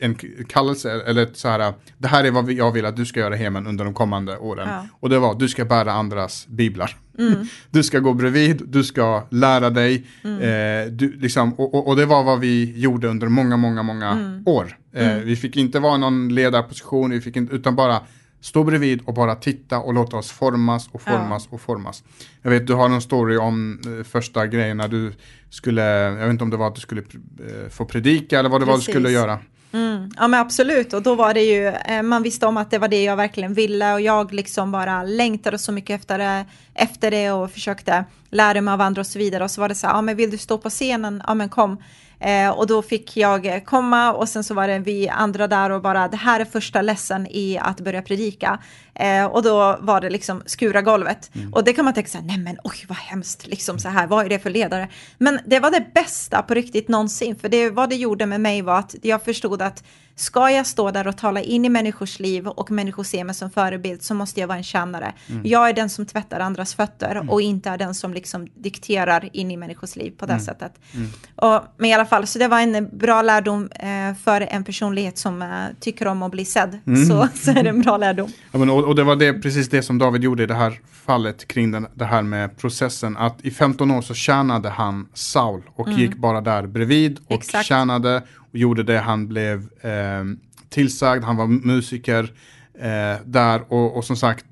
en 0.00 0.14
kallelse, 0.48 1.02
eller 1.06 1.28
så 1.32 1.48
här, 1.48 1.74
det 1.98 2.08
här 2.08 2.24
är 2.24 2.30
vad 2.30 2.52
jag 2.52 2.72
vill 2.72 2.86
att 2.86 2.96
du 2.96 3.06
ska 3.06 3.20
göra 3.20 3.36
hemma 3.36 3.58
under 3.58 3.84
de 3.84 3.94
kommande 3.94 4.38
åren. 4.38 4.68
Ja. 4.68 4.86
Och 5.00 5.08
det 5.08 5.18
var, 5.18 5.34
du 5.34 5.48
ska 5.48 5.64
bära 5.64 5.92
andras 5.92 6.46
biblar. 6.46 6.96
Mm. 7.18 7.34
Du 7.70 7.82
ska 7.82 7.98
gå 7.98 8.14
bredvid, 8.14 8.62
du 8.66 8.84
ska 8.84 9.26
lära 9.30 9.70
dig. 9.70 10.06
Mm. 10.24 10.40
Eh, 10.40 10.92
du, 10.92 11.12
liksom, 11.12 11.52
och, 11.52 11.74
och, 11.74 11.88
och, 11.88 11.96
det 11.96 12.06
var 12.06 12.24
vad 12.24 12.40
vi 12.40 12.80
gjorde 12.80 13.08
under 13.08 13.28
många, 13.28 13.56
många, 13.56 13.82
många 13.82 14.10
mm. 14.10 14.42
år. 14.46 14.76
Eh, 14.92 15.12
mm. 15.12 15.26
vi 15.26 15.36
fick 15.36 15.56
inte 15.56 15.78
vara 15.78 15.96
någon 15.96 16.34
ledarposition, 16.34 17.10
vi 17.10 17.20
fick 17.20 17.36
inte, 17.36 17.54
utan 17.54 17.76
bara 17.76 18.00
stå 18.40 18.64
bredvid 18.64 19.00
och 19.04 19.14
bara 19.14 19.34
titta 19.34 19.78
och 19.78 19.94
låta 19.94 20.16
oss 20.16 20.30
formas 20.30 20.88
och 20.92 21.02
formas 21.02 21.48
ja. 21.50 21.54
och 21.54 21.60
formas. 21.60 22.04
Jag 22.42 22.50
vet, 22.50 22.66
du 22.66 22.74
har 22.74 22.88
någon 22.88 23.02
story 23.02 23.36
om 23.36 23.80
eh, 23.86 24.04
första 24.04 24.46
grejen 24.46 24.76
när 24.76 24.88
du 24.88 25.12
skulle, 25.50 25.82
jag 25.82 26.16
vet 26.16 26.30
inte 26.30 26.44
om 26.44 26.50
det 26.50 26.56
var 26.56 26.68
att 26.68 26.74
du 26.74 26.80
skulle 26.80 27.00
eh, 27.00 27.70
få 27.70 27.84
predika 27.84 28.38
eller 28.38 28.48
vad 28.48 28.60
det 28.60 28.66
Precis. 28.66 28.88
var 28.88 28.94
du 28.94 28.98
skulle 28.98 29.10
göra. 29.10 29.38
Mm. 29.72 30.10
Ja 30.16 30.28
men 30.28 30.40
absolut 30.40 30.92
och 30.92 31.02
då 31.02 31.14
var 31.14 31.34
det 31.34 31.42
ju, 31.42 31.72
man 32.02 32.22
visste 32.22 32.46
om 32.46 32.56
att 32.56 32.70
det 32.70 32.78
var 32.78 32.88
det 32.88 33.04
jag 33.04 33.16
verkligen 33.16 33.54
ville 33.54 33.94
och 33.94 34.00
jag 34.00 34.32
liksom 34.32 34.72
bara 34.72 35.02
längtade 35.02 35.58
så 35.58 35.72
mycket 35.72 36.00
efter 36.00 36.18
det, 36.18 36.44
efter 36.80 37.10
det 37.10 37.30
och 37.30 37.50
försökte 37.50 38.04
lära 38.30 38.60
mig 38.60 38.72
av 38.72 38.80
andra 38.80 39.00
och 39.00 39.06
så 39.06 39.18
vidare 39.18 39.44
och 39.44 39.50
så 39.50 39.60
var 39.60 39.68
det 39.68 39.74
så 39.74 39.86
här, 39.86 39.94
ja 39.94 40.02
men 40.02 40.16
vill 40.16 40.30
du 40.30 40.38
stå 40.38 40.58
på 40.58 40.70
scenen, 40.70 41.22
ja 41.26 41.34
men 41.34 41.48
kom. 41.48 41.78
Eh, 42.20 42.50
och 42.50 42.66
då 42.66 42.82
fick 42.82 43.16
jag 43.16 43.64
komma 43.64 44.12
och 44.12 44.28
sen 44.28 44.44
så 44.44 44.54
var 44.54 44.68
det 44.68 44.78
vi 44.78 45.08
andra 45.08 45.46
där 45.46 45.70
och 45.70 45.82
bara 45.82 46.08
det 46.08 46.16
här 46.16 46.40
är 46.40 46.44
första 46.44 46.82
ledsen 46.82 47.26
i 47.30 47.58
att 47.58 47.80
börja 47.80 48.02
predika. 48.02 48.58
Eh, 48.94 49.24
och 49.24 49.42
då 49.42 49.78
var 49.80 50.00
det 50.00 50.10
liksom 50.10 50.42
skura 50.46 50.82
golvet. 50.82 51.30
Mm. 51.34 51.54
Och 51.54 51.64
det 51.64 51.72
kan 51.72 51.84
man 51.84 51.94
tänka 51.94 52.10
sig, 52.10 52.22
nej 52.22 52.38
men 52.38 52.56
oj 52.64 52.84
vad 52.88 52.98
hemskt, 52.98 53.46
liksom 53.46 53.78
så 53.78 53.88
här, 53.88 54.06
vad 54.06 54.24
är 54.24 54.28
det 54.28 54.38
för 54.38 54.50
ledare? 54.50 54.88
Men 55.18 55.40
det 55.46 55.60
var 55.60 55.70
det 55.70 55.94
bästa 55.94 56.42
på 56.42 56.54
riktigt 56.54 56.88
någonsin, 56.88 57.36
för 57.36 57.48
det, 57.48 57.70
vad 57.70 57.90
det 57.90 57.96
gjorde 57.96 58.26
med 58.26 58.40
mig 58.40 58.62
var 58.62 58.78
att 58.78 58.94
jag 59.02 59.24
förstod 59.24 59.62
att 59.62 59.84
Ska 60.16 60.50
jag 60.50 60.66
stå 60.66 60.90
där 60.90 61.06
och 61.06 61.16
tala 61.16 61.40
in 61.40 61.64
i 61.64 61.68
människors 61.68 62.20
liv 62.20 62.48
och 62.48 62.70
människor 62.70 63.04
ser 63.04 63.24
mig 63.24 63.34
som 63.34 63.50
förebild 63.50 64.02
så 64.02 64.14
måste 64.14 64.40
jag 64.40 64.48
vara 64.48 64.58
en 64.58 64.64
tjänare. 64.64 65.12
Mm. 65.28 65.42
Jag 65.44 65.68
är 65.68 65.72
den 65.72 65.90
som 65.90 66.06
tvättar 66.06 66.40
andras 66.40 66.74
fötter 66.74 67.10
mm. 67.10 67.30
och 67.30 67.42
inte 67.42 67.70
är 67.70 67.78
den 67.78 67.94
som 67.94 68.14
liksom 68.14 68.48
dikterar 68.54 69.28
in 69.32 69.50
i 69.50 69.56
människors 69.56 69.96
liv 69.96 70.10
på 70.16 70.26
det 70.26 70.32
mm. 70.32 70.44
sättet. 70.44 70.72
Mm. 70.94 71.08
Och, 71.36 71.62
men 71.76 71.90
i 71.90 71.94
alla 71.94 72.06
fall, 72.06 72.26
så 72.26 72.38
det 72.38 72.48
var 72.48 72.60
en 72.60 72.98
bra 72.98 73.22
lärdom 73.22 73.68
eh, 73.72 74.14
för 74.24 74.40
en 74.40 74.64
personlighet 74.64 75.18
som 75.18 75.42
eh, 75.42 75.48
tycker 75.80 76.06
om 76.06 76.22
att 76.22 76.30
bli 76.30 76.44
sedd. 76.44 76.78
Mm. 76.86 77.06
Så, 77.06 77.28
så 77.34 77.50
är 77.50 77.62
det 77.62 77.70
en 77.70 77.82
bra 77.82 77.96
lärdom. 77.96 78.32
Ja, 78.52 78.58
men, 78.58 78.70
och, 78.70 78.84
och, 78.84 78.94
det 78.94 79.04
var 79.04 79.16
det, 79.16 79.32
precis 79.32 79.68
det 79.68 79.82
som 79.82 79.98
David 79.98 80.24
gjorde 80.24 80.42
i 80.42 80.46
det 80.46 80.54
här 80.54 80.80
fallet 81.06 81.48
kring 81.48 81.70
den, 81.70 81.86
det 81.94 82.04
här 82.04 82.22
med 82.22 82.58
processen. 82.58 83.16
Att 83.16 83.44
i 83.44 83.50
15 83.50 83.90
år 83.90 84.02
så 84.02 84.14
tjänade 84.14 84.68
han 84.68 85.08
Saul 85.14 85.62
och 85.74 85.88
mm. 85.88 86.00
gick 86.00 86.16
bara 86.16 86.40
där 86.40 86.66
bredvid 86.66 87.18
och 87.26 87.32
Exakt. 87.32 87.66
tjänade 87.66 88.22
och 88.52 88.58
gjorde 88.58 88.82
det. 88.82 88.98
Han 88.98 89.28
blev 89.28 89.68
eh, 89.80 90.24
tillsagd, 90.68 91.24
han 91.24 91.36
var 91.36 91.46
musiker 91.46 92.32
eh, 92.74 93.22
där 93.24 93.72
och, 93.72 93.96
och, 93.96 94.04
som 94.04 94.16
sagt, 94.16 94.44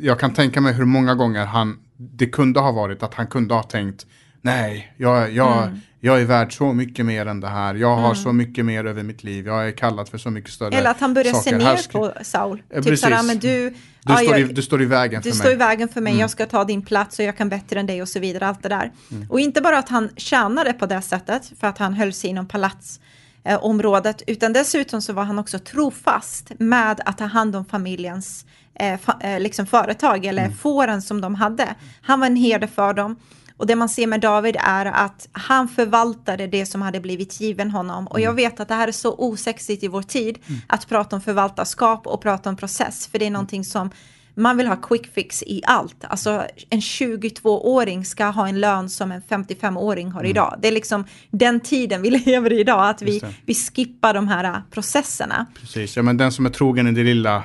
jag 0.00 0.20
kan 0.20 0.32
tänka 0.32 0.60
mig 0.60 0.72
hur 0.72 0.84
många 0.84 1.14
gånger 1.14 1.46
han, 1.46 1.78
det 1.96 2.26
kunde 2.26 2.60
ha 2.60 2.72
varit 2.72 3.02
att 3.02 3.14
han 3.14 3.26
kunde 3.26 3.54
ha 3.54 3.62
tänkt 3.62 4.06
nej, 4.44 4.94
jag, 4.96 5.32
jag, 5.32 5.62
mm. 5.62 5.80
jag 6.00 6.20
är 6.20 6.24
värd 6.24 6.56
så 6.56 6.72
mycket 6.72 7.06
mer 7.06 7.26
än 7.26 7.40
det 7.40 7.48
här, 7.48 7.74
jag 7.74 7.96
har 7.96 8.04
mm. 8.04 8.16
så 8.16 8.32
mycket 8.32 8.64
mer 8.64 8.84
över 8.84 9.02
mitt 9.02 9.24
liv, 9.24 9.46
jag 9.46 9.68
är 9.68 9.72
kallad 9.72 10.08
för 10.08 10.18
så 10.18 10.30
mycket 10.30 10.50
större 10.50 10.76
Eller 10.76 10.90
att 10.90 11.00
han 11.00 11.14
börjar 11.14 11.32
se 11.32 11.58
ner 11.58 11.92
på 11.92 12.12
Saul. 12.22 12.62
Eh, 12.70 12.82
typ 12.82 12.98
sådär, 12.98 13.22
men 13.22 13.38
du, 13.38 13.70
du, 13.70 13.74
ja, 14.00 14.16
står 14.16 14.38
jag, 14.38 14.50
i, 14.50 14.52
du 14.52 14.62
står 14.62 14.82
i 14.82 14.84
vägen 14.84 15.22
för 15.22 15.28
mig. 15.28 15.32
Du 15.32 15.38
står 15.38 15.52
i 15.52 15.54
vägen 15.54 15.88
för 15.88 16.00
mig, 16.00 16.10
mm. 16.10 16.20
jag 16.20 16.30
ska 16.30 16.46
ta 16.46 16.64
din 16.64 16.82
plats 16.82 17.18
och 17.18 17.24
jag 17.24 17.36
kan 17.36 17.48
bättre 17.48 17.80
än 17.80 17.86
dig 17.86 18.02
och 18.02 18.08
så 18.08 18.20
vidare, 18.20 18.46
allt 18.46 18.62
det 18.62 18.68
där. 18.68 18.92
Mm. 19.10 19.30
Och 19.30 19.40
inte 19.40 19.60
bara 19.60 19.78
att 19.78 19.88
han 19.88 20.10
tjänade 20.16 20.72
på 20.72 20.86
det 20.86 21.02
sättet, 21.02 21.52
för 21.60 21.66
att 21.66 21.78
han 21.78 21.94
höll 21.94 22.12
sig 22.12 22.30
inom 22.30 22.48
palats, 22.48 23.00
eh, 23.44 23.64
området, 23.64 24.22
utan 24.26 24.52
dessutom 24.52 25.02
så 25.02 25.12
var 25.12 25.24
han 25.24 25.38
också 25.38 25.58
trofast 25.58 26.52
med 26.58 27.00
att 27.04 27.18
ta 27.18 27.24
hand 27.24 27.56
om 27.56 27.64
familjens 27.64 28.44
eh, 28.74 29.00
fa 29.00 29.18
eh, 29.20 29.40
liksom 29.40 29.66
företag 29.66 30.24
eller 30.26 30.44
mm. 30.44 30.56
fåren 30.56 31.02
som 31.02 31.20
de 31.20 31.34
hade. 31.34 31.74
Han 32.02 32.20
var 32.20 32.26
en 32.26 32.36
herde 32.36 32.66
för 32.66 32.94
dem. 32.94 33.16
Och 33.56 33.66
det 33.66 33.76
man 33.76 33.88
ser 33.88 34.06
med 34.06 34.20
David 34.20 34.56
är 34.60 34.86
att 34.86 35.28
han 35.32 35.68
förvaltade 35.68 36.46
det 36.46 36.66
som 36.66 36.82
hade 36.82 37.00
blivit 37.00 37.40
given 37.40 37.70
honom. 37.70 38.06
Och 38.06 38.20
jag 38.20 38.30
mm. 38.30 38.36
vet 38.36 38.60
att 38.60 38.68
det 38.68 38.74
här 38.74 38.88
är 38.88 38.92
så 38.92 39.14
osexigt 39.18 39.84
i 39.84 39.88
vår 39.88 40.02
tid, 40.02 40.38
mm. 40.46 40.60
att 40.66 40.88
prata 40.88 41.16
om 41.16 41.22
förvaltarskap 41.22 42.06
och 42.06 42.22
prata 42.22 42.48
om 42.48 42.56
process, 42.56 43.06
för 43.06 43.18
det 43.18 43.26
är 43.26 43.30
någonting 43.30 43.64
som 43.64 43.90
man 44.34 44.56
vill 44.56 44.66
ha 44.66 44.76
quick 44.76 45.14
fix 45.14 45.42
i 45.42 45.62
allt. 45.66 46.04
Alltså 46.04 46.46
en 46.70 46.80
22-åring 46.80 48.04
ska 48.04 48.24
ha 48.24 48.48
en 48.48 48.60
lön 48.60 48.90
som 48.90 49.12
en 49.12 49.22
55-åring 49.22 50.10
har 50.10 50.20
mm. 50.20 50.30
idag. 50.30 50.58
Det 50.62 50.68
är 50.68 50.72
liksom 50.72 51.04
den 51.30 51.60
tiden 51.60 52.02
vi 52.02 52.10
lever 52.26 52.52
i 52.52 52.60
idag, 52.60 52.88
att 52.88 53.02
vi, 53.02 53.22
vi 53.46 53.54
skippar 53.54 54.14
de 54.14 54.28
här 54.28 54.62
processerna. 54.70 55.46
Precis, 55.60 55.96
ja 55.96 56.02
men 56.02 56.16
den 56.16 56.32
som 56.32 56.46
är 56.46 56.50
trogen 56.50 56.86
i 56.86 56.92
det 56.92 57.04
lilla 57.04 57.42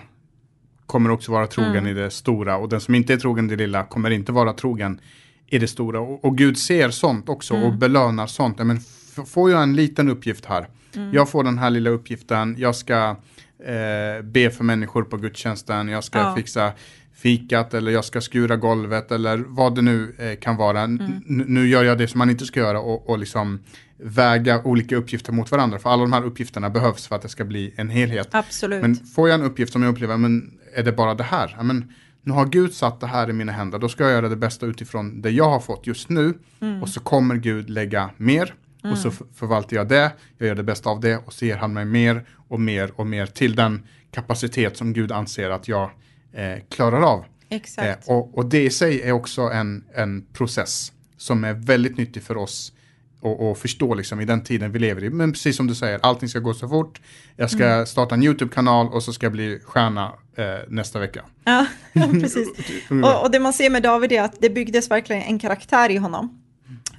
kommer 0.86 1.10
också 1.12 1.32
vara 1.32 1.48
trogen 1.48 1.78
mm. 1.78 1.88
i 1.88 1.94
det 1.94 2.12
stora 2.12 2.58
och 2.58 2.70
den 2.70 2.82
som 2.82 2.96
inte 2.96 3.14
är 3.14 3.18
trogen 3.18 3.46
i 3.46 3.56
det 3.56 3.64
lilla 3.64 3.84
kommer 3.84 4.10
inte 4.10 4.32
vara 4.32 4.54
trogen 4.54 5.00
i 5.48 5.58
det 5.58 5.68
stora. 5.68 6.00
Och, 6.00 6.26
och 6.26 6.38
Gud 6.38 6.58
ser 6.58 6.90
sånt 6.90 7.30
också 7.30 7.54
mm. 7.54 7.66
och 7.66 7.74
belönar 7.74 8.28
sånt. 8.28 8.58
Men 8.58 8.80
får 9.26 9.52
jag 9.52 9.64
en 9.64 9.76
liten 9.76 10.10
uppgift 10.10 10.46
här, 10.46 10.68
mm. 10.96 11.14
jag 11.14 11.30
får 11.30 11.44
den 11.44 11.58
här 11.58 11.70
lilla 11.70 11.90
uppgiften, 11.90 12.56
jag 12.58 12.76
ska 12.76 13.16
eh, 13.66 14.24
be 14.24 14.50
för 14.50 14.64
människor 14.64 15.04
på 15.04 15.18
gudstjänsten, 15.18 15.88
jag 15.88 16.04
ska 16.04 16.20
ja. 16.20 16.36
fixa 16.36 16.72
fikat 17.16 17.74
eller 17.74 17.92
jag 17.92 18.06
ska 18.06 18.22
skura 18.22 18.56
golvet 18.56 19.12
eller 19.12 19.44
vad 19.48 19.76
det 19.76 19.82
nu 19.82 20.16
eh, 20.18 20.40
kan 20.40 20.56
vara. 20.56 20.82
Mm. 20.82 21.22
Nu 21.26 21.68
gör 21.68 21.84
jag 21.84 21.98
det 21.98 22.08
som 22.08 22.18
man 22.18 22.30
inte 22.30 22.46
ska 22.46 22.60
göra 22.60 22.80
och, 22.80 23.10
och 23.10 23.20
liksom 23.20 23.60
väga 23.98 24.64
olika 24.64 24.96
uppgifter 24.96 25.34
mot 25.34 25.52
varandra. 25.52 25.80
För 25.80 25.90
alla 25.90 26.02
de 26.02 26.14
här 26.14 26.26
uppgifterna 26.26 26.70
behövs 26.70 27.08
för 27.08 27.16
att 27.16 27.22
det 27.22 27.30
ska 27.30 27.46
bli 27.46 27.74
en 27.76 27.90
helhet. 27.90 28.28
Absolut. 28.32 28.82
Men 28.82 28.96
får 28.96 29.30
jag 29.30 29.40
en 29.40 29.46
uppgift 29.46 29.74
som 29.74 29.84
jag 29.84 29.92
upplever, 29.92 30.18
men 30.18 30.52
är 30.76 30.84
det 30.84 30.92
bara 30.92 31.14
det 31.14 31.24
här? 31.24 31.56
Ja, 31.58 31.64
men, 31.64 31.94
nu 32.22 32.34
har 32.34 32.46
Gud 32.46 32.74
satt 32.74 33.00
det 33.00 33.08
här 33.08 33.30
i 33.30 33.34
mina 33.34 33.52
händer, 33.52 33.80
då 33.80 33.90
ska 33.90 34.04
jag 34.04 34.12
göra 34.12 34.30
det 34.30 34.36
bästa 34.36 34.66
utifrån 34.66 35.22
det 35.22 35.30
jag 35.30 35.50
har 35.50 35.60
fått 35.60 35.88
just 35.88 36.10
nu. 36.10 36.34
Mm. 36.60 36.82
Och 36.82 36.90
så 36.90 37.00
kommer 37.00 37.36
Gud 37.36 37.70
lägga 37.70 38.10
mer 38.18 38.54
Mm. 38.84 38.94
Och 38.94 39.00
så 39.00 39.12
förvaltar 39.12 39.78
jag 39.78 39.88
det, 39.88 40.12
jag 40.38 40.48
gör 40.48 40.56
det 40.56 40.64
bästa 40.64 40.90
av 40.90 41.00
det 41.00 41.18
och 41.18 41.34
så 41.34 41.46
ger 41.46 41.58
han 41.58 41.74
mig 41.74 41.86
mer 41.86 42.26
och 42.48 42.60
mer 42.60 42.92
och 42.96 43.08
mer 43.08 43.26
till 43.26 43.56
den 43.56 43.88
kapacitet 44.12 44.78
som 44.78 44.94
Gud 44.94 45.12
anser 45.12 45.50
att 45.50 45.68
jag 45.68 45.92
eh, 46.34 46.58
klarar 46.70 47.02
av. 47.02 47.26
Exakt. 47.50 48.08
Eh, 48.08 48.16
och, 48.16 48.38
och, 48.38 48.46
det 48.46 48.64
i 48.64 48.70
sig 48.70 49.02
är 49.02 49.12
också 49.12 49.42
en, 49.42 49.84
en 49.94 50.26
process 50.34 50.92
som 51.18 51.44
är 51.44 51.54
väldigt 51.54 51.98
nyttig 51.98 52.24
för 52.24 52.38
oss 52.38 52.74
att 53.22 53.58
förstå 53.58 53.94
liksom, 53.94 54.22
i 54.22 54.26
den 54.26 54.44
tiden 54.44 54.72
vi 54.72 54.80
lever 54.80 55.04
i. 55.04 55.10
Men 55.10 55.32
precis 55.32 55.58
som 55.58 55.68
du 55.68 55.76
säger, 55.76 56.00
allting 56.04 56.30
ska 56.30 56.40
gå 56.40 56.54
så 56.54 56.68
fort. 56.68 57.02
Jag 57.36 57.52
ska 57.52 57.66
mm. 57.66 57.86
starta 57.86 58.16
en 58.16 58.24
YouTube-kanal 58.24 58.88
och 58.88 59.04
så 59.04 59.14
ska 59.14 59.26
jag 59.26 59.34
bli 59.34 59.60
stjärna 59.64 60.14
eh, 60.36 60.46
nästa 60.68 61.00
vecka. 61.00 61.26
Ja, 61.44 61.66
precis. 61.94 62.48
och, 62.90 63.24
och, 63.24 63.32
det 63.32 63.40
man 63.40 63.54
ser 63.54 63.70
med 63.70 63.84
David 63.84 64.12
är 64.12 64.22
att 64.22 64.36
det 64.42 64.50
byggdes 64.50 64.92
verkligen 64.92 65.22
en 65.22 65.40
karaktär 65.40 65.90
i 65.90 65.98
honom 65.98 66.42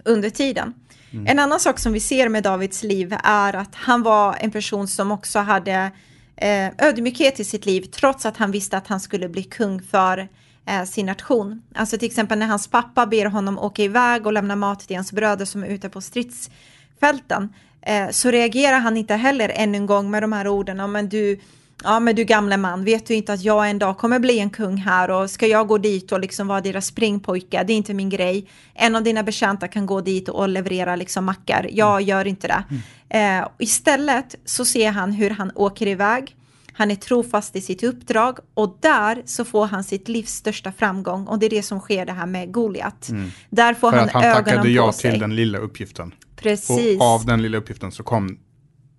under 0.05 0.31
tiden. 0.31 0.75
Mm. 1.13 1.27
En 1.27 1.39
annan 1.39 1.61
sak 1.61 1.79
som 1.79 1.93
vi 1.93 2.01
ser 2.01 2.29
med 2.29 2.43
Davids 2.43 2.83
liv 2.83 3.17
är 3.25 3.57
att 3.57 3.75
han 3.75 4.03
var 4.03 4.37
en 4.41 4.51
person 4.51 4.89
som 4.89 5.13
också 5.13 5.39
hade 5.39 5.91
eh, 6.37 6.69
ödmjukhet 6.79 7.41
i 7.41 7.45
sitt 7.45 7.67
liv 7.67 7.83
trots 7.83 8.27
att 8.27 8.37
han 8.37 8.51
visste 8.51 8.77
att 8.77 8.87
han 8.87 9.01
skulle 9.01 9.29
bli 9.29 9.43
kung 9.43 9.83
för 9.83 10.29
eh, 10.67 10.85
sin 10.85 11.07
nation. 11.07 11.63
Alltså 11.75 11.99
till 11.99 12.07
exempel 12.07 12.39
när 12.39 12.47
hans 12.47 12.69
pappa 12.69 13.07
ber 13.07 13.27
honom 13.27 13.59
åka 13.59 13.83
iväg 13.83 14.27
och 14.27 14.33
lämna 14.33 14.57
mat 14.57 14.81
till 14.81 14.97
hans 14.97 15.13
bröder 15.13 15.45
som 15.45 15.63
är 15.63 15.69
ute 15.69 15.89
på 15.89 16.01
stridsfälten 16.01 17.55
eh, 17.83 18.11
så 18.11 18.31
reagerar 18.31 18.79
han 18.79 18.97
inte 18.97 19.15
heller 19.15 19.53
ännu 19.55 19.79
en 19.79 19.87
gång 19.87 20.11
med 20.11 20.23
de 20.23 20.33
här 20.33 20.49
orden 20.49 20.93
men 20.93 21.09
du 21.09 21.41
Ja 21.85 22.01
men 22.01 22.17
du 22.17 22.25
gamle 22.25 22.57
man, 22.57 22.85
vet 22.85 23.07
du 23.07 23.15
inte 23.15 23.33
att 23.33 23.43
jag 23.43 23.71
en 23.71 23.79
dag 23.79 23.99
kommer 23.99 24.19
bli 24.19 24.39
en 24.39 24.51
kung 24.51 24.77
här 24.77 25.11
och 25.11 25.31
ska 25.31 25.47
jag 25.47 25.69
gå 25.69 25.79
dit 25.79 26.13
och 26.13 26.21
liksom 26.21 26.47
vara 26.47 26.61
deras 26.61 26.87
springpojke, 26.87 27.65
det 27.65 27.73
är 27.73 27.77
inte 27.77 27.95
min 27.95 28.09
grej. 28.09 28.49
En 28.75 28.97
av 28.97 29.03
dina 29.03 29.23
betjänta 29.23 29.69
kan 29.69 29.87
gå 29.87 30.01
dit 30.01 30.29
och 30.29 30.49
leverera 30.49 30.97
liksom 30.97 31.25
mackar, 31.25 31.69
jag 31.73 31.93
mm. 31.93 32.09
gör 32.09 32.25
inte 32.25 32.47
det. 32.47 32.65
Mm. 32.71 33.43
Eh, 33.43 33.49
istället 33.59 34.35
så 34.45 34.65
ser 34.65 34.91
han 34.91 35.13
hur 35.13 35.31
han 35.31 35.53
åker 35.55 35.87
iväg, 35.87 36.37
han 36.73 36.91
är 36.91 36.95
trofast 36.95 37.57
i 37.57 37.61
sitt 37.61 37.83
uppdrag 37.83 38.39
och 38.55 38.79
där 38.81 39.23
så 39.25 39.45
får 39.45 39.67
han 39.67 39.85
sitt 39.85 40.09
livs 40.09 40.33
största 40.33 40.73
framgång 40.73 41.27
och 41.27 41.39
det 41.39 41.47
är 41.47 41.51
det 41.51 41.63
som 41.63 41.81
sker 41.81 42.07
det 42.07 42.13
här 42.13 42.27
med 42.27 42.53
Goliat. 42.53 43.09
Mm. 43.09 43.31
Där 43.51 43.75
får 43.75 43.91
För 43.91 43.99
han, 43.99 44.07
att 44.07 44.13
han 44.13 44.25
ögonen 44.25 44.45
tackade 44.45 44.71
ja 44.71 44.93
till 44.93 45.19
den 45.19 45.37
lilla 45.37 45.59
uppgiften. 45.59 46.15
Precis. 46.37 47.01
Och 47.01 47.07
av 47.07 47.27
den 47.27 47.43
lilla 47.43 47.59
uppgiften 47.59 47.93
så 47.93 48.03
kom 48.03 48.39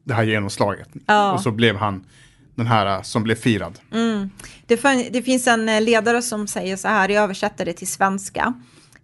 det 0.03 0.13
här 0.13 0.23
genomslaget. 0.23 0.89
Ja. 1.05 1.31
Och 1.31 1.41
så 1.41 1.51
blev 1.51 1.75
han 1.75 2.05
den 2.61 2.67
här 2.67 2.85
eh, 2.97 3.01
som 3.01 3.23
blev 3.23 3.35
firad. 3.35 3.79
Mm. 3.91 4.29
Det, 4.67 5.09
det, 5.11 5.21
finns 5.21 5.47
en 5.47 5.69
eh, 5.69 5.81
ledare 5.81 6.21
som 6.21 6.47
säger 6.47 6.77
så 6.77 6.87
här, 6.87 7.09
jag 7.09 7.23
översätter 7.23 7.65
det 7.65 7.73
till 7.73 7.87
svenska. 7.87 8.53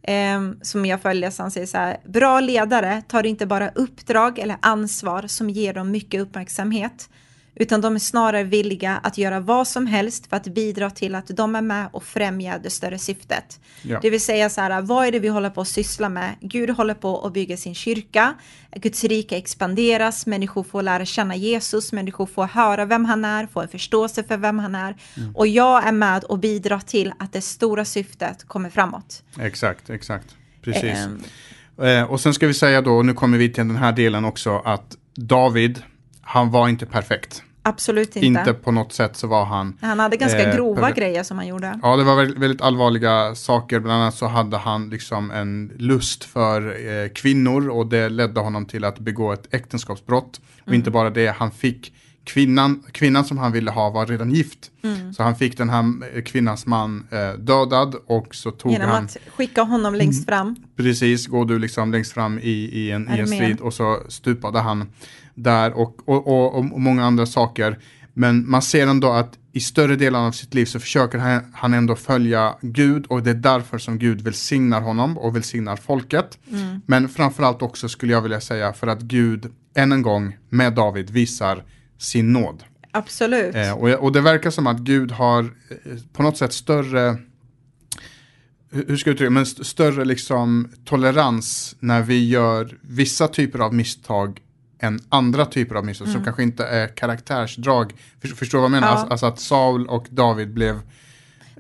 eh, 0.01 0.41
som 0.61 0.85
jag 0.85 1.01
följer, 1.01 1.29
så 1.31 1.43
han 1.43 1.51
säger 1.51 1.67
så 1.67 1.77
här, 1.77 1.97
bra 2.05 2.39
ledare 2.39 3.01
tar 3.07 3.25
inte 3.25 3.45
bara 3.45 3.69
uppdrag 3.69 4.39
eller 4.39 4.57
ansvar 4.61 5.27
som 5.27 5.49
ger 5.49 5.73
dem 5.73 5.91
mycket 5.91 6.21
uppmärksamhet, 6.21 7.09
utan 7.59 7.81
de 7.81 7.95
är 7.95 7.99
snarare 7.99 8.43
villiga 8.43 8.99
att 9.03 9.17
göra 9.17 9.39
vad 9.39 9.67
som 9.67 9.87
helst 9.87 10.27
för 10.27 10.37
att 10.37 10.47
bidra 10.47 10.89
till 10.89 11.15
att 11.15 11.27
de 11.27 11.55
är 11.55 11.61
med 11.61 11.87
och 11.91 12.03
främja 12.03 12.57
det 12.57 12.69
större 12.69 12.99
syftet. 12.99 13.59
Ja. 13.81 13.99
Det 14.01 14.09
vill 14.09 14.21
säga 14.21 14.49
så 14.49 14.61
här, 14.61 14.81
vad 14.81 15.07
är 15.07 15.11
det 15.11 15.19
vi 15.19 15.27
håller 15.27 15.49
på 15.49 15.61
att 15.61 15.67
syssla 15.67 16.09
med? 16.09 16.35
Gud 16.41 16.69
håller 16.69 16.93
på 16.93 17.25
att 17.25 17.33
bygga 17.33 17.57
sin 17.57 17.75
kyrka, 17.75 18.33
Guds 18.75 19.03
rike 19.03 19.37
expanderas, 19.37 20.25
människor 20.25 20.63
får 20.63 20.81
lära 20.81 21.05
känna 21.05 21.35
Jesus, 21.35 21.93
människor 21.93 22.25
får 22.25 22.45
höra 22.45 22.85
vem 22.85 23.05
han 23.05 23.25
är, 23.25 23.47
få 23.47 23.61
en 23.61 23.67
förståelse 23.67 24.23
för 24.23 24.37
vem 24.37 24.59
han 24.59 24.75
är. 24.75 24.95
Mm. 25.17 25.35
Och 25.35 25.47
jag 25.47 25.87
är 25.87 25.91
med 25.91 26.23
och 26.23 26.39
bidrar 26.39 26.79
till 26.79 27.13
att 27.19 27.33
det 27.33 27.41
stora 27.41 27.85
syftet 27.85 28.47
kommer 28.47 28.69
framåt. 28.69 29.23
Exakt, 29.39 29.89
exakt. 29.89 30.35
Precis. 30.61 30.97
Eh, 31.81 32.03
och 32.03 32.19
sen 32.19 32.33
ska 32.33 32.47
vi 32.47 32.53
säga 32.53 32.81
då, 32.81 33.03
nu 33.03 33.13
kommer 33.13 33.37
vi 33.37 33.53
till 33.53 33.67
den 33.67 33.75
här 33.75 33.91
delen 33.91 34.25
också, 34.25 34.61
att 34.65 34.97
David, 35.15 35.83
han 36.21 36.51
var 36.51 36.69
inte 36.69 36.85
perfekt. 36.85 37.43
Absolut 37.67 38.15
inte. 38.15 38.27
Inte 38.27 38.53
på 38.53 38.71
något 38.71 38.93
sätt 38.93 39.15
så 39.15 39.27
var 39.27 39.45
han 39.45 39.77
Han 39.81 39.99
hade 39.99 40.17
ganska 40.17 40.49
eh, 40.49 40.55
grova 40.55 40.91
grejer 40.91 41.23
som 41.23 41.37
han 41.37 41.47
gjorde. 41.47 41.79
Ja, 41.83 41.95
det 41.95 42.03
var 42.03 42.15
väldigt, 42.15 42.37
väldigt 42.37 42.61
allvarliga 42.61 43.35
saker. 43.35 43.79
Bland 43.79 44.01
annat 44.01 44.15
så 44.15 44.27
hade 44.27 44.57
han 44.57 44.89
liksom 44.89 45.31
en 45.31 45.71
lust 45.77 46.23
för 46.23 46.61
eh, 46.87 47.09
kvinnor 47.09 47.69
och 47.69 47.87
det 47.87 48.09
ledde 48.09 48.39
honom 48.39 48.65
till 48.65 48.83
att 48.83 48.99
begå 48.99 49.31
ett 49.33 49.53
äktenskapsbrott. 49.53 50.41
Och 50.61 50.67
Mm. 50.67 50.75
inte 50.79 50.91
bara 50.91 51.09
det, 51.09 51.35
han 51.37 51.51
fick 51.51 51.93
kvinnan, 52.23 52.83
kvinnan 52.91 53.25
som 53.25 53.37
han 53.37 53.51
ville 53.51 53.71
ha 53.71 53.89
var 53.89 54.05
redan 54.05 54.31
gift. 54.31 54.71
Mm. 54.83 55.13
Så 55.13 55.23
han 55.23 55.35
fick 55.35 55.57
den 55.57 55.69
här 55.69 55.93
eh, 56.15 56.21
kvinnans 56.23 56.65
man 56.65 57.07
eh, 57.11 57.39
dödad 57.39 57.95
och 58.07 58.35
så 58.35 58.51
tog 58.51 58.71
Genom 58.71 58.89
han 58.89 59.05
att 59.05 59.17
skicka 59.35 59.61
honom 59.61 59.95
längst 59.95 60.25
fram. 60.25 60.55
Precis, 60.75 61.27
går 61.27 61.45
du 61.45 61.59
liksom 61.59 61.91
längst 61.91 62.11
fram 62.13 62.39
i, 62.39 62.51
i, 62.51 62.91
en, 62.91 63.15
i 63.15 63.19
en 63.19 63.27
strid 63.27 63.59
och 63.59 63.73
så 63.73 63.99
stupade 64.09 64.59
han 64.59 64.85
där 65.37 65.73
och, 65.73 66.09
och, 66.09 66.27
och, 66.27 66.55
och 66.55 66.81
många 66.81 67.05
andra 67.05 67.25
saker. 67.25 67.79
Men 68.13 68.49
man 68.49 68.61
ser 68.61 68.87
ändå 68.87 69.11
att 69.11 69.37
i 69.53 69.59
större 69.59 69.95
delen 69.95 70.21
av 70.21 70.31
sitt 70.31 70.53
liv 70.53 70.65
så 70.65 70.79
försöker 70.79 71.41
han, 71.53 71.73
ändå 71.73 71.95
följa 71.95 72.55
Gud 72.61 73.05
och 73.05 73.23
det 73.23 73.29
är 73.29 73.33
därför 73.35 73.77
som 73.77 73.99
Gud 73.99 74.21
välsignar 74.21 74.81
honom 74.81 75.17
och 75.17 75.35
välsignar 75.35 75.75
folket. 75.75 76.37
Men 76.85 77.09
framförallt 77.09 77.61
också 77.61 77.89
skulle 77.89 78.13
jag 78.13 78.21
vilja 78.21 78.41
säga 78.41 78.73
för 78.73 78.87
att 78.87 79.01
Gud 79.01 79.51
än 79.75 79.91
en 79.91 80.01
gång 80.01 80.37
med 80.49 80.73
David 80.73 81.09
visar 81.09 81.63
sin 81.97 82.33
nåd. 82.33 82.63
Absolut. 82.91 83.55
Eh, 83.55 83.71
och, 83.71 83.89
och 83.89 84.11
det 84.11 84.21
verkar 84.21 84.49
som 84.49 84.67
att 84.67 84.77
Gud 84.79 85.11
har 85.11 85.43
eh, 85.43 85.91
på 86.13 86.23
något 86.23 86.37
sätt 86.37 86.53
större 86.53 87.17
hur 88.71 88.97
ska 88.97 89.09
jag 89.09 89.13
uttrycka 89.15 89.29
men 89.29 89.43
st- 89.43 89.63
större 89.63 90.05
liksom 90.05 90.69
tolerans 90.85 91.75
när 91.79 92.01
vi 92.01 92.27
gör 92.29 92.77
vissa 92.81 93.27
typer 93.27 93.59
av 93.59 93.73
misstag 93.73 94.39
än 94.79 94.99
andra 95.09 95.45
typer 95.45 95.75
av 95.75 95.85
misstag 95.85 96.07
som 96.07 96.23
kanske 96.23 96.43
inte 96.43 96.65
är 96.65 96.87
karaktärsdrag. 96.87 97.93
För, 98.21 98.27
förstår 98.27 98.57
du 98.57 98.61
vad 98.61 98.65
jag 98.65 98.71
menar? 98.71 98.87
Ja. 98.87 98.93
Alltså, 98.93 99.11
alltså 99.11 99.25
att 99.25 99.39
Saul 99.39 99.87
och 99.87 100.07
David 100.09 100.53
blev 100.53 100.79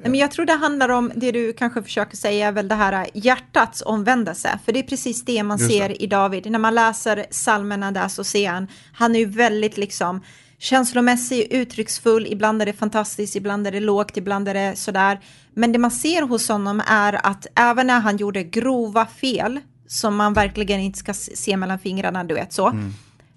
Nej, 0.01 0.11
men 0.11 0.19
jag 0.19 0.31
tror 0.31 0.45
det 0.45 0.53
handlar 0.53 0.89
om 0.89 1.11
det 1.15 1.31
du 1.31 1.53
kanske 1.53 1.83
försöker 1.83 2.17
säga 2.17 2.51
väl 2.51 2.67
det 2.67 2.75
här 2.75 3.07
hjärtats 3.13 3.83
omvändelse. 3.85 4.59
För 4.65 4.73
det 4.73 4.79
är 4.79 4.83
precis 4.83 5.25
det 5.25 5.43
man 5.43 5.57
Just 5.57 5.71
ser 5.71 5.89
det. 5.89 6.03
i 6.03 6.07
David. 6.07 6.51
När 6.51 6.59
man 6.59 6.75
läser 6.75 7.25
psalmerna 7.31 7.91
där 7.91 8.07
så 8.07 8.23
ser 8.23 8.49
han, 8.49 8.67
han 8.93 9.15
är 9.15 9.19
ju 9.19 9.25
väldigt 9.25 9.77
liksom 9.77 10.21
känslomässig, 10.59 11.47
uttrycksfull, 11.51 12.27
ibland 12.29 12.61
är 12.61 12.65
det 12.65 12.73
fantastiskt, 12.73 13.35
ibland 13.35 13.67
är 13.67 13.71
det 13.71 13.79
lågt, 13.79 14.17
ibland 14.17 14.47
är 14.47 14.53
det 14.53 14.75
sådär. 14.75 15.19
Men 15.53 15.71
det 15.71 15.79
man 15.79 15.91
ser 15.91 16.21
hos 16.21 16.49
honom 16.49 16.81
är 16.87 17.25
att 17.25 17.47
även 17.55 17.87
när 17.87 17.99
han 17.99 18.17
gjorde 18.17 18.43
grova 18.43 19.05
fel, 19.05 19.59
som 19.87 20.15
man 20.15 20.33
verkligen 20.33 20.79
inte 20.79 20.99
ska 20.99 21.13
se 21.13 21.57
mellan 21.57 21.79
fingrarna, 21.79 22.23
du 22.23 22.35
vet 22.35 22.53
så, 22.53 22.73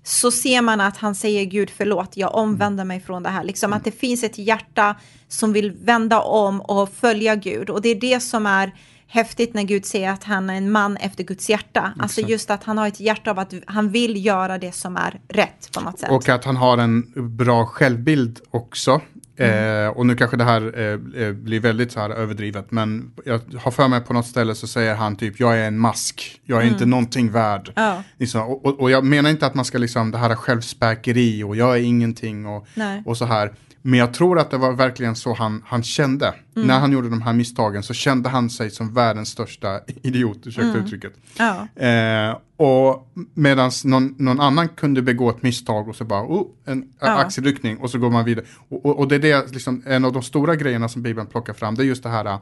så 0.02 0.30
ser 0.30 0.62
man 0.62 0.80
att 0.80 0.96
han 0.96 1.14
säger 1.14 1.44
Gud 1.44 1.70
förlåt, 1.70 2.16
jag 2.16 2.34
omvänder 2.34 2.84
mig 2.84 3.00
från 3.00 3.22
det 3.22 3.28
här. 3.28 3.44
Liksom 3.44 3.72
att 3.72 3.84
det 3.84 3.90
finns 3.90 4.24
ett 4.24 4.38
hjärta 4.38 4.96
som 5.28 5.52
vill 5.52 5.70
vända 5.70 6.20
om 6.20 6.60
och 6.60 6.92
följa 6.92 7.36
Gud. 7.36 7.70
Och 7.70 7.82
det 7.82 7.88
är 7.88 8.00
det 8.00 8.20
som 8.20 8.46
är 8.46 8.72
häftigt 9.06 9.54
när 9.54 9.62
Gud 9.62 9.86
säger 9.86 10.10
att 10.10 10.24
han 10.24 10.50
är 10.50 10.54
en 10.54 10.70
man 10.70 10.96
efter 10.96 11.24
Guds 11.24 11.50
hjärta. 11.50 11.92
Alltså 11.98 12.20
just 12.20 12.50
att 12.50 12.64
han 12.64 12.78
har 12.78 12.88
ett 12.88 13.00
hjärta 13.00 13.30
av 13.30 13.38
att 13.38 13.54
han 13.66 13.90
vill 13.90 14.26
göra 14.26 14.58
det 14.58 14.72
som 14.72 14.96
är 14.96 15.20
rätt 15.28 15.70
på 15.72 15.80
något 15.80 15.98
sätt. 15.98 16.10
Och 16.10 16.28
att 16.28 16.44
han 16.44 16.56
har 16.56 16.78
en 16.78 17.12
bra 17.36 17.66
självbild 17.66 18.40
också. 18.50 19.00
Eh, 19.40 19.88
och 19.88 20.06
nu 20.06 20.16
kanske 20.16 20.36
det 20.36 20.44
här 20.44 20.78
eh, 20.78 21.22
eh, 21.22 21.32
blir 21.32 21.60
väldigt 21.60 21.92
så 21.92 22.00
här 22.00 22.10
överdrivet, 22.10 22.70
men 22.70 23.12
jag 23.24 23.40
har 23.58 23.70
för 23.70 23.88
mig 23.88 24.00
på 24.00 24.12
något 24.12 24.26
ställe 24.26 24.54
så 24.54 24.66
säger 24.66 24.94
han 24.94 25.16
typ, 25.16 25.40
jag 25.40 25.58
är 25.58 25.66
en 25.66 25.78
mask, 25.78 26.40
jag 26.44 26.62
är 26.62 26.66
inte 26.66 26.86
någonting 26.86 27.30
värd. 27.30 27.72
Ja. 27.74 28.02
Liksom, 28.18 28.42
och, 28.42 28.66
och, 28.66 28.80
och 28.80 28.90
jag 28.90 29.04
menar 29.04 29.30
inte 29.30 29.46
att 29.46 29.54
man 29.54 29.64
ska 29.64 29.78
liksom, 29.78 30.10
det 30.10 30.18
här 30.18 30.30
är 30.30 30.34
självspäkeri 30.34 31.42
och 31.42 31.56
jag 31.56 31.76
är 31.76 31.82
ingenting 31.82 32.46
och, 32.46 32.66
Nej. 32.74 33.02
och 33.06 33.16
så 33.16 33.24
här. 33.24 33.52
Men 33.82 33.98
jag 33.98 34.14
tror 34.14 34.38
att 34.38 34.50
det 34.50 34.56
var 34.58 34.72
verkligen 34.72 35.16
så 35.16 35.34
han, 35.34 35.62
han 35.66 35.82
kände. 35.82 36.34
När 36.54 36.78
han 36.80 36.92
gjorde 36.92 37.08
de 37.10 37.22
här 37.22 37.32
misstagen 37.32 37.82
så 37.82 37.94
kände 37.94 38.28
han 38.28 38.50
sig 38.50 38.70
som 38.70 38.94
världens 38.94 39.28
största 39.28 39.80
idiot, 40.02 40.38
ursäkta 40.46 40.78
uttrycket. 40.78 41.12
Ja. 41.38 41.84
Eh, 41.86 42.36
och 42.56 43.12
medan 43.34 43.70
någon, 43.84 44.14
någon 44.18 44.40
annan 44.40 44.68
kunde 44.68 45.02
begå 45.02 45.30
ett 45.30 45.42
misstag 45.42 45.88
och 45.88 45.96
så 45.96 46.04
bara, 46.04 46.22
oh, 46.22 46.46
en 46.64 46.84
Ja. 47.00 47.18
axelryckning 47.18 47.76
och 47.78 47.90
så 47.90 47.98
går 47.98 48.10
man 48.10 48.24
vidare. 48.24 48.44
Och, 48.68 48.86
och, 48.86 48.98
och 48.98 49.08
det 49.08 49.14
är 49.14 49.18
det, 49.18 49.52
liksom, 49.52 49.82
en 49.86 50.04
av 50.04 50.12
de 50.12 50.22
stora 50.22 50.56
grejerna 50.56 50.88
som 50.88 51.02
Bibeln 51.02 51.26
plockar 51.26 51.52
fram, 51.52 51.74
det 51.74 51.82
är 51.82 51.86
just 51.86 52.02
det 52.02 52.08
här 52.08 52.26
uh, 52.26 52.38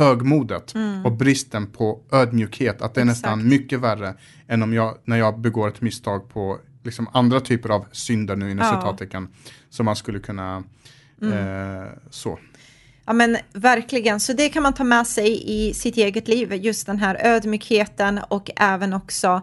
högmodet 0.00 0.74
och 1.04 1.12
bristen 1.12 1.66
på 1.66 2.00
ödmjukhet. 2.12 2.82
Att 2.82 2.94
det 2.94 3.00
är 3.00 3.04
nästan 3.04 3.32
Mm. 3.32 3.46
Exakt. 3.46 3.60
mycket 3.60 3.80
värre 3.80 4.14
än 4.48 4.62
om 4.62 4.72
jag, 4.72 4.94
när 5.04 5.16
jag 5.16 5.38
begår 5.40 5.68
ett 5.68 5.80
misstag 5.80 6.28
på 6.28 6.58
liksom, 6.84 7.08
andra 7.12 7.40
typer 7.40 7.68
av 7.68 7.86
synder 7.92 8.36
nu 8.36 8.50
inom 8.50 8.64
Ja. 8.64 8.70
Mm. 8.70 8.80
citattecken. 8.80 9.28
Som 9.70 9.86
man 9.86 9.96
skulle 9.96 10.18
kunna, 10.18 10.62
eh, 11.22 11.88
så. 12.10 12.38
Ja 13.06 13.12
men 13.12 13.36
verkligen, 13.52 14.20
så 14.20 14.32
det 14.32 14.48
kan 14.48 14.62
man 14.62 14.72
ta 14.72 14.84
med 14.84 15.06
sig 15.06 15.42
i 15.46 15.74
sitt 15.74 15.96
eget 15.96 16.28
liv, 16.28 16.52
just 16.52 16.86
den 16.86 16.98
här 16.98 17.26
ödmjukheten 17.26 18.20
och 18.28 18.50
även 18.56 18.92
också 18.92 19.42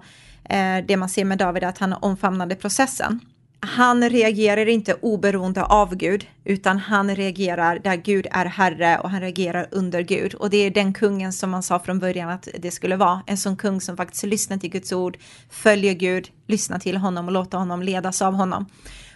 eh, 0.50 0.78
det 0.88 0.97
man 0.97 1.10
ser 1.10 1.26
med 1.26 1.38
David, 1.38 1.63
att 1.63 1.78
han 1.78 1.93
omfamnade 1.93 2.56
processen. 2.56 3.19
Han 3.60 4.10
reagerar 4.10 4.65
inte 4.65 4.93
oberoende 4.93 5.63
av 5.63 5.96
Gud, 5.96 6.26
utan 6.46 6.78
han 6.78 7.15
reagerar 7.15 7.80
där 7.80 7.96
Gud 7.96 8.28
är 8.32 8.46
herre 8.46 9.00
och 9.00 9.10
han 9.10 9.22
reagerar 9.22 9.67
under 9.72 10.02
Gud. 10.02 10.34
Och 10.34 10.50
det 10.50 10.58
är 10.58 10.72
den 10.72 10.93
kungen 10.93 11.34
som 11.34 11.50
man 11.50 11.63
sa 11.63 11.80
från 11.80 12.00
början 12.00 12.30
att 12.30 12.48
det 12.60 12.72
skulle 12.72 12.96
vara, 12.96 13.22
en 13.28 13.38
sån 13.38 13.58
kung 13.58 13.82
som 13.82 13.98
faktiskt 13.98 14.24
lyssnar 14.24 14.58
till 14.58 14.70
Guds 14.70 14.91
ord, 14.91 15.17
följer 15.50 15.93
Gud, 15.93 16.30
lyssnar 16.48 16.80
till 16.80 16.98
honom 16.98 17.26
och 17.26 17.32
låter 17.32 17.58
honom 17.58 17.84
ledas 17.84 18.22
av 18.22 18.34
honom. 18.34 18.65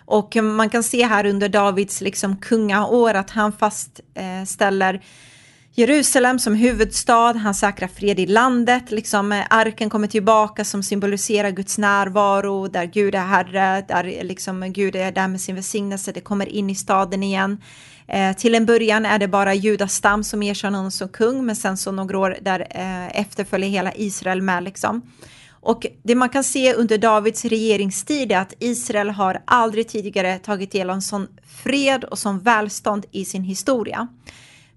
Och 0.05 0.35
man 0.35 0.69
kan 0.69 0.83
se 0.83 1.05
här 1.05 1.25
under 1.25 1.49
Davids 1.49 2.01
liksom 2.01 2.37
kungaår 2.37 3.13
att 3.13 3.29
han 3.29 3.51
fastställer 3.51 5.01
Jerusalem 5.75 6.39
som 6.39 6.55
huvudstad, 6.55 7.33
han 7.33 7.55
säkrar 7.55 7.87
fred 7.87 8.19
i 8.19 8.25
landet, 8.25 8.91
liksom 8.91 9.31
eh, 9.31 9.45
arken 9.49 9.89
kommer 9.89 10.07
tillbaka 10.07 10.65
som 10.65 10.83
symboliserar 10.83 11.51
Guds 11.51 11.77
närvaro, 11.77 12.67
där 12.67 12.85
Gud 12.85 13.15
är 13.15 13.25
herre, 13.25 13.85
där 13.87 14.17
eh, 14.17 14.23
liksom 14.23 14.73
Gud 14.73 14.95
är 14.95 15.11
där 15.11 15.27
med 15.27 15.41
sin 15.41 15.55
välsignelse, 15.55 16.11
det 16.11 16.21
kommer 16.21 16.49
in 16.49 16.69
i 16.69 16.75
staden 16.75 17.23
igen. 17.23 17.61
Eh, 18.07 18.35
till 18.35 18.55
en 18.55 18.65
början 18.65 19.05
är 19.05 19.19
det 19.19 19.27
bara 19.27 19.53
Judas 19.53 19.93
stam 19.93 20.23
som 20.23 20.43
erkänner 20.43 20.77
honom 20.77 20.91
som 20.91 21.09
kung, 21.09 21.45
men 21.45 21.55
sen 21.55 21.77
så 21.77 21.91
några 21.91 22.19
år 22.19 22.37
där 22.41 22.67
eh, 22.69 23.19
efterföljer 23.19 23.69
hela 23.69 23.93
Israel 23.95 24.41
med 24.41 24.63
liksom. 24.63 25.01
Och 25.49 25.85
det 26.03 26.15
man 26.15 26.29
kan 26.29 26.43
se 26.43 26.73
under 26.73 26.97
Davids 26.97 27.45
regeringstid 27.45 28.31
är 28.31 28.37
att 28.37 28.53
Israel 28.59 29.09
har 29.09 29.41
aldrig 29.45 29.87
tidigare 29.87 30.39
tagit 30.39 30.71
del 30.71 30.89
av 30.89 30.95
en 30.95 31.01
sån 31.01 31.27
fred 31.63 32.03
och 32.03 32.19
sån 32.19 32.39
välstånd 32.39 33.05
i 33.11 33.25
sin 33.25 33.43
historia. 33.43 34.07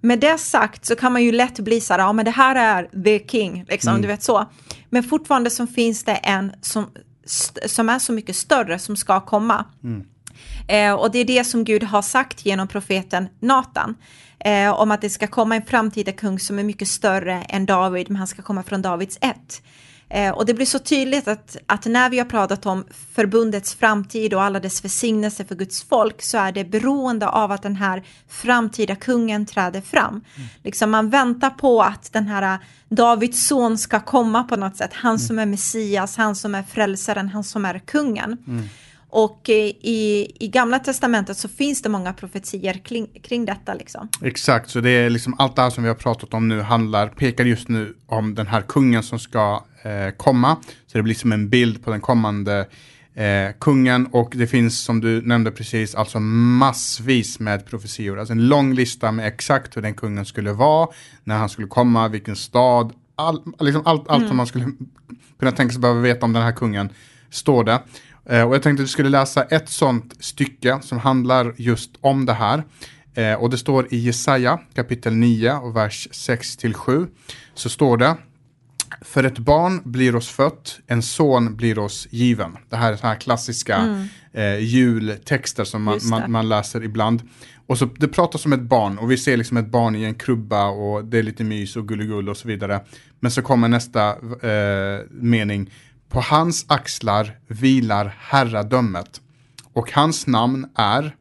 Med 0.05 0.21
det 0.21 0.39
sagt 0.39 0.85
så 0.85 0.97
kan 0.97 1.13
man 1.13 1.23
ju 1.23 1.33
lätt 1.33 1.59
bli 1.59 1.81
så 1.81 1.95
här, 1.95 2.01
ja 2.01 2.13
men 2.13 2.25
det 2.25 2.31
här 2.31 2.55
är 2.57 3.03
the 3.05 3.29
king, 3.29 3.65
liksom, 3.69 4.03
du 4.03 4.09
vet 4.09 4.23
så. 4.23 4.47
Men 4.91 5.03
fortfarande 5.03 5.51
så 5.51 5.67
finns 5.67 6.05
det 6.05 6.13
en 6.13 6.53
som, 6.61 6.87
som 7.67 7.89
är 7.89 7.99
så 7.99 8.13
mycket 8.13 8.37
större 8.37 8.79
som 8.79 8.97
ska 8.97 9.21
komma. 9.21 9.65
Eh, 10.69 10.93
och 10.93 11.11
det 11.11 11.19
är 11.19 11.25
det 11.25 11.45
som 11.45 11.65
Gud 11.65 11.83
har 11.83 12.03
sagt 12.03 12.47
genom 12.47 12.69
profeten 12.69 13.29
Natan. 13.41 13.95
Eh, 14.39 14.81
om 14.81 14.91
att 14.91 15.01
det 15.01 15.11
ska 15.11 15.27
komma 15.27 15.57
en 15.57 15.67
framtida 15.67 16.13
kung 16.13 16.39
som 16.39 16.59
är 16.59 16.65
mycket 16.65 16.89
större 16.89 17.43
än 17.49 17.67
David, 17.67 18.11
men 18.11 18.17
han 18.17 18.27
ska 18.27 18.43
komma 18.43 18.63
från 18.63 18.83
Davids 18.83 19.19
ett. 19.21 19.63
Eh, 20.09 20.31
och 20.31 20.47
det 20.47 20.55
blir 20.55 20.67
så 20.67 20.79
tydligt 20.79 21.29
att, 21.29 21.57
att 21.67 21.87
när 21.87 22.11
vi 22.11 22.19
har 22.19 22.25
pratat 22.25 22.67
om 22.67 22.85
förbundets 23.15 23.75
framtid 23.75 24.35
och 24.35 24.43
alla 24.43 24.61
dess 24.61 24.85
välsignelser 24.85 25.45
för 25.45 25.55
Guds 25.55 25.83
folk 25.83 26.23
så 26.23 26.39
är 26.39 26.53
det 26.53 26.65
beroende 26.65 27.29
av 27.29 27.53
att 27.53 27.63
den 27.63 27.77
här 27.77 28.03
framtida 28.29 28.97
kungen 28.97 29.47
träder 29.47 29.81
fram. 29.81 30.21
Liksom 30.63 30.91
man 30.91 31.11
väntar 31.11 31.51
på 31.51 31.83
att 31.83 32.13
den 32.13 32.27
här 32.27 32.59
Davids 32.89 33.47
son 33.47 33.79
ska 33.79 34.01
komma 34.01 34.45
på 34.45 34.57
något 34.57 34.77
sätt, 34.77 34.91
han 34.93 35.19
som 35.19 35.39
är 35.39 35.47
Messias, 35.47 36.17
han 36.17 36.37
som 36.37 36.55
är 36.55 36.63
frälsaren, 36.63 37.29
han 37.29 37.45
som 37.45 37.65
är 37.65 37.79
kungen. 37.79 38.39
Och 39.17 39.51
eh, 39.51 39.57
i, 39.81 40.33
i 40.41 40.49
Gamla 40.49 40.79
Testamentet 40.79 41.37
så 41.37 41.49
finns 41.49 41.83
det 41.83 41.89
många 41.89 42.13
profetier 42.13 42.75
kring, 42.75 43.07
kring 43.23 43.45
detta. 43.45 43.75
Liksom. 43.75 44.09
Exakt, 44.23 44.71
så 44.71 44.81
det 44.81 44.91
är 44.91 45.11
liksom 45.11 45.35
allt 45.39 45.57
det 45.57 45.63
här 45.63 45.71
som 45.71 45.83
vi 45.83 45.89
har 45.89 45.97
pratat 45.97 46.35
om 46.35 46.49
nu 46.49 46.61
handlar, 46.61 47.09
pekar 47.09 47.45
just 47.45 47.69
nu 47.69 47.95
om 48.07 48.35
den 48.35 48.47
här 48.47 48.61
kungen 48.61 49.03
som 49.03 49.19
ska 49.19 49.53
eh, 49.55 49.74
komma. 50.17 50.57
Så 50.87 50.99
det 50.99 51.03
blir 51.03 51.15
som 51.15 51.33
en 51.33 51.49
bild 51.49 51.85
på 51.85 51.91
den 51.91 52.01
kommande 52.01 52.67
eh, 53.15 53.53
kungen 53.61 54.07
och 54.07 54.33
det 54.37 54.47
finns 54.47 54.85
som 54.85 55.01
du 55.01 55.23
nämnde 55.23 55.51
precis 55.51 55.95
alltså 55.95 56.21
massvis 56.21 57.41
med 57.41 57.67
profetior. 57.67 58.19
Alltså 58.19 58.33
en 58.33 58.49
lång 58.49 58.75
lista 58.75 59.13
med 59.13 59.27
exakt 59.27 59.77
hur 59.77 59.83
den 59.83 59.95
kungen 59.95 60.25
skulle 60.25 60.53
vara, 60.53 60.89
när 61.25 61.39
han 61.39 61.49
skulle 61.49 61.69
komma, 61.69 62.09
vilken 62.09 62.37
stad, 62.37 62.93
all, 63.17 63.43
liksom 63.61 63.83
allt, 63.85 64.09
allt 64.09 64.19
mm. 64.19 64.29
som 64.29 64.37
man 64.37 64.47
skulle 64.47 64.73
kunna 65.39 65.53
tänka 65.53 65.73
sig 65.73 65.81
behöva 65.81 66.01
veta 66.01 66.27
om 66.27 66.33
den 66.33 66.43
här 66.43 66.53
kungen 66.53 66.89
står 67.31 67.65
det. 67.65 67.83
Eh, 68.27 68.43
och 68.43 68.55
jag 68.55 68.63
tänkte 68.63 68.83
att 68.83 68.89
vi 68.89 68.93
skulle 68.93 69.09
läsa 69.09 69.43
ett 69.43 69.69
sånt 69.69 70.25
stycke 70.25 70.79
som 70.83 70.99
handlar 70.99 71.55
just 71.57 71.91
om 72.01 72.27
det 72.27 72.33
här. 72.33 72.65
Eh, 73.15 73.35
och 73.35 73.51
det 73.51 73.59
står 73.59 73.95
i 73.95 73.97
Jesaja 73.97 74.61
kapitel 74.75 75.15
9 75.15 75.53
och 75.53 75.77
vers 75.77 76.09
6 76.11 76.57
till 76.57 76.75
7. 76.75 77.07
Så 77.55 77.69
står 77.69 77.97
det 77.97 78.17
för 79.01 79.25
ett 79.25 79.39
barn 79.39 79.81
blir 79.85 80.17
oss 80.17 80.29
fött, 80.29 80.81
en 80.87 81.03
son 81.03 81.57
blir 81.57 81.79
oss 81.79 82.09
given. 82.11 82.57
Det 82.69 82.77
här 82.77 82.93
är 82.93 82.97
så 82.97 83.07
här 83.07 83.15
klassiska 83.15 83.77
mm. 83.77 84.09
eh, 84.33 84.59
jultexter 84.59 85.65
som 85.65 85.83
man, 85.83 86.01
man, 86.11 86.31
man, 86.31 86.49
läser 86.49 86.85
ibland. 86.85 87.23
Och 87.67 87.79
så 87.79 87.85
det 87.85 88.09
pratas 88.09 88.47
om 88.47 88.53
ett 88.53 88.63
barn 88.63 88.99
och 88.99 89.11
vi 89.11 89.17
ser 89.17 89.37
liksom 89.37 89.57
ett 89.57 89.71
barn 89.71 89.97
i 89.97 90.05
en 90.05 90.15
krubba 90.15 90.67
och 90.67 91.05
det 91.05 91.19
är 91.19 91.23
lite 91.23 91.45
mys 91.45 91.77
och 91.77 91.89
gulligull 91.89 92.29
och 92.29 92.37
så 92.37 92.49
vidare. 92.49 92.81
Men 93.21 93.31
så 93.31 93.43
kommer 93.43 93.69
nästa 93.69 94.09
eh, 94.11 95.01
mening. 95.11 95.71
På 96.09 96.21
hans 96.21 96.65
axlar 96.69 97.39
vilar 97.49 98.17
herradömet 98.19 99.21
och 99.73 99.93
hans 99.93 100.27
namn 100.27 100.67
är 100.75 101.17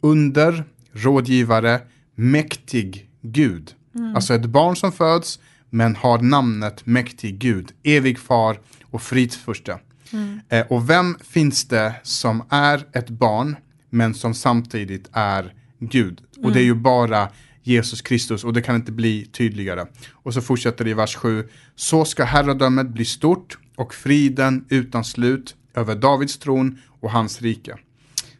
under, 0.00 0.64
rådgivare, 0.92 1.80
mäktig 2.14 3.08
Gud. 3.22 3.74
Mm. 3.94 4.16
Alltså 4.16 4.34
ett 4.34 4.46
barn 4.46 4.76
som 4.76 4.92
föds 4.92 5.38
men 5.74 5.96
har 5.96 6.18
namnet 6.18 6.86
mäktig 6.86 7.38
Gud, 7.38 7.72
evig 7.82 8.18
far 8.18 8.60
och 8.84 9.02
fridsförste. 9.02 9.78
Mm. 10.12 10.40
Eh, 10.48 10.66
och 10.66 10.90
vem 10.90 11.16
finns 11.30 11.68
det 11.68 11.94
som 12.02 12.42
är 12.48 12.86
ett 12.92 13.10
barn 13.10 13.56
men 13.90 14.14
som 14.14 14.34
samtidigt 14.34 15.08
är 15.12 15.54
Gud? 15.78 16.20
Mm. 16.36 16.46
Och 16.46 16.52
det 16.52 16.60
är 16.60 16.64
ju 16.64 16.74
bara 16.74 17.28
Jesus 17.62 18.02
Kristus 18.02 18.44
och 18.44 18.52
det 18.52 18.62
kan 18.62 18.76
inte 18.76 18.92
bli 18.92 19.26
tydligare. 19.26 19.86
Och 20.12 20.34
så 20.34 20.40
fortsätter 20.40 20.84
det 20.84 20.90
i 20.90 20.94
vers 20.94 21.16
7. 21.16 21.48
Så 21.74 22.04
ska 22.04 22.24
herradömet 22.24 22.88
bli 22.88 23.04
stort 23.04 23.58
och 23.76 23.94
friden 23.94 24.64
utan 24.68 25.04
slut 25.04 25.56
över 25.74 25.94
Davids 25.94 26.38
tron 26.38 26.78
och 27.00 27.10
hans 27.10 27.42
rike. 27.42 27.76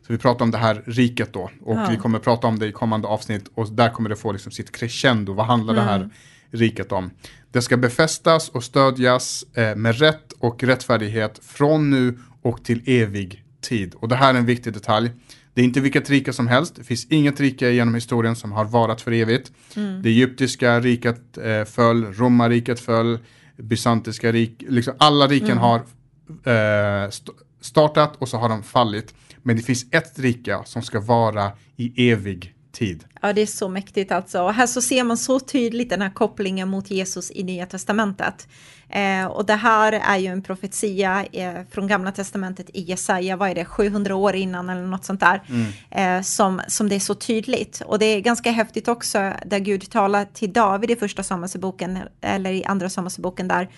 Så 0.07 0.13
vi 0.13 0.19
pratar 0.19 0.45
om 0.45 0.51
det 0.51 0.59
här 0.59 0.83
riket 0.87 1.33
då 1.33 1.51
och 1.63 1.77
ja. 1.77 1.87
vi 1.91 1.97
kommer 1.97 2.19
prata 2.19 2.47
om 2.47 2.59
det 2.59 2.67
i 2.67 2.73
kommande 2.73 3.09
avsnitt 3.09 3.51
och 3.55 3.73
där 3.73 3.89
kommer 3.89 4.09
det 4.09 4.17
få 4.17 4.33
liksom 4.33 4.53
sitt 4.53 4.73
crescendo. 4.73 5.33
Vad 5.33 5.47
handlar 5.47 5.75
mm. 5.75 5.85
det 5.85 5.91
här 5.91 6.11
riket 6.53 6.93
om? 6.93 7.11
Det 7.51 7.63
ska 7.63 7.77
befästas 7.77 8.49
och 8.49 8.65
stödjas 8.65 9.45
eh, 9.55 9.77
med 9.77 9.99
rätt 9.99 10.33
och 10.39 10.63
rättfärdighet 10.65 11.41
från 11.43 11.91
nu 11.91 12.19
och 12.43 12.65
till 12.65 12.83
evig 12.87 13.45
tid. 13.61 13.95
Och 13.95 14.09
det 14.09 14.17
här 14.17 14.35
är 14.35 14.39
en 14.39 14.47
viktig 14.47 14.73
detalj. 14.73 15.11
Det 15.55 15.61
är 15.61 15.65
inte 15.65 15.81
vilket 15.81 16.11
rike 16.11 16.33
som 16.33 16.49
helst. 16.49 16.77
Det 16.77 16.85
finns 16.85 17.07
inget 17.11 17.41
rike 17.41 17.71
genom 17.71 17.95
historien 17.95 18.37
som 18.37 18.53
har 18.53 18.65
varat 18.65 19.01
för 19.01 19.13
evigt. 19.13 19.53
Mm. 19.77 20.03
Det 20.03 20.09
egyptiska 20.09 20.81
riket 20.81 21.39
eh, 21.39 21.65
föll, 21.65 22.05
romarriket 22.05 22.81
föll, 22.81 23.19
bysantiska 23.57 24.33
riket, 24.33 24.71
liksom 24.71 24.95
alla 24.99 25.27
riken 25.27 25.51
mm. 25.51 25.59
har 25.59 25.77
eh, 26.45 27.09
st 27.09 27.33
startat 27.61 28.17
och 28.19 28.29
så 28.29 28.37
har 28.37 28.49
de 28.49 28.63
fallit. 28.63 29.15
Men 29.43 29.57
det 29.57 29.63
finns 29.63 29.87
ett 29.91 30.19
rike 30.19 30.59
som 30.65 30.83
ska 30.83 31.01
vara 31.01 31.53
i 31.77 32.11
evig 32.11 32.55
tid. 32.73 33.05
Ja, 33.23 33.33
det 33.33 33.41
är 33.41 33.47
så 33.47 33.69
mäktigt 33.69 34.13
alltså. 34.13 34.43
Och 34.43 34.55
här 34.55 34.67
så 34.67 34.83
ser 34.83 35.05
man 35.05 35.17
så 35.17 35.41
tydligt 35.41 35.91
den 35.91 36.03
här 36.03 36.11
kopplingen 36.11 36.69
mot 36.69 36.91
Jesus 36.91 37.31
i 37.31 37.43
Nya 37.43 37.67
Testamentet. 37.67 38.49
Eh, 38.89 39.27
och 39.27 39.47
det 39.47 39.55
här 39.55 39.93
är 39.93 40.17
ju 40.17 40.27
en 40.27 40.43
profetia 40.43 41.25
eh, 41.33 41.55
från 41.71 41.87
Gamla 41.87 42.13
Testamentet 42.13 42.71
i 42.73 42.81
Jesaja, 42.81 43.37
vad 43.37 43.51
är 43.51 43.55
det, 43.55 43.65
700 43.65 44.15
år 44.15 44.35
innan 44.35 44.71
eller 44.71 44.87
något 44.87 45.05
sånt 45.05 45.21
där, 45.21 45.43
mm. 45.49 46.19
eh, 46.19 46.23
som, 46.23 46.61
som 46.69 46.89
det 46.89 46.95
är 46.95 47.01
så 47.01 47.15
tydligt. 47.15 47.83
Och 47.87 47.99
det 47.99 48.07
är 48.07 48.21
ganska 48.21 48.51
häftigt 48.51 48.89
också 48.89 49.33
där 49.47 49.59
Gud 49.59 49.91
talar 49.91 50.25
till 50.25 50.53
David 50.53 50.91
i 50.91 50.97
första 50.97 51.23
Samuelsboken, 51.23 51.99
eller 52.21 52.53
i 52.53 52.65
andra 52.65 52.91
Samuelsboken 52.91 53.49
där, 53.49 53.69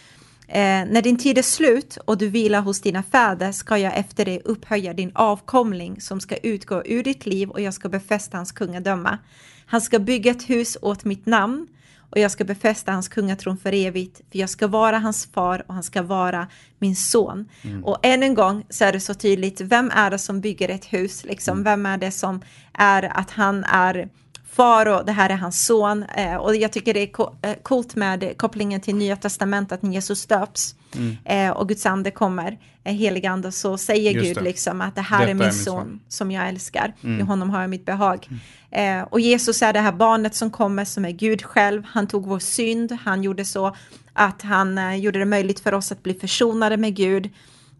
Eh, 0.49 0.85
när 0.87 1.03
din 1.03 1.17
tid 1.17 1.39
är 1.39 1.43
slut 1.43 1.99
och 2.05 2.19
du 2.19 2.29
vilar 2.29 2.61
hos 2.61 2.81
dina 2.81 3.03
fäder 3.03 3.53
ska 3.53 3.79
jag 3.79 3.99
efter 3.99 4.25
det 4.25 4.41
upphöja 4.45 4.95
din 4.95 5.13
avkomling 5.15 6.01
som 6.01 6.21
ska 6.21 6.37
utgå 6.37 6.83
ur 6.85 7.03
ditt 7.03 7.27
liv 7.27 7.51
och 7.51 7.61
jag 7.61 7.75
ska 7.75 7.89
befästa 7.89 8.37
hans 8.37 8.53
kungadöme. 8.53 9.19
Han 9.67 9.81
ska 9.81 9.99
bygga 9.99 10.31
ett 10.31 10.51
hus 10.51 10.77
åt 10.83 11.05
mitt 11.05 11.27
namn 11.27 11.67
och 12.11 12.21
jag 12.21 12.31
ska 12.31 12.45
befästa 12.45 12.93
hans 12.93 13.09
kungatron 13.09 13.57
för 13.57 13.73
evigt, 13.73 14.21
för 14.31 14.39
jag 14.39 14.51
ska 14.51 14.67
vara 14.67 14.99
hans 14.99 15.27
far 15.27 15.65
och 15.67 15.75
han 15.75 15.83
ska 15.83 16.03
vara 16.03 16.49
min 16.79 16.97
son. 16.97 17.49
Mm. 17.63 17.85
Och 17.85 17.99
än 18.03 18.23
en 18.23 18.35
gång 18.35 18.65
så 18.71 18.85
är 18.85 18.93
det 18.93 19.01
så 19.01 19.15
tydligt, 19.15 19.61
vem 19.61 19.91
är 19.91 20.11
det 20.11 20.19
som 20.19 20.41
bygger 20.41 20.69
ett 20.69 20.85
hus? 20.85 21.25
Liksom? 21.25 21.53
Mm. 21.53 21.65
Vem 21.65 21.87
är 21.87 21.99
det 21.99 22.11
som 22.11 22.41
är 22.73 23.19
att 23.19 23.31
han 23.31 23.65
är 23.65 24.09
far 24.57 24.87
och 24.87 25.05
det 25.05 25.13
här 25.13 25.31
är 25.31 25.37
hans 25.37 25.67
son. 25.67 26.03
Eh, 26.03 26.37
och 26.37 26.57
jag 26.57 26.73
tycker 26.73 26.95
det 26.95 27.01
är 27.01 27.11
eh, 27.43 27.55
coolt 27.63 27.95
med 27.95 28.39
kopplingen 28.39 28.81
till 28.81 28.95
Nya 28.95 29.17
Testamentet 29.17 29.83
när 29.83 29.93
Jesus 29.93 30.27
döps 30.27 30.75
mm. 30.95 31.17
eh, 31.25 31.51
och 31.51 31.69
Guds 31.69 31.87
ande 31.87 32.11
kommer, 32.11 32.59
eh, 32.85 32.95
helig 32.95 33.27
ande, 33.27 33.53
så 33.53 33.79
säger 33.79 34.11
Just 34.11 34.27
Gud 34.27 34.37
det. 34.37 34.43
liksom 34.43 34.81
att 34.81 34.95
det 34.95 35.01
här 35.01 35.19
Detta 35.19 35.31
är 35.31 35.35
min, 35.35 35.43
är 35.43 35.47
min 35.47 35.55
son, 35.55 35.75
son, 35.75 36.01
som 36.09 36.31
jag 36.31 36.49
älskar, 36.49 36.93
mm. 37.05 37.21
i 37.21 37.23
honom 37.23 37.51
har 37.51 37.61
jag 37.61 37.71
mitt 37.71 37.85
behag. 37.85 38.29
Mm. 38.71 39.01
Eh, 39.01 39.09
och 39.11 39.21
Jesus 39.21 39.63
är 39.63 39.73
det 39.73 39.81
här 39.81 39.93
barnet 39.93 40.35
som 40.35 40.51
kommer 40.51 40.85
som 40.85 41.05
är 41.05 41.11
Gud 41.11 41.43
själv, 41.43 41.83
han 41.87 42.07
tog 42.07 42.27
vår 42.27 42.39
synd, 42.39 42.93
han 43.05 43.23
gjorde 43.23 43.45
så 43.45 43.77
att 44.13 44.43
han 44.43 44.79
eh, 44.79 44.95
gjorde 44.95 45.19
det 45.19 45.25
möjligt 45.25 45.61
för 45.61 45.75
oss 45.75 45.93
att 45.93 46.03
bli 46.03 46.15
försonade 46.15 46.77
med 46.77 46.97
Gud. 46.97 47.31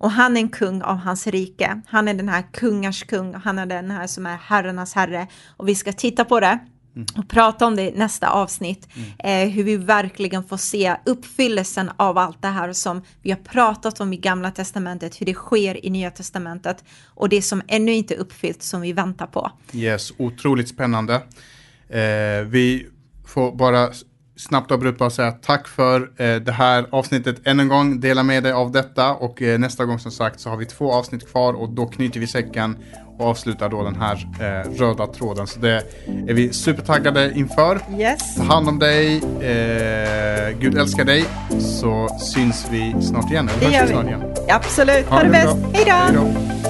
Och 0.05 0.11
han 0.11 0.37
är 0.37 0.41
en 0.41 0.49
kung 0.49 0.83
av 0.83 0.97
hans 0.97 1.27
rike. 1.27 1.81
Han 1.87 2.09
är 2.09 2.15
den 2.15 2.29
här 2.29 2.45
kungars 2.53 3.05
kung. 3.05 3.35
Han 3.35 3.59
är 3.59 3.67
den 3.67 3.91
här 3.91 4.07
som 4.07 4.27
är 4.27 4.37
herrarnas 4.37 4.95
herre. 4.95 5.27
Och 5.57 5.69
vi 5.69 5.75
ska 5.75 5.93
titta 5.93 6.25
på 6.25 6.41
det 6.41 6.59
Mm. 6.97 7.07
och 7.17 7.29
prata 7.29 7.67
om 7.67 7.77
det 7.77 7.83
i 7.83 7.99
nästa 7.99 8.29
avsnitt. 8.31 8.89
Mm. 8.95 9.49
Eh, 9.49 9.55
hur 9.55 9.65
vi 9.65 9.77
verkligen 9.77 10.45
får 10.45 10.57
se 10.57 10.97
uppfyllelsen 11.07 11.91
av 11.97 12.19
allt 12.19 12.43
det 12.43 12.49
här 12.49 12.73
som 12.73 13.03
vi 13.23 13.31
har 13.31 13.39
pratat 13.39 14.01
om 14.01 14.13
i 14.13 14.17
gamla 14.17 14.51
testamentet, 14.51 15.21
hur 15.21 15.27
det 15.27 15.35
sker 15.35 15.87
i 15.87 15.91
nya 15.91 16.11
testamentet 16.11 16.85
och 17.07 17.29
det 17.29 17.43
som 17.43 17.63
ännu 17.69 17.93
inte 17.93 18.15
är 18.15 18.19
uppfyllt 18.19 18.63
som 18.63 18.81
vi 18.81 18.93
väntar 18.93 19.27
på. 19.27 19.51
Yes, 19.73 20.13
otroligt 20.19 20.69
spännande. 20.69 21.15
Eh, 21.89 22.47
vi 22.47 22.87
får 23.27 23.53
bara 23.57 23.91
snabbt 24.37 24.71
avbryta 24.71 24.97
bara 24.99 25.11
säga 25.11 25.33
tack 25.33 25.69
för 25.69 26.01
eh, 26.01 26.37
det 26.37 26.53
här 26.53 26.87
avsnittet 26.91 27.37
än 27.45 27.61
en 27.61 27.69
gång. 27.69 28.01
Dela 28.01 28.23
med 28.23 28.43
dig 28.43 28.53
av 28.53 28.73
detta 28.73 29.15
och 29.15 29.43
eh, 29.43 29.59
nästa 29.59 29.85
gång 29.85 29.99
som 29.99 30.11
sagt 30.11 30.41
så 30.41 30.51
har 30.51 30.57
vi 30.57 30.67
två 30.67 30.93
avsnitt 30.93 31.31
kvar 31.31 31.55
och 31.55 31.69
då 31.69 31.87
knyter 31.87 32.21
vi 32.21 32.27
säcken 32.27 32.77
och 33.19 33.27
avslutar 33.27 33.69
då 33.69 33.83
den 33.83 33.97
här 33.97 34.29
eh, 34.41 34.71
röda 34.71 35.07
tråden. 35.07 35.47
Så 35.47 35.59
det 35.59 35.83
är 36.29 36.35
vi 36.35 36.53
supertaggade 36.53 37.33
inför. 37.35 37.81
Yes. 37.99 38.37
Ta 38.37 38.43
hand 38.43 38.69
om 38.69 38.79
dig. 38.79 39.21
Gud 40.59 40.79
älskar 40.79 41.05
dig. 41.05 41.25
Så 41.61 42.09
syns 42.21 42.67
vi 42.71 42.95
snart 43.03 43.31
igen. 43.31 43.51
Det 43.61 43.71
gör 43.71 43.83
vi. 43.83 43.89
Snart 43.89 44.07
igen. 44.07 44.35
Absolut. 44.49 45.07
Ha, 45.07 45.17
ha 45.17 45.23
det 45.25 45.31
bäst. 45.31 45.57
Hej 45.73 46.13
då. 46.15 46.64